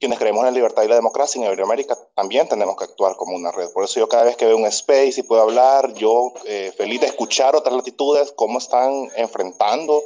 quienes 0.00 0.18
creemos 0.18 0.40
en 0.40 0.46
la 0.46 0.50
libertad 0.50 0.82
y 0.82 0.88
la 0.88 0.96
democracia 0.96 1.38
en 1.38 1.46
Iberoamérica 1.46 1.96
también 2.14 2.48
tenemos 2.48 2.76
que 2.76 2.84
actuar 2.84 3.16
como 3.16 3.36
una 3.36 3.52
red. 3.52 3.70
Por 3.72 3.84
eso 3.84 4.00
yo 4.00 4.08
cada 4.08 4.24
vez 4.24 4.36
que 4.36 4.46
veo 4.46 4.56
un 4.56 4.66
space 4.66 5.20
y 5.20 5.22
puedo 5.22 5.42
hablar, 5.42 5.94
yo 5.94 6.32
eh, 6.46 6.72
feliz 6.76 7.00
de 7.00 7.06
escuchar 7.06 7.54
otras 7.54 7.76
latitudes, 7.76 8.32
cómo 8.32 8.58
están 8.58 9.08
enfrentando 9.16 10.02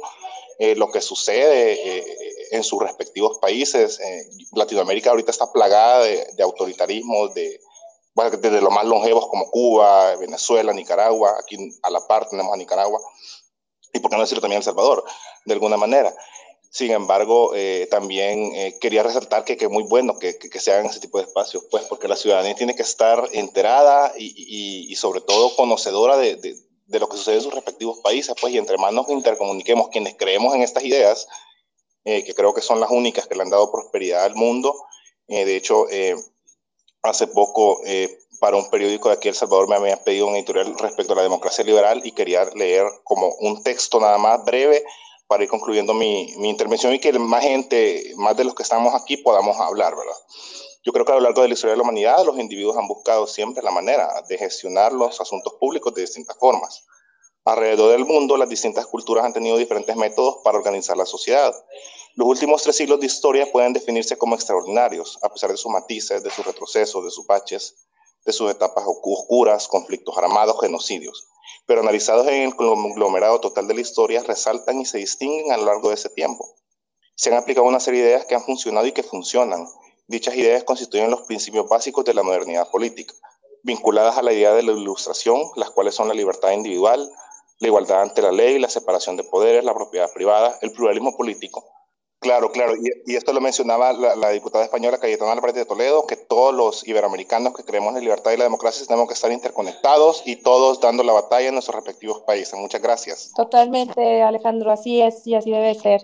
eh, 0.59 0.75
lo 0.75 0.91
que 0.91 1.01
sucede 1.01 1.73
eh, 1.73 2.38
en 2.51 2.63
sus 2.63 2.81
respectivos 2.81 3.39
países. 3.39 3.99
Latinoamérica 4.53 5.11
ahorita 5.11 5.31
está 5.31 5.51
plagada 5.51 6.03
de, 6.03 6.27
de 6.35 6.43
autoritarismos, 6.43 7.33
de, 7.33 7.59
desde 8.41 8.61
los 8.61 8.71
más 8.71 8.85
longevos 8.85 9.27
como 9.27 9.49
Cuba, 9.49 10.15
Venezuela, 10.17 10.73
Nicaragua, 10.73 11.35
aquí 11.39 11.57
a 11.83 11.89
la 11.89 12.05
par 12.07 12.27
tenemos 12.27 12.53
a 12.53 12.57
Nicaragua, 12.57 12.99
y 13.93 13.99
por 13.99 14.11
qué 14.11 14.17
no 14.17 14.23
decirlo 14.23 14.41
también 14.41 14.59
El 14.59 14.63
Salvador, 14.63 15.03
de 15.45 15.53
alguna 15.53 15.77
manera. 15.77 16.13
Sin 16.71 16.91
embargo, 16.91 17.53
eh, 17.55 17.87
también 17.89 18.51
eh, 18.55 18.77
quería 18.79 19.01
resaltar 19.01 19.43
que 19.43 19.53
es 19.53 19.69
muy 19.69 19.83
bueno 19.83 20.19
que, 20.19 20.37
que, 20.37 20.59
se 20.59 20.71
hagan 20.71 20.85
ese 20.85 20.99
tipo 20.99 21.17
de 21.17 21.23
espacios, 21.23 21.63
pues 21.71 21.85
porque 21.85 22.07
la 22.07 22.15
ciudadanía 22.15 22.53
tiene 22.53 22.75
que 22.75 22.83
estar 22.83 23.27
enterada 23.31 24.13
y, 24.15 24.91
y, 24.91 24.95
sobre 24.95 25.21
todo 25.21 25.55
conocedora 25.55 26.15
de, 26.15 26.35
de, 26.35 26.55
de, 26.85 26.99
lo 26.99 27.09
que 27.09 27.17
sucede 27.17 27.37
en 27.37 27.41
sus 27.41 27.55
respectivos 27.55 27.99
países, 28.01 28.35
pues 28.39 28.53
y 28.53 28.59
entre 28.59 28.77
más 28.77 28.93
nos 28.93 29.09
intercomuniquemos 29.09 29.89
quienes 29.89 30.15
creemos 30.15 30.53
en 30.53 30.61
estas 30.61 30.83
ideas, 30.83 31.27
eh, 32.05 32.23
que 32.23 32.33
creo 32.33 32.53
que 32.53 32.61
son 32.61 32.79
las 32.79 32.91
únicas 32.91 33.27
que 33.27 33.35
le 33.35 33.43
han 33.43 33.49
dado 33.49 33.71
prosperidad 33.71 34.23
al 34.23 34.35
mundo. 34.35 34.75
de 35.27 35.55
hecho, 35.55 35.85
hace 37.03 37.27
poco 37.27 37.81
para 38.39 38.57
un 38.57 38.69
periódico 38.69 39.09
de 39.09 39.15
aquí 39.15 39.27
El 39.27 39.35
Salvador 39.35 39.67
me 39.67 39.75
habían 39.75 39.99
pedido 40.03 40.27
un 40.27 40.35
editorial 40.35 40.77
respecto 40.77 41.13
a 41.13 41.17
la 41.17 41.23
democracia 41.23 41.63
liberal 41.63 42.01
y 42.03 42.13
quería 42.13 42.45
leer 42.55 42.85
como 43.03 43.27
un 43.39 43.61
texto 43.63 43.99
nada 43.99 44.17
más 44.17 44.43
breve 44.45 44.83
para 45.27 45.43
ir 45.43 45.49
concluyendo 45.49 45.93
mi, 45.93 46.33
mi, 46.37 46.49
intervención 46.49 46.93
y 46.93 46.99
que 46.99 47.13
más 47.13 47.43
gente, 47.43 48.13
más 48.17 48.35
de 48.35 48.45
los 48.45 48.55
que 48.55 48.63
estamos 48.63 48.95
aquí, 48.95 49.17
podamos 49.17 49.57
hablar, 49.59 49.95
¿verdad? 49.95 50.15
Yo 50.83 50.91
creo 50.91 51.05
que 51.05 51.11
a 51.11 51.15
lo 51.15 51.21
largo 51.21 51.41
de 51.41 51.49
la 51.49 51.53
historia 51.53 51.73
de 51.73 51.77
la 51.77 51.83
humanidad, 51.83 52.25
los 52.25 52.39
individuos 52.39 52.77
han 52.77 52.87
buscado 52.87 53.27
siempre 53.27 53.61
la 53.61 53.69
manera 53.69 54.09
de 54.27 54.37
gestionar 54.37 54.91
los 54.91 55.21
asuntos 55.21 55.53
públicos 55.59 55.93
de 55.93 56.01
distintas 56.01 56.37
formas. 56.37 56.83
Alrededor 57.45 57.91
del 57.91 58.05
mundo, 58.05 58.37
las 58.37 58.49
distintas 58.49 58.85
culturas 58.87 59.25
han 59.25 59.33
tenido 59.33 59.57
diferentes 59.57 59.95
métodos 59.95 60.37
para 60.43 60.57
organizar 60.57 60.97
la 60.97 61.05
sociedad. 61.05 61.55
Los 62.15 62.27
últimos 62.27 62.61
tres 62.63 62.75
siglos 62.75 62.99
de 62.99 63.05
historia 63.05 63.51
pueden 63.51 63.73
definirse 63.73 64.17
como 64.17 64.35
extraordinarios, 64.35 65.17
a 65.21 65.29
pesar 65.29 65.51
de 65.51 65.57
sus 65.57 65.71
matices, 65.71 66.21
de 66.21 66.29
sus 66.29 66.45
retrocesos, 66.45 67.03
de 67.03 67.11
sus 67.11 67.25
baches. 67.25 67.75
de 68.25 68.33
sus 68.33 68.51
etapas 68.51 68.83
oscuras, 68.85 69.67
conflictos 69.67 70.17
armados, 70.17 70.59
genocidios, 70.59 71.27
pero 71.65 71.81
analizados 71.81 72.27
en 72.27 72.43
el 72.43 72.55
conglomerado 72.55 73.39
total 73.39 73.67
de 73.67 73.73
la 73.73 73.81
historia, 73.81 74.23
resaltan 74.23 74.79
y 74.81 74.85
se 74.85 74.97
distinguen 74.97 75.51
a 75.51 75.57
lo 75.57 75.65
largo 75.65 75.89
de 75.89 75.95
ese 75.95 76.09
tiempo. 76.09 76.55
Se 77.15 77.31
han 77.31 77.37
aplicado 77.37 77.65
una 77.65 77.79
serie 77.79 78.01
de 78.01 78.09
ideas 78.09 78.25
que 78.25 78.35
han 78.35 78.43
funcionado 78.43 78.85
y 78.85 78.91
que 78.91 79.03
funcionan. 79.03 79.65
Dichas 80.07 80.35
ideas 80.35 80.63
constituyen 80.63 81.11
los 81.11 81.21
principios 81.23 81.67
básicos 81.67 82.05
de 82.05 82.13
la 82.13 82.23
modernidad 82.23 82.69
política, 82.69 83.13
vinculadas 83.63 84.17
a 84.17 84.21
la 84.21 84.33
idea 84.33 84.53
de 84.53 84.63
la 84.63 84.71
ilustración, 84.73 85.41
las 85.55 85.71
cuales 85.71 85.95
son 85.95 86.07
la 86.07 86.13
libertad 86.13 86.51
individual, 86.51 87.11
la 87.59 87.67
igualdad 87.67 88.01
ante 88.01 88.21
la 88.21 88.31
ley, 88.31 88.59
la 88.59 88.69
separación 88.69 89.17
de 89.17 89.23
poderes, 89.23 89.63
la 89.63 89.73
propiedad 89.73 90.11
privada, 90.13 90.57
el 90.61 90.71
pluralismo 90.71 91.15
político, 91.15 91.65
Claro, 92.19 92.51
claro, 92.51 92.73
y, 92.75 93.15
esto 93.15 93.31
lo 93.31 93.39
mencionaba 93.39 93.93
la, 93.93 94.29
diputada 94.31 94.65
española 94.65 94.97
Cayetana 94.97 95.31
Álvarez 95.31 95.55
de 95.55 95.65
Toledo, 95.65 96.05
que 96.05 96.17
todos 96.17 96.53
los 96.53 96.85
iberoamericanos 96.85 97.55
que 97.55 97.63
creemos 97.63 97.89
en 97.89 97.95
la 97.95 98.01
libertad 98.01 98.31
y 98.31 98.37
la 98.37 98.43
democracia 98.43 98.85
tenemos 98.85 99.07
que 99.07 99.13
estar 99.13 99.31
interconectados 99.31 100.23
y 100.25 100.35
todos 100.35 100.81
dando 100.81 101.03
la 101.03 101.13
batalla 101.13 101.47
en 101.47 101.53
nuestros 101.53 101.77
respectivos 101.77 102.21
países. 102.23 102.59
Muchas 102.59 102.81
gracias. 102.81 103.31
Totalmente, 103.33 104.21
Alejandro, 104.21 104.69
así 104.69 105.01
es 105.01 105.25
y 105.25 105.35
así 105.35 105.49
debe 105.49 105.73
ser. 105.75 106.03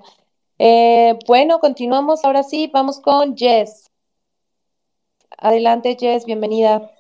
Eh, 0.57 1.19
bueno, 1.27 1.59
continuamos 1.59 2.23
ahora 2.23 2.43
sí, 2.43 2.71
vamos 2.73 3.01
con 3.01 3.35
Jess. 3.35 3.91
Adelante, 5.37 5.97
Jess, 5.99 6.23
bienvenida. 6.23 6.94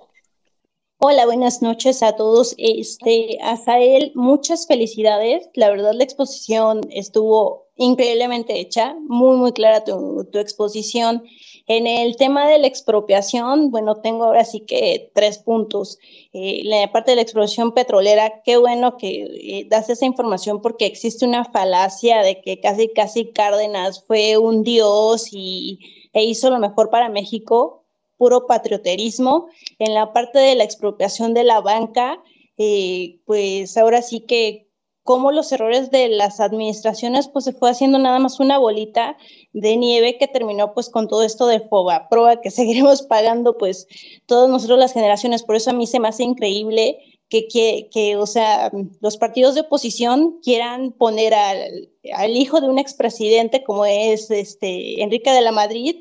Hola, 1.07 1.27
buenas 1.27 1.61
noches 1.61 2.01
a 2.01 2.15
todos. 2.15 2.55
Este, 2.57 3.37
Azael, 3.43 4.11
muchas 4.15 4.65
felicidades. 4.65 5.47
La 5.53 5.69
verdad, 5.69 5.93
la 5.93 6.03
exposición 6.03 6.81
estuvo 6.89 7.67
increíblemente 7.75 8.59
hecha, 8.59 8.95
muy, 9.07 9.37
muy 9.37 9.51
clara 9.51 9.83
tu, 9.83 10.27
tu, 10.31 10.39
exposición. 10.39 11.23
En 11.67 11.85
el 11.85 12.15
tema 12.15 12.49
de 12.49 12.57
la 12.57 12.65
expropiación, 12.65 13.69
bueno, 13.69 13.97
tengo 14.01 14.23
ahora 14.23 14.45
sí 14.45 14.61
que 14.61 15.11
tres 15.13 15.37
puntos. 15.37 15.99
Eh, 16.33 16.61
la 16.63 16.91
parte 16.91 17.11
de 17.11 17.17
la 17.17 17.21
expropiación 17.21 17.75
petrolera, 17.75 18.41
qué 18.43 18.57
bueno 18.57 18.97
que 18.97 19.25
eh, 19.25 19.67
das 19.69 19.91
esa 19.91 20.07
información 20.07 20.59
porque 20.59 20.87
existe 20.87 21.23
una 21.23 21.45
falacia 21.45 22.23
de 22.23 22.41
que 22.41 22.59
casi, 22.59 22.87
casi 22.89 23.31
Cárdenas 23.31 24.03
fue 24.07 24.39
un 24.39 24.63
dios 24.63 25.27
y, 25.31 25.81
e 26.13 26.23
hizo 26.23 26.49
lo 26.49 26.57
mejor 26.57 26.89
para 26.89 27.09
México 27.09 27.84
puro 28.17 28.47
patrioterismo. 28.47 29.47
En 29.79 29.93
la 29.93 30.13
parte 30.13 30.39
de 30.39 30.55
la 30.55 30.63
expropiación 30.63 31.33
de 31.33 31.43
la 31.43 31.61
banca, 31.61 32.21
eh, 32.57 33.19
pues 33.25 33.77
ahora 33.77 34.01
sí 34.01 34.21
que 34.21 34.65
como 35.05 35.31
los 35.31 35.51
errores 35.51 35.91
de 35.91 36.09
las 36.09 36.39
administraciones, 36.39 37.27
pues 37.27 37.45
se 37.45 37.53
fue 37.53 37.69
haciendo 37.69 37.99
nada 37.99 38.17
más 38.17 38.39
una 38.39 38.57
bolita 38.57 39.17
de 39.53 39.77
nieve 39.77 40.17
que 40.17 40.27
terminó 40.27 40.73
pues 40.73 40.89
con 40.89 41.07
todo 41.07 41.21
esto 41.21 41.45
de 41.45 41.59
FOBA, 41.59 42.09
prueba 42.09 42.41
que 42.41 42.49
seguiremos 42.51 43.03
pagando 43.03 43.55
pues 43.55 43.87
todos 44.25 44.49
nosotros 44.49 44.79
las 44.79 44.93
generaciones. 44.93 45.43
Por 45.43 45.55
eso 45.55 45.69
a 45.69 45.73
mí 45.73 45.85
se 45.85 45.99
me 45.99 46.07
hace 46.07 46.23
increíble 46.23 46.97
que, 47.29 47.47
que, 47.47 47.87
que 47.91 48.17
o 48.17 48.25
sea, 48.25 48.71
los 48.99 49.17
partidos 49.17 49.53
de 49.53 49.61
oposición 49.61 50.39
quieran 50.41 50.91
poner 50.91 51.35
al, 51.35 51.89
al 52.13 52.35
hijo 52.35 52.59
de 52.59 52.67
un 52.67 52.79
expresidente 52.79 53.63
como 53.63 53.85
es 53.85 54.31
este 54.31 55.03
Enrique 55.03 55.29
de 55.29 55.41
la 55.41 55.51
Madrid 55.51 55.97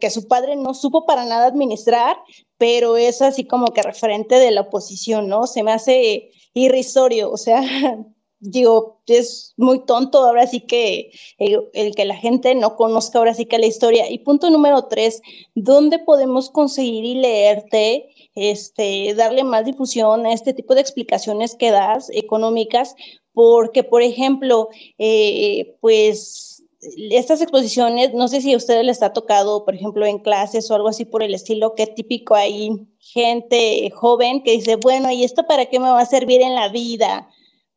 que 0.00 0.10
su 0.10 0.28
padre 0.28 0.56
no 0.56 0.74
supo 0.74 1.06
para 1.06 1.24
nada 1.24 1.46
administrar, 1.46 2.16
pero 2.58 2.96
es 2.96 3.22
así 3.22 3.44
como 3.44 3.66
que 3.66 3.82
referente 3.82 4.36
de 4.36 4.50
la 4.50 4.62
oposición, 4.62 5.28
¿no? 5.28 5.46
Se 5.46 5.62
me 5.62 5.72
hace 5.72 6.30
irrisorio, 6.54 7.30
o 7.30 7.36
sea, 7.36 7.62
digo, 8.40 9.02
es 9.06 9.54
muy 9.56 9.84
tonto 9.84 10.18
ahora 10.18 10.46
sí 10.46 10.60
que 10.60 11.10
el, 11.38 11.94
que 11.94 12.04
la 12.04 12.16
gente 12.16 12.54
no 12.54 12.76
conozca 12.76 13.18
ahora 13.18 13.34
sí 13.34 13.46
que 13.46 13.58
la 13.58 13.66
historia. 13.66 14.10
Y 14.10 14.18
punto 14.18 14.50
número 14.50 14.86
tres, 14.86 15.20
¿dónde 15.54 15.98
podemos 15.98 16.50
conseguir 16.50 17.04
y 17.04 17.14
leerte, 17.14 18.08
este, 18.34 19.14
darle 19.14 19.44
más 19.44 19.64
difusión 19.64 20.26
a 20.26 20.32
este 20.32 20.52
tipo 20.52 20.74
de 20.74 20.80
explicaciones 20.82 21.54
que 21.54 21.70
das 21.70 22.10
económicas? 22.12 22.94
Porque, 23.32 23.82
por 23.84 24.02
ejemplo, 24.02 24.68
eh, 24.98 25.76
pues 25.80 26.55
estas 26.80 27.40
exposiciones, 27.40 28.12
no 28.14 28.28
sé 28.28 28.40
si 28.40 28.52
a 28.52 28.56
ustedes 28.56 28.84
les 28.84 29.02
ha 29.02 29.12
tocado, 29.12 29.64
por 29.64 29.74
ejemplo, 29.74 30.06
en 30.06 30.18
clases 30.18 30.70
o 30.70 30.74
algo 30.74 30.88
así 30.88 31.04
por 31.04 31.22
el 31.22 31.34
estilo, 31.34 31.74
que 31.74 31.86
típico 31.86 32.34
hay 32.34 32.70
gente 32.98 33.90
joven 33.94 34.42
que 34.42 34.52
dice, 34.52 34.76
bueno, 34.76 35.10
¿y 35.10 35.24
esto 35.24 35.46
para 35.46 35.66
qué 35.66 35.78
me 35.78 35.88
va 35.88 36.00
a 36.00 36.06
servir 36.06 36.42
en 36.42 36.54
la 36.54 36.68
vida? 36.68 37.28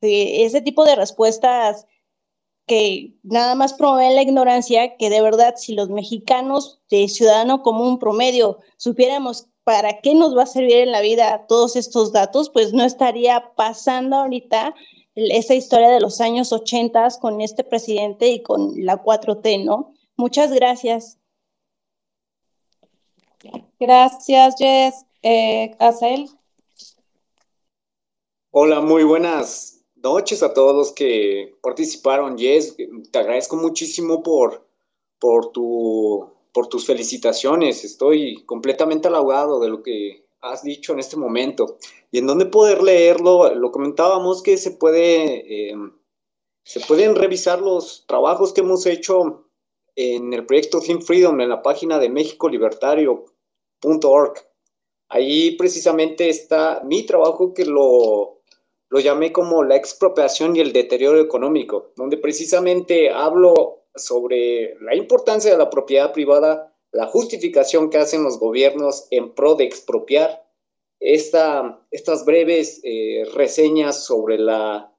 Ese 0.01 0.61
tipo 0.61 0.85
de 0.85 0.95
respuestas 0.95 1.85
que 2.67 3.15
nada 3.23 3.55
más 3.55 3.73
promueven 3.73 4.15
la 4.15 4.21
ignorancia, 4.21 4.95
que 4.97 5.09
de 5.09 5.21
verdad 5.21 5.55
si 5.57 5.73
los 5.73 5.89
mexicanos 5.89 6.79
de 6.89 7.07
ciudadano 7.07 7.63
común 7.63 7.97
promedio 7.97 8.59
supiéramos 8.77 9.47
para 9.63 10.01
qué 10.01 10.13
nos 10.13 10.37
va 10.37 10.43
a 10.43 10.47
servir 10.47 10.77
en 10.77 10.91
la 10.91 11.01
vida 11.01 11.45
todos 11.47 11.75
estos 11.75 12.11
datos, 12.11 12.49
pues 12.49 12.73
no 12.73 12.83
estaría 12.83 13.53
pasando 13.55 14.17
ahorita 14.17 14.75
esa 15.31 15.53
historia 15.53 15.89
de 15.89 15.99
los 15.99 16.21
años 16.21 16.51
80 16.51 17.07
con 17.19 17.41
este 17.41 17.63
presidente 17.63 18.27
y 18.29 18.41
con 18.41 18.73
la 18.85 19.01
4T, 19.03 19.63
¿no? 19.63 19.93
Muchas 20.17 20.51
gracias. 20.51 21.17
Gracias, 23.79 24.55
Jess. 24.57 25.05
Eh, 25.21 25.75
Hola, 28.51 28.81
muy 28.81 29.03
buenas 29.03 29.85
noches 29.95 30.43
a 30.43 30.53
todos 30.53 30.75
los 30.75 30.91
que 30.91 31.55
participaron. 31.61 32.37
Jess, 32.37 32.75
te 33.11 33.19
agradezco 33.19 33.55
muchísimo 33.55 34.23
por, 34.23 34.67
por, 35.19 35.51
tu, 35.51 36.29
por 36.51 36.67
tus 36.67 36.85
felicitaciones. 36.85 37.83
Estoy 37.83 38.43
completamente 38.45 39.07
halagado 39.07 39.59
de 39.59 39.69
lo 39.69 39.83
que 39.83 40.25
has 40.41 40.63
dicho 40.63 40.93
en 40.93 40.99
este 40.99 41.17
momento. 41.17 41.77
Y 42.11 42.19
en 42.19 42.27
dónde 42.27 42.45
poder 42.45 42.81
leerlo, 42.81 43.53
lo 43.55 43.71
comentábamos 43.71 44.41
que 44.41 44.57
se 44.57 44.71
puede, 44.71 45.71
eh, 45.71 45.75
se 46.63 46.79
pueden 46.81 47.15
revisar 47.15 47.61
los 47.61 48.05
trabajos 48.07 48.53
que 48.53 48.61
hemos 48.61 48.85
hecho 48.85 49.49
en 49.95 50.31
el 50.33 50.45
proyecto 50.45 50.79
Think 50.79 51.01
Freedom 51.03 51.41
en 51.41 51.49
la 51.49 51.61
página 51.61 51.99
de 51.99 52.09
mexicolibertario.org. 52.09 54.33
Ahí 55.09 55.51
precisamente 55.51 56.29
está 56.29 56.81
mi 56.83 57.05
trabajo 57.05 57.53
que 57.53 57.65
lo, 57.65 58.41
lo 58.89 58.99
llamé 58.99 59.31
como 59.31 59.63
la 59.63 59.75
expropiación 59.75 60.55
y 60.55 60.61
el 60.61 60.73
deterioro 60.73 61.19
económico, 61.19 61.91
donde 61.95 62.17
precisamente 62.17 63.11
hablo 63.11 63.83
sobre 63.95 64.75
la 64.81 64.95
importancia 64.95 65.51
de 65.51 65.57
la 65.57 65.69
propiedad 65.69 66.11
privada 66.13 66.69
la 66.91 67.07
justificación 67.07 67.89
que 67.89 67.97
hacen 67.97 68.23
los 68.23 68.39
gobiernos 68.39 69.07
en 69.11 69.33
pro 69.33 69.55
de 69.55 69.65
expropiar, 69.65 70.43
esta, 70.99 71.85
estas 71.91 72.25
breves 72.25 72.81
eh, 72.83 73.23
reseñas 73.33 74.03
sobre 74.05 74.37
la, 74.37 74.93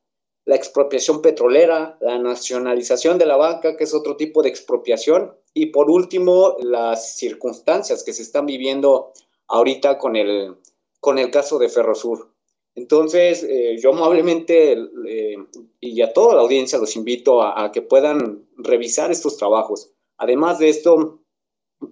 la 0.45 0.57
expropiación 0.57 1.23
petrolera, 1.23 1.99
la 2.01 2.19
nacionalización 2.19 3.19
de 3.19 3.27
la 3.27 3.37
banca, 3.37 3.77
que 3.77 3.85
es 3.85 3.95
otro 3.95 4.17
tipo 4.17 4.43
de 4.43 4.49
expropiación, 4.49 5.35
y 5.53 5.67
por 5.67 5.91
último, 5.91 6.57
las 6.61 7.17
circunstancias 7.17 8.03
que 8.05 8.13
se 8.13 8.23
están 8.23 8.47
viviendo 8.47 9.13
ahorita 9.49 9.99
con 9.99 10.17
el, 10.17 10.57
con 11.01 11.19
el 11.19 11.31
caso 11.31 11.59
de 11.59 11.69
Ferrosur. 11.69 12.33
Entonces, 12.75 13.43
eh, 13.43 13.77
yo 13.81 13.91
amablemente 13.91 14.73
eh, 15.07 15.37
y 15.81 16.01
a 16.03 16.13
toda 16.13 16.37
la 16.37 16.43
audiencia 16.43 16.79
los 16.79 16.97
invito 16.97 17.43
a, 17.43 17.65
a, 17.65 17.73
que 17.73 17.83
puedan 17.83 18.47
revisar 18.57 19.11
estos 19.11 19.37
trabajos. 19.37 19.93
Además 20.19 20.59
de 20.61 20.69
esto, 20.69 21.20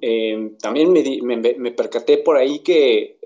eh, 0.00 0.52
también 0.60 0.92
me, 0.92 1.72
percaté 1.72 2.18
por 2.18 2.36
ahí 2.36 2.60
que 2.60 3.18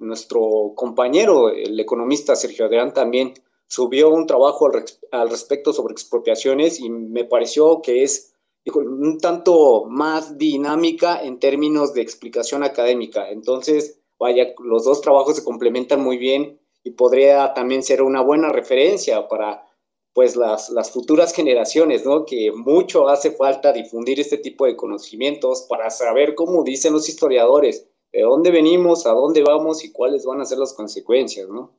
nuestro 0.00 0.72
compañero, 0.74 1.50
el 1.50 1.78
economista 1.80 2.36
Sergio 2.36 2.66
Adrián, 2.66 2.92
también 2.92 3.34
subió 3.66 4.10
un 4.10 4.26
trabajo 4.26 4.70
al, 5.12 5.30
respecto 5.30 5.72
sobre 5.72 5.92
expropiaciones 5.92 6.80
y 6.80 6.90
me 6.90 7.24
pareció 7.24 7.80
que 7.82 8.02
es 8.02 8.34
un 8.74 9.18
tanto 9.18 9.84
más 9.86 10.36
dinámica 10.36 11.22
en 11.22 11.38
términos 11.38 11.94
de 11.94 12.02
explicación 12.02 12.62
académica. 12.62 13.30
Entonces, 13.30 14.00
vaya, 14.18 14.52
los 14.62 14.84
dos 14.84 15.00
trabajos 15.00 15.36
se 15.36 15.44
complementan 15.44 16.02
muy 16.02 16.18
bien 16.18 16.60
y 16.84 16.90
podría 16.90 17.54
también 17.54 17.82
ser 17.82 18.02
una 18.02 18.22
buena 18.22 18.50
referencia 18.50 19.28
para 19.28 19.69
pues 20.20 20.36
las, 20.36 20.68
las 20.68 20.90
futuras 20.90 21.32
generaciones, 21.32 22.04
¿no? 22.04 22.26
Que 22.26 22.52
mucho 22.52 23.08
hace 23.08 23.30
falta 23.30 23.72
difundir 23.72 24.20
este 24.20 24.36
tipo 24.36 24.66
de 24.66 24.76
conocimientos 24.76 25.62
para 25.62 25.88
saber 25.88 26.34
cómo 26.34 26.62
dicen 26.62 26.92
los 26.92 27.08
historiadores, 27.08 27.86
de 28.12 28.20
dónde 28.20 28.50
venimos, 28.50 29.06
a 29.06 29.12
dónde 29.12 29.42
vamos 29.42 29.82
y 29.82 29.90
cuáles 29.90 30.26
van 30.26 30.42
a 30.42 30.44
ser 30.44 30.58
las 30.58 30.74
consecuencias, 30.74 31.48
¿no? 31.48 31.70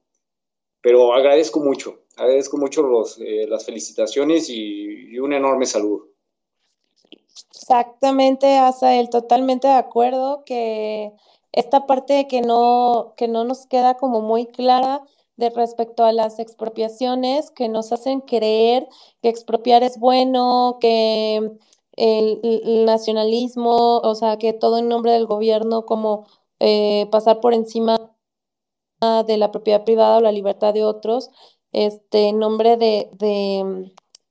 Pero 0.82 1.14
agradezco 1.14 1.60
mucho, 1.60 2.00
agradezco 2.18 2.58
mucho 2.58 2.82
los, 2.82 3.20
eh, 3.20 3.46
las 3.48 3.64
felicitaciones 3.64 4.50
y, 4.50 5.12
y, 5.12 5.20
un 5.20 5.34
enorme 5.34 5.68
saludo. 5.68 6.08
Exactamente, 7.52 8.58
Asael, 8.58 9.12
totalmente 9.12 9.68
de 9.68 9.76
acuerdo 9.76 10.42
que 10.48 11.12
esta 11.52 11.86
parte 11.86 12.28
que 12.28 12.42
no, 12.42 13.14
que 13.18 13.28
no 13.28 13.44
nos 13.44 13.68
queda 13.68 13.98
como 13.98 14.22
muy 14.22 14.48
clara 14.48 15.04
de 15.42 15.50
respecto 15.50 16.06
a 16.06 16.14
las 16.14 16.38
expropiaciones 16.40 17.50
que 17.52 17.68
nos 17.68 17.92
hacen 17.92 18.22
creer 18.22 18.88
que 19.24 19.30
expropiar 19.30 19.84
es 19.84 20.00
bueno, 20.00 20.78
que 20.80 21.52
el, 21.98 22.86
nacionalismo, 22.86 23.98
o 24.00 24.16
sea, 24.16 24.38
que 24.38 24.54
todo 24.54 24.78
en 24.78 24.88
nombre 24.88 25.12
del 25.12 25.26
gobierno 25.26 25.86
como 25.86 26.28
eh, 26.60 27.08
pasar 27.12 27.40
por 27.42 27.54
encima 27.56 27.98
de 29.26 29.38
la 29.38 29.52
propiedad 29.52 29.84
privada 29.84 30.18
o 30.18 30.22
la 30.22 30.32
libertad 30.32 30.76
de 30.76 30.84
otros, 30.84 31.32
este, 31.72 32.30
en 32.30 32.38
nombre 32.38 32.78
de, 32.78 33.10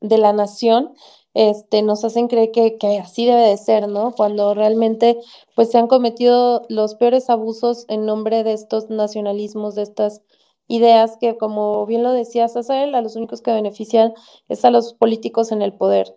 de, 0.01 0.19
la 0.19 0.33
nación, 0.33 0.95
este, 1.35 1.83
nos 1.83 2.05
hacen 2.05 2.29
creer 2.29 2.53
que, 2.53 2.79
que, 2.79 2.99
así 2.99 3.27
debe 3.27 3.43
de 3.49 3.57
ser, 3.57 3.89
¿no? 3.89 4.13
Cuando 4.17 4.55
realmente 4.55 5.19
pues 5.57 5.71
se 5.73 5.79
han 5.79 5.89
cometido 5.89 6.63
los 6.69 6.95
peores 6.95 7.31
abusos 7.31 7.85
en 7.89 8.07
nombre 8.07 8.45
de 8.45 8.53
estos 8.53 8.91
nacionalismos, 8.91 9.75
de 9.75 9.83
estas 9.83 10.23
ideas 10.71 11.17
que, 11.21 11.37
como 11.39 11.87
bien 11.87 12.03
lo 12.03 12.13
decía 12.13 12.49
Sassel, 12.49 12.95
a 12.95 13.03
los 13.03 13.17
únicos 13.17 13.43
que 13.43 13.53
benefician 13.53 14.15
es 14.49 14.65
a 14.65 14.71
los 14.71 14.95
políticos 14.95 15.53
en 15.53 15.63
el 15.63 15.75
poder. 15.75 16.17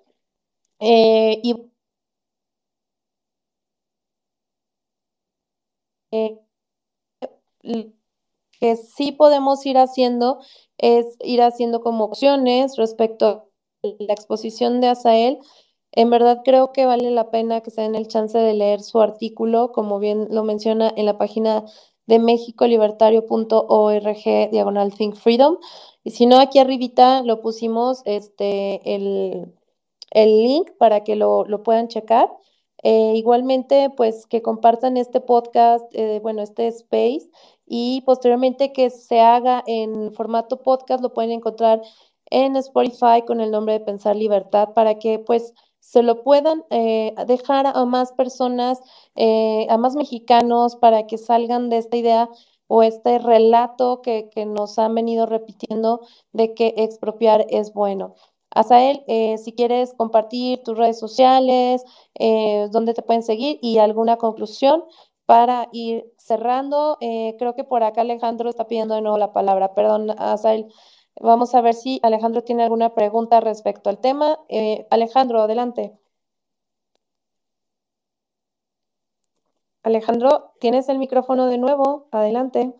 Eh, 0.79 1.39
y 1.43 1.71
eh, 6.11 6.39
que 8.59 8.75
sí 8.77 9.11
podemos 9.11 9.65
ir 9.65 9.77
haciendo 9.77 10.39
es 10.77 11.05
ir 11.21 11.41
haciendo 11.41 11.81
como 11.81 12.05
opciones 12.05 12.77
respecto 12.77 13.27
a 13.27 13.45
la 13.99 14.13
exposición 14.13 14.81
de 14.81 14.87
Asael. 14.87 15.39
En 15.91 16.09
verdad 16.09 16.41
creo 16.43 16.71
que 16.71 16.85
vale 16.85 17.11
la 17.11 17.29
pena 17.31 17.61
que 17.61 17.71
se 17.71 17.81
den 17.81 17.95
el 17.95 18.07
chance 18.07 18.37
de 18.37 18.53
leer 18.53 18.81
su 18.81 19.01
artículo, 19.01 19.71
como 19.71 19.99
bien 19.99 20.27
lo 20.31 20.43
menciona 20.43 20.91
en 20.95 21.05
la 21.05 21.17
página 21.17 21.65
de 22.05 22.19
mexicolibertario.org 22.19 24.51
diagonal 24.51 24.93
Think 24.93 25.15
Freedom. 25.15 25.57
Y 26.03 26.11
si 26.11 26.25
no, 26.25 26.39
aquí 26.39 26.59
arribita 26.59 27.23
lo 27.23 27.41
pusimos 27.41 28.01
este, 28.05 28.95
el, 28.95 29.53
el 30.11 30.43
link 30.43 30.71
para 30.77 31.03
que 31.03 31.15
lo, 31.15 31.45
lo 31.45 31.63
puedan 31.63 31.87
checar. 31.87 32.29
Eh, 32.83 33.13
igualmente, 33.15 33.89
pues 33.95 34.27
que 34.27 34.41
compartan 34.41 34.97
este 34.97 35.21
podcast, 35.21 35.85
eh, 35.93 36.19
bueno, 36.21 36.41
este 36.41 36.67
space 36.67 37.29
y 37.65 38.01
posteriormente 38.01 38.73
que 38.73 38.89
se 38.89 39.21
haga 39.21 39.63
en 39.67 40.13
formato 40.13 40.61
podcast, 40.61 41.01
lo 41.01 41.13
pueden 41.13 41.31
encontrar 41.31 41.81
en 42.29 42.57
Spotify 42.57 43.23
con 43.25 43.39
el 43.39 43.51
nombre 43.51 43.73
de 43.73 43.85
Pensar 43.85 44.17
Libertad 44.17 44.73
para 44.73 44.99
que 44.99 45.19
pues 45.19 45.53
se 45.93 46.01
lo 46.01 46.23
puedan 46.23 46.65
eh, 46.71 47.13
dejar 47.27 47.67
a 47.67 47.85
más 47.85 48.13
personas, 48.13 48.81
eh, 49.15 49.67
a 49.69 49.77
más 49.77 49.95
mexicanos, 49.95 50.75
para 50.75 51.05
que 51.05 51.19
salgan 51.19 51.69
de 51.69 51.77
esta 51.77 51.97
idea 51.97 52.29
o 52.65 52.81
este 52.81 53.19
relato 53.19 54.01
que, 54.01 54.27
que 54.33 54.47
nos 54.47 54.79
han 54.79 54.95
venido 54.95 55.27
repitiendo 55.27 56.01
de 56.31 56.55
que 56.55 56.73
expropiar 56.77 57.45
es 57.49 57.73
bueno. 57.73 58.15
Azael, 58.49 59.03
eh, 59.07 59.37
si 59.37 59.53
quieres 59.53 59.93
compartir 59.93 60.63
tus 60.63 60.75
redes 60.79 60.97
sociales, 60.99 61.83
dónde 62.71 62.95
te 62.95 63.03
pueden 63.03 63.21
seguir 63.21 63.59
y 63.61 63.77
alguna 63.77 64.17
conclusión 64.17 64.83
para 65.27 65.69
ir 65.73 66.11
cerrando. 66.17 66.97
creo 67.37 67.55
que 67.55 67.63
por 67.63 67.83
acá 67.83 68.01
Alejandro 68.01 68.49
está 68.49 68.67
pidiendo 68.67 68.95
de 68.95 69.01
nuevo 69.01 69.17
la 69.19 69.31
palabra. 69.31 69.75
Perdón, 69.75 70.09
Azael. 70.17 70.67
Vamos 71.19 71.55
a 71.55 71.61
ver 71.61 71.73
si 71.73 71.99
Alejandro 72.03 72.43
tiene 72.43 72.61
alguna 72.61 72.93
pregunta 72.93 73.39
respecto 73.39 73.89
al 73.89 73.97
tema. 73.97 74.37
Eh, 74.47 74.85
Alejandro, 74.91 75.41
adelante. 75.41 75.97
Alejandro, 79.83 80.51
tienes 80.59 80.89
el 80.89 80.97
micrófono 80.97 81.45
de 81.45 81.57
nuevo. 81.57 82.07
Adelante. 82.11 82.73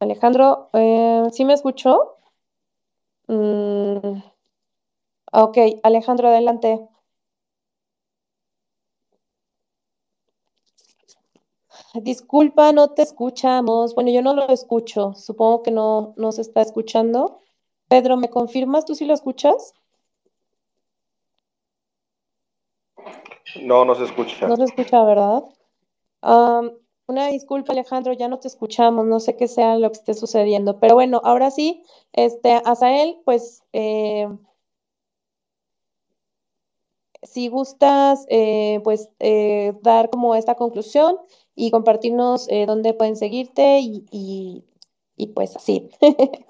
Alejandro, 0.00 0.68
eh, 0.74 1.22
¿sí 1.32 1.46
me 1.46 1.54
escuchó? 1.54 2.18
Mm, 3.28 4.22
ok, 5.32 5.58
Alejandro, 5.82 6.28
adelante. 6.28 6.88
Disculpa, 11.94 12.72
no 12.72 12.88
te 12.88 13.02
escuchamos. 13.02 13.94
Bueno, 13.94 14.10
yo 14.10 14.22
no 14.22 14.34
lo 14.34 14.48
escucho. 14.48 15.12
Supongo 15.14 15.62
que 15.62 15.70
no 15.70 16.14
nos 16.16 16.38
está 16.38 16.62
escuchando. 16.62 17.40
Pedro, 17.88 18.16
¿me 18.16 18.30
confirmas? 18.30 18.86
¿Tú 18.86 18.94
sí 18.94 19.04
lo 19.04 19.12
escuchas? 19.12 19.74
No, 23.60 23.84
no 23.84 23.94
se 23.94 24.04
escucha. 24.04 24.48
No 24.48 24.56
se 24.56 24.64
escucha, 24.64 25.04
¿verdad? 25.04 25.44
una 27.08 27.26
disculpa, 27.26 27.72
Alejandro, 27.72 28.12
ya 28.12 28.28
no 28.28 28.38
te 28.38 28.48
escuchamos. 28.48 29.04
No 29.04 29.20
sé 29.20 29.36
qué 29.36 29.48
sea 29.48 29.76
lo 29.76 29.90
que 29.90 29.98
esté 29.98 30.14
sucediendo. 30.14 30.78
Pero 30.80 30.94
bueno, 30.94 31.20
ahora 31.24 31.50
sí, 31.50 31.82
este, 32.12 32.62
Azael, 32.64 33.20
pues 33.24 33.64
eh, 33.72 34.28
si 37.22 37.48
gustas, 37.48 38.24
eh, 38.28 38.80
pues 38.84 39.10
eh, 39.18 39.74
dar 39.82 40.10
como 40.10 40.34
esta 40.34 40.54
conclusión 40.54 41.18
y 41.54 41.70
compartirnos 41.70 42.48
eh, 42.48 42.66
dónde 42.66 42.94
pueden 42.94 43.16
seguirte 43.16 43.80
y, 43.80 44.64
pues 45.34 45.56
así. 45.56 45.88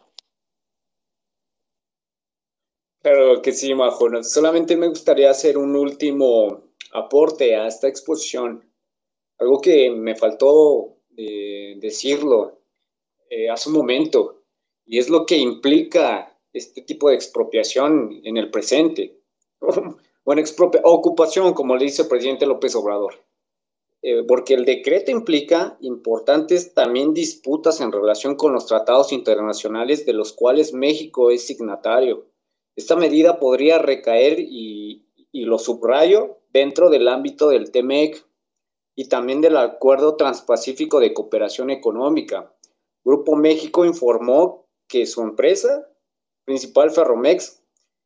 Claro 3.04 3.42
que 3.42 3.50
sí, 3.50 3.74
Majo. 3.74 4.22
Solamente 4.22 4.76
me 4.76 4.86
gustaría 4.86 5.28
hacer 5.28 5.58
un 5.58 5.74
último 5.74 6.70
aporte 6.92 7.56
a 7.56 7.66
esta 7.66 7.88
exposición. 7.88 8.64
Algo 9.38 9.60
que 9.60 9.90
me 9.90 10.14
faltó 10.14 10.98
decirlo 11.10 12.60
hace 13.50 13.68
un 13.70 13.74
momento, 13.74 14.42
y 14.86 14.98
es 14.98 15.08
lo 15.08 15.26
que 15.26 15.36
implica 15.36 16.38
este 16.52 16.82
tipo 16.82 17.08
de 17.08 17.14
expropiación 17.14 18.20
en 18.24 18.36
el 18.36 18.50
presente. 18.50 19.18
Bueno, 20.24 20.40
ocupación, 20.84 21.52
como 21.52 21.74
le 21.74 21.86
dice 21.86 22.02
el 22.02 22.08
presidente 22.08 22.46
López 22.46 22.76
Obrador. 22.76 23.14
Eh, 24.02 24.24
porque 24.26 24.54
el 24.54 24.64
decreto 24.64 25.12
implica 25.12 25.78
importantes 25.80 26.74
también 26.74 27.14
disputas 27.14 27.80
en 27.80 27.92
relación 27.92 28.34
con 28.34 28.52
los 28.52 28.66
tratados 28.66 29.12
internacionales 29.12 30.04
de 30.04 30.12
los 30.12 30.32
cuales 30.32 30.72
México 30.74 31.30
es 31.30 31.46
signatario. 31.46 32.26
Esta 32.74 32.96
medida 32.96 33.38
podría 33.38 33.78
recaer, 33.78 34.40
y, 34.40 35.06
lo 35.32 35.58
subrayo, 35.58 36.38
dentro 36.52 36.90
del 36.90 37.08
ámbito 37.08 37.48
del 37.48 37.70
TEMEC 37.70 38.26
y 38.96 39.08
también 39.08 39.40
del 39.40 39.56
Acuerdo 39.56 40.16
Transpacífico 40.16 41.00
de 41.00 41.14
Cooperación 41.14 41.70
Económica. 41.70 42.52
Grupo 43.04 43.36
México 43.36 43.84
informó 43.84 44.66
que 44.88 45.06
su 45.06 45.22
empresa 45.22 45.88
principal 46.44 46.90
Ferromex 46.90 47.62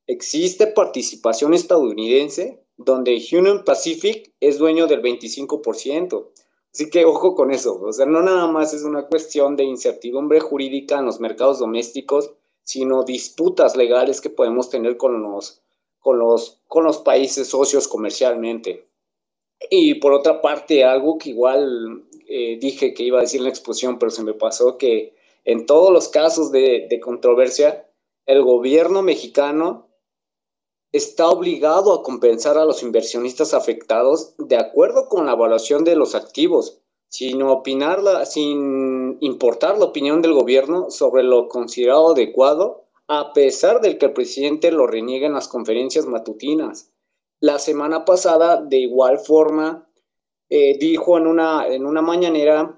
Existe 0.08 0.68
participación 0.68 1.52
estadounidense 1.52 2.64
donde 2.76 3.22
Union 3.32 3.64
Pacific 3.64 4.32
es 4.40 4.58
dueño 4.58 4.86
del 4.86 5.02
25%. 5.02 6.28
Así 6.72 6.90
que 6.90 7.04
ojo 7.06 7.34
con 7.34 7.50
eso. 7.50 7.80
O 7.82 7.92
sea, 7.92 8.04
no 8.06 8.22
nada 8.22 8.46
más 8.48 8.74
es 8.74 8.82
una 8.82 9.06
cuestión 9.06 9.56
de 9.56 9.64
incertidumbre 9.64 10.40
jurídica 10.40 10.98
en 10.98 11.06
los 11.06 11.20
mercados 11.20 11.58
domésticos, 11.58 12.32
sino 12.64 13.04
disputas 13.04 13.76
legales 13.76 14.20
que 14.20 14.28
podemos 14.28 14.68
tener 14.68 14.96
con 14.96 15.22
los, 15.22 15.62
con 16.00 16.18
los, 16.18 16.60
con 16.68 16.84
los 16.84 16.98
países 16.98 17.48
socios 17.48 17.88
comercialmente. 17.88 18.86
Y 19.70 19.94
por 19.94 20.12
otra 20.12 20.42
parte, 20.42 20.84
algo 20.84 21.16
que 21.16 21.30
igual 21.30 22.04
eh, 22.28 22.58
dije 22.60 22.92
que 22.92 23.04
iba 23.04 23.18
a 23.18 23.22
decir 23.22 23.38
en 23.38 23.44
la 23.44 23.50
exposición, 23.50 23.98
pero 23.98 24.10
se 24.10 24.22
me 24.22 24.34
pasó 24.34 24.76
que 24.76 25.14
en 25.44 25.64
todos 25.64 25.90
los 25.92 26.08
casos 26.08 26.52
de, 26.52 26.86
de 26.90 27.00
controversia, 27.00 27.88
el 28.26 28.42
gobierno 28.42 29.02
mexicano 29.02 29.85
está 30.96 31.28
obligado 31.28 31.92
a 31.92 32.02
compensar 32.02 32.58
a 32.58 32.64
los 32.64 32.82
inversionistas 32.82 33.54
afectados 33.54 34.34
de 34.38 34.56
acuerdo 34.56 35.08
con 35.08 35.26
la 35.26 35.32
evaluación 35.32 35.84
de 35.84 35.96
los 35.96 36.14
activos, 36.14 36.80
sin 37.08 37.42
opinarla, 37.42 38.26
sin 38.26 39.18
importar 39.20 39.78
la 39.78 39.86
opinión 39.86 40.22
del 40.22 40.32
gobierno 40.32 40.90
sobre 40.90 41.22
lo 41.22 41.48
considerado 41.48 42.12
adecuado, 42.12 42.84
a 43.08 43.32
pesar 43.32 43.80
de 43.80 43.98
que 43.98 44.06
el 44.06 44.12
presidente 44.12 44.72
lo 44.72 44.86
reniegue 44.86 45.26
en 45.26 45.34
las 45.34 45.48
conferencias 45.48 46.06
matutinas. 46.06 46.90
La 47.38 47.58
semana 47.58 48.04
pasada, 48.04 48.60
de 48.60 48.78
igual 48.78 49.18
forma, 49.18 49.88
eh, 50.48 50.78
dijo 50.78 51.18
en 51.18 51.26
una, 51.26 51.66
en 51.68 51.86
una 51.86 52.02
mañanera 52.02 52.75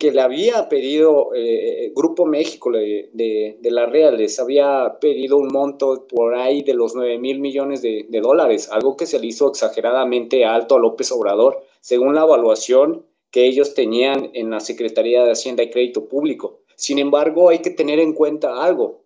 que 0.00 0.12
le 0.12 0.22
había 0.22 0.70
pedido 0.70 1.34
eh, 1.34 1.92
Grupo 1.94 2.24
México 2.24 2.72
de, 2.72 3.10
de, 3.12 3.70
la 3.70 3.84
Real, 3.84 4.16
les 4.16 4.40
había 4.40 4.96
pedido 4.98 5.36
un 5.36 5.48
monto 5.48 6.06
por 6.08 6.36
ahí 6.36 6.62
de 6.62 6.72
los 6.72 6.94
9 6.94 7.18
mil 7.18 7.38
millones 7.38 7.82
de, 7.82 8.06
de, 8.08 8.20
dólares, 8.22 8.70
algo 8.72 8.96
que 8.96 9.04
se 9.04 9.20
le 9.20 9.26
hizo 9.26 9.50
exageradamente 9.50 10.46
alto 10.46 10.76
a 10.76 10.78
López 10.78 11.12
Obrador, 11.12 11.62
según 11.82 12.14
la 12.14 12.22
evaluación 12.22 13.04
que 13.30 13.44
ellos 13.44 13.74
tenían 13.74 14.30
en 14.32 14.48
la 14.48 14.60
Secretaría 14.60 15.22
de 15.22 15.32
Hacienda 15.32 15.64
y 15.64 15.70
Crédito 15.70 16.08
Público. 16.08 16.60
Sin 16.76 16.98
embargo, 16.98 17.50
hay 17.50 17.58
que 17.58 17.68
tener 17.68 17.98
en 18.00 18.14
cuenta 18.14 18.64
algo. 18.64 19.04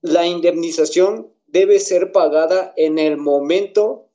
La 0.00 0.26
indemnización 0.26 1.34
debe 1.48 1.80
ser 1.80 2.12
pagada 2.12 2.72
en 2.78 2.98
el 2.98 3.18
momento 3.18 4.06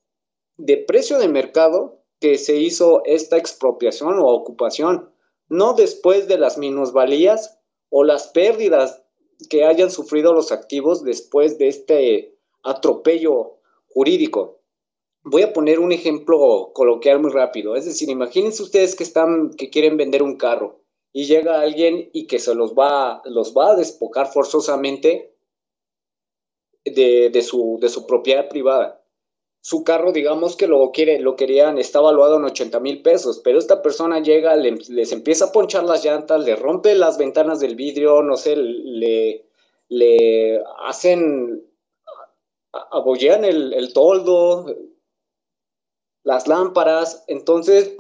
de 0.58 0.78
precio 0.78 1.20
de 1.20 1.28
mercado 1.28 2.00
que 2.20 2.40
se 2.40 2.58
hizo 2.58 3.04
esta 3.06 3.38
expropiación 3.38 4.18
o 4.18 4.26
ocupación 4.26 5.14
no 5.50 5.74
después 5.74 6.28
de 6.28 6.38
las 6.38 6.58
minusvalías 6.58 7.60
o 7.90 8.04
las 8.04 8.28
pérdidas 8.28 9.04
que 9.50 9.66
hayan 9.66 9.92
sufrido 9.92 10.34
los 10.34 10.52
activos 10.52 11.04
después 11.04 11.58
de 11.58 11.68
este 11.68 12.38
atropello 12.64 13.60
jurídico. 13.88 14.62
voy 15.24 15.42
a 15.42 15.54
poner 15.54 15.80
un 15.80 15.92
ejemplo 15.92 16.72
coloquial 16.74 17.20
muy 17.20 17.32
rápido. 17.32 17.76
Es 17.76 17.86
decir, 17.86 18.10
imagínense 18.10 18.62
ustedes 18.62 18.96
que 18.96 19.04
están, 19.04 19.52
que 19.56 19.70
quieren 19.70 19.98
vender 19.98 20.22
un 20.22 20.38
carro 20.38 20.82
y 21.12 21.26
llega 21.26 21.62
alguien 21.62 22.10
y 22.14 22.28
que 22.28 22.40
se 22.40 22.54
los 22.54 22.74
va, 22.74 23.22
los 23.26 23.56
va 23.56 23.72
a 23.72 23.76
despojar 23.76 24.28
forzosamente 24.28 25.34
de, 26.84 27.42
su, 27.42 27.78
de 27.82 27.90
su 27.90 28.06
propiedad 28.06 28.50
privada. 28.50 29.05
Su 29.68 29.84
carro, 29.84 30.12
digamos 30.12 30.56
que 30.56 30.68
lo, 30.68 30.92
quiere, 30.92 31.20
lo 31.20 31.36
querían, 31.36 31.80
está 31.80 32.00
valuado 32.00 32.38
en 32.38 32.44
80 32.44 32.80
mil 32.82 33.02
pesos, 33.02 33.42
pero 33.44 33.58
esta 33.58 33.82
persona 33.82 34.22
llega, 34.22 34.56
les 34.56 35.12
empieza 35.12 35.46
a 35.46 35.52
ponchar 35.52 35.86
las 35.86 36.06
llantas, 36.06 36.46
le 36.46 36.56
rompe 36.56 36.94
las 36.94 37.18
ventanas 37.18 37.60
del 37.60 37.76
vidrio, 37.76 38.22
no 38.22 38.38
sé, 38.38 38.56
le, 38.56 39.48
le 39.90 40.62
hacen, 40.84 41.66
abollean 42.92 43.44
el, 43.44 43.74
el 43.74 43.92
toldo, 43.92 44.68
las 46.22 46.48
lámparas, 46.48 47.24
entonces 47.26 47.96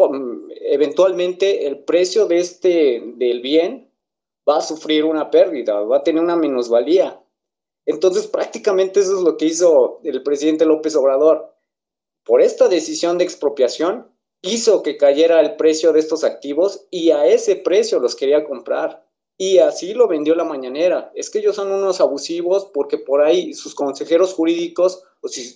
eventualmente 0.69 1.65
el 1.65 1.79
precio 1.79 2.27
de 2.27 2.37
este 2.37 3.01
del 3.15 3.41
bien 3.41 3.91
va 4.47 4.57
a 4.57 4.61
sufrir 4.61 5.03
una 5.03 5.31
pérdida, 5.31 5.81
va 5.81 5.97
a 5.97 6.03
tener 6.03 6.21
una 6.21 6.35
minusvalía. 6.35 7.19
Entonces 7.87 8.27
prácticamente 8.27 8.99
eso 8.99 9.17
es 9.17 9.23
lo 9.23 9.35
que 9.35 9.45
hizo 9.45 9.99
el 10.03 10.21
presidente 10.21 10.65
López 10.65 10.95
Obrador. 10.95 11.54
Por 12.25 12.41
esta 12.41 12.67
decisión 12.67 13.19
de 13.19 13.23
expropiación 13.23 14.11
hizo 14.41 14.81
que 14.81 14.97
cayera 14.97 15.39
el 15.41 15.55
precio 15.57 15.93
de 15.93 15.99
estos 15.99 16.23
activos 16.23 16.87
y 16.89 17.11
a 17.11 17.27
ese 17.27 17.55
precio 17.55 17.99
los 17.99 18.15
quería 18.15 18.43
comprar. 18.43 19.05
Y 19.37 19.59
así 19.59 19.93
lo 19.93 20.07
vendió 20.07 20.33
la 20.33 20.43
mañanera. 20.43 21.11
Es 21.13 21.29
que 21.29 21.39
ellos 21.39 21.55
son 21.55 21.71
unos 21.71 22.01
abusivos 22.01 22.71
porque 22.73 22.97
por 22.97 23.21
ahí 23.21 23.53
sus 23.53 23.75
consejeros 23.75 24.33
jurídicos 24.33 25.03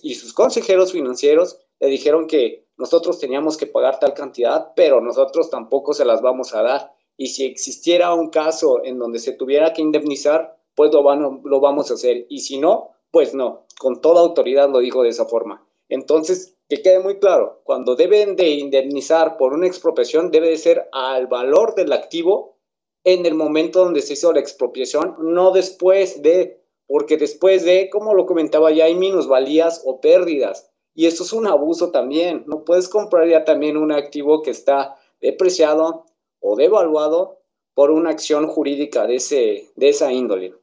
y 0.02 0.14
sus 0.14 0.32
consejeros 0.32 0.92
financieros 0.92 1.58
le 1.80 1.88
dijeron 1.88 2.28
que 2.28 2.68
nosotros 2.76 3.18
teníamos 3.18 3.56
que 3.56 3.66
pagar 3.66 3.98
tal 3.98 4.14
cantidad, 4.14 4.72
pero 4.76 5.00
nosotros 5.00 5.50
tampoco 5.50 5.92
se 5.92 6.04
las 6.04 6.22
vamos 6.22 6.54
a 6.54 6.62
dar. 6.62 6.92
Y 7.16 7.28
si 7.28 7.46
existiera 7.46 8.14
un 8.14 8.30
caso 8.30 8.84
en 8.84 8.98
donde 8.98 9.18
se 9.18 9.32
tuviera 9.32 9.72
que 9.72 9.82
indemnizar, 9.82 10.56
pues 10.76 10.92
lo, 10.92 11.02
lo 11.44 11.60
vamos 11.60 11.90
a 11.90 11.94
hacer. 11.94 12.26
Y 12.28 12.40
si 12.40 12.58
no, 12.58 12.90
pues 13.10 13.34
no. 13.34 13.66
Con 13.78 14.00
toda 14.00 14.20
autoridad 14.20 14.70
lo 14.70 14.78
dijo 14.78 15.02
de 15.02 15.08
esa 15.08 15.24
forma. 15.24 15.66
Entonces, 15.88 16.56
que 16.70 16.82
quede 16.82 17.00
muy 17.00 17.18
claro, 17.18 17.60
cuando 17.64 17.96
deben 17.96 18.36
de 18.36 18.50
indemnizar 18.50 19.36
por 19.36 19.52
una 19.52 19.66
expropiación, 19.66 20.30
debe 20.30 20.50
de 20.50 20.56
ser 20.56 20.88
al 20.92 21.26
valor 21.26 21.74
del 21.74 21.92
activo 21.92 22.58
en 23.02 23.26
el 23.26 23.34
momento 23.34 23.82
donde 23.82 24.02
se 24.02 24.12
hizo 24.12 24.32
la 24.32 24.38
expropiación, 24.38 25.16
no 25.18 25.50
después 25.50 26.22
de, 26.22 26.62
porque 26.86 27.16
después 27.16 27.64
de, 27.64 27.90
como 27.90 28.14
lo 28.14 28.24
comentaba, 28.24 28.70
ya 28.70 28.84
hay 28.84 28.94
minusvalías 28.94 29.82
o 29.84 30.00
pérdidas. 30.00 30.70
Y 30.94 31.06
eso 31.06 31.24
es 31.24 31.32
un 31.32 31.48
abuso 31.48 31.90
también. 31.90 32.44
No 32.46 32.64
puedes 32.64 32.88
comprar 32.88 33.28
ya 33.28 33.44
también 33.44 33.76
un 33.76 33.90
activo 33.90 34.42
que 34.42 34.50
está 34.50 34.96
depreciado 35.20 36.06
o 36.38 36.54
devaluado 36.54 37.40
por 37.74 37.90
una 37.90 38.10
acción 38.10 38.46
jurídica 38.46 39.08
de, 39.08 39.16
ese, 39.16 39.68
de 39.74 39.88
esa 39.88 40.12
índole. 40.12 40.54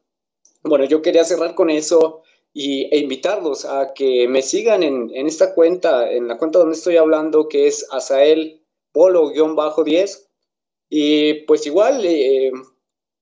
Bueno, 0.64 0.86
yo 0.86 1.02
quería 1.02 1.26
cerrar 1.26 1.54
con 1.54 1.70
eso 1.70 2.22
y, 2.54 2.86
e 2.94 3.00
invitarlos 3.00 3.66
a 3.66 3.94
que 3.94 4.28
me 4.28 4.42
sigan 4.42 4.84
en, 4.84 5.12
esta 5.28 5.54
cuenta, 5.54 6.12
en 6.12 6.28
la 6.28 6.38
cuenta 6.38 6.60
donde 6.60 6.76
estoy 6.76 6.98
hablando, 6.98 7.48
que 7.48 7.68
es 7.68 7.88
Asael 7.92 8.66
Polo-10. 8.94 10.28
Y 10.90 11.46
pues 11.46 11.66
igual, 11.66 12.06
eh, 12.06 12.52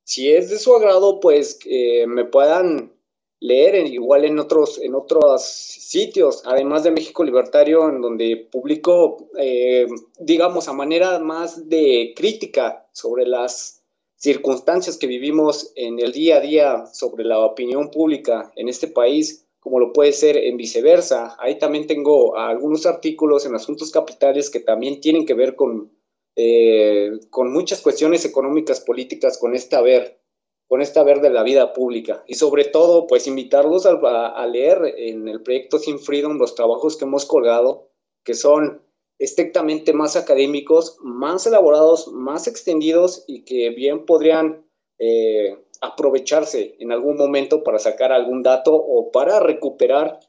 si 0.04 0.32
es 0.32 0.50
de 0.50 0.60
su 0.60 0.76
agrado, 0.76 1.20
pues 1.20 1.60
eh, 1.66 2.06
me 2.08 2.26
puedan 2.26 2.96
leer 3.40 3.76
igual 3.88 4.26
en 4.26 4.40
otros, 4.40 4.80
en 4.80 4.96
otros 4.96 5.44
sitios, 5.44 6.44
además 6.46 6.84
de 6.84 6.92
México 6.92 7.24
Libertario, 7.24 7.90
en 7.90 8.02
donde 8.02 8.48
publico, 8.52 9.30
eh, 9.38 9.88
digamos, 10.20 10.68
a 10.68 10.74
manera 10.74 11.20
más 11.20 11.70
de 11.70 12.14
crítica 12.16 12.88
sobre 12.92 13.26
las 13.26 13.85
circunstancias 14.18 14.98
que 14.98 15.08
vivimos 15.08 15.72
en 15.76 16.00
el 16.00 16.12
día 16.12 16.38
a 16.38 16.42
día 16.42 16.86
sobre 16.88 17.24
la 17.24 17.40
opinión 17.40 17.92
pública 17.92 18.52
en 18.56 18.70
este 18.70 18.88
país, 18.88 19.48
como 19.60 19.80
lo 19.80 19.94
puede 19.94 20.12
ser 20.12 20.38
en 20.38 20.58
viceversa. 20.58 21.36
Ahí 21.40 21.58
también 21.58 21.88
tengo 21.88 22.38
algunos 22.38 22.86
artículos 22.86 23.46
en 23.46 23.56
asuntos 23.56 23.92
capitales 23.92 24.50
que 24.50 24.60
también 24.60 25.02
tienen 25.02 25.26
que 25.26 25.34
ver 25.34 25.56
con, 25.56 25.92
eh, 26.36 27.12
con 27.30 27.52
muchas 27.52 27.82
cuestiones 27.82 28.26
económicas, 28.26 28.82
políticas, 28.82 29.38
con 29.38 29.56
este 29.56 29.76
haber 29.76 30.20
con 30.68 30.82
esta 30.82 31.04
ver 31.04 31.22
de 31.22 31.30
la 31.30 31.44
vida 31.44 31.74
pública 31.74 32.24
y 32.28 32.36
sobre 32.36 32.66
todo 32.66 33.08
pues 33.08 33.28
invitarlos 33.28 33.86
a, 33.86 34.48
leer 34.48 34.96
en 34.98 35.28
el 35.28 35.42
proyecto 35.42 35.78
Sin 35.78 36.00
Freedom 36.00 36.38
los 36.38 36.56
trabajos 36.56 36.98
que 36.98 37.06
hemos 37.06 37.26
colgado 37.26 37.92
que 38.24 38.34
son 38.34 38.82
estrictamente 39.20 39.94
más 39.94 40.16
académicos, 40.16 40.98
más 41.02 41.46
elaborados, 41.46 42.12
más 42.12 42.48
extendidos 42.48 43.24
y 43.28 43.44
que 43.44 43.70
bien 43.70 44.06
podrían 44.06 44.66
eh, 45.00 45.58
aprovecharse 45.82 46.76
en 46.80 46.92
algún 46.92 47.18
momento 47.18 47.64
para 47.64 47.80
sacar 47.80 48.12
algún 48.12 48.44
dato 48.44 48.74
o 48.74 49.12
para 49.12 49.40
recuperar 49.40 50.20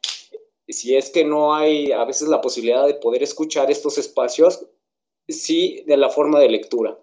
si 0.68 0.96
es 0.96 1.10
que 1.10 1.24
no 1.24 1.54
hay 1.54 1.92
a 1.92 2.04
veces 2.04 2.28
la 2.28 2.40
posibilidad 2.40 2.86
de 2.86 2.94
poder 2.94 3.22
escuchar 3.22 3.70
estos 3.70 3.98
espacios, 3.98 4.66
sí 5.28 5.82
de 5.86 5.96
la 5.96 6.10
forma 6.10 6.40
de 6.40 6.48
lectura. 6.48 6.98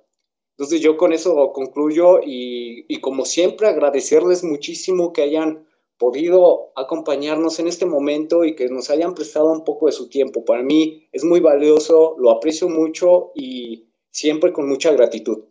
Entonces 0.58 0.82
yo 0.82 0.98
con 0.98 1.14
eso 1.14 1.52
concluyo 1.54 2.20
y, 2.24 3.00
como 3.02 3.26
siempre 3.26 3.68
agradecerles 3.68 4.44
muchísimo 4.44 5.12
que 5.12 5.24
hayan 5.24 5.68
podido 6.04 6.74
acompañarnos 6.76 7.60
en 7.60 7.68
este 7.70 7.86
momento 7.86 8.44
y 8.44 8.56
que 8.56 8.68
nos 8.68 8.90
hayan 8.90 9.16
prestado 9.16 9.50
un 9.54 9.64
poco 9.64 9.86
de 9.86 9.94
su 9.94 10.10
tiempo. 10.10 10.44
Para 10.44 10.62
mí 10.62 11.08
es 11.14 11.24
muy 11.24 11.40
valioso, 11.40 12.16
lo 12.18 12.30
aprecio 12.30 12.68
mucho 12.68 13.32
y 13.36 13.88
siempre 14.12 14.52
con 14.52 14.68
mucha 14.68 14.92
gratitud. 14.92 15.46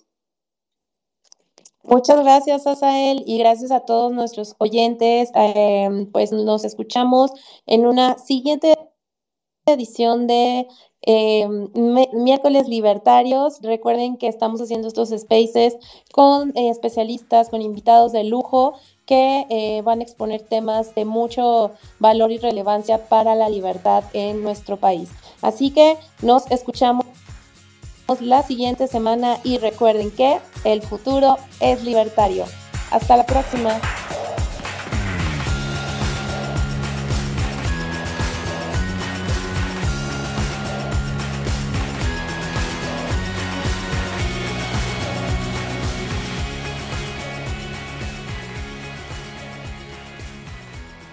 Muchas 1.84 2.22
gracias, 2.22 2.66
Asael, 2.66 3.22
y 3.26 3.38
gracias 3.38 3.70
a 3.70 3.80
todos 3.80 4.12
nuestros 4.12 4.55
oyentes. 4.59 5.30
Em, 5.34 6.12
pues 6.12 6.32
nos 6.32 6.66
escuchamos 6.66 7.32
en 7.66 7.86
una 7.86 8.18
siguiente 8.18 8.74
edición 9.64 10.26
de 10.26 10.68
eh, 11.00 11.48
miércoles 12.12 12.68
libertarios. 12.68 13.59
Recuerden 13.62 14.18
que 14.18 14.28
estamos 14.28 14.61
haciendo 14.61 14.86
estos 14.86 15.09
spaces 15.09 15.78
con 16.12 16.50
eh, 16.57 16.68
especialistas, 16.68 17.48
con 17.48 17.62
invitados 17.62 18.12
de 18.12 18.24
lujo 18.24 18.74
que 19.07 19.46
eh, 19.50 19.82
van 19.82 20.00
a 20.00 20.03
exponer 20.03 20.42
temas 20.42 20.94
de 20.94 21.05
mucho 21.05 21.72
valor 21.98 22.30
y 22.30 22.38
relevancia 22.38 23.09
para 23.09 23.34
la 23.34 23.48
libertad 23.48 24.05
en 24.12 24.42
nuestro 24.42 24.76
país. 24.76 25.11
Así 25.40 25.70
que 25.70 25.96
nos 26.20 26.50
escuchamos 26.50 27.05
la 28.20 28.42
siguiente 28.42 28.86
semana 28.88 29.38
y 29.42 29.59
recuerden 29.59 30.11
que 30.11 30.38
el 30.64 30.82
futuro 30.82 31.38
es 31.61 31.82
libertario. 31.82 32.44
Hasta 32.90 33.16
la 33.16 33.24
próxima. 33.24 33.80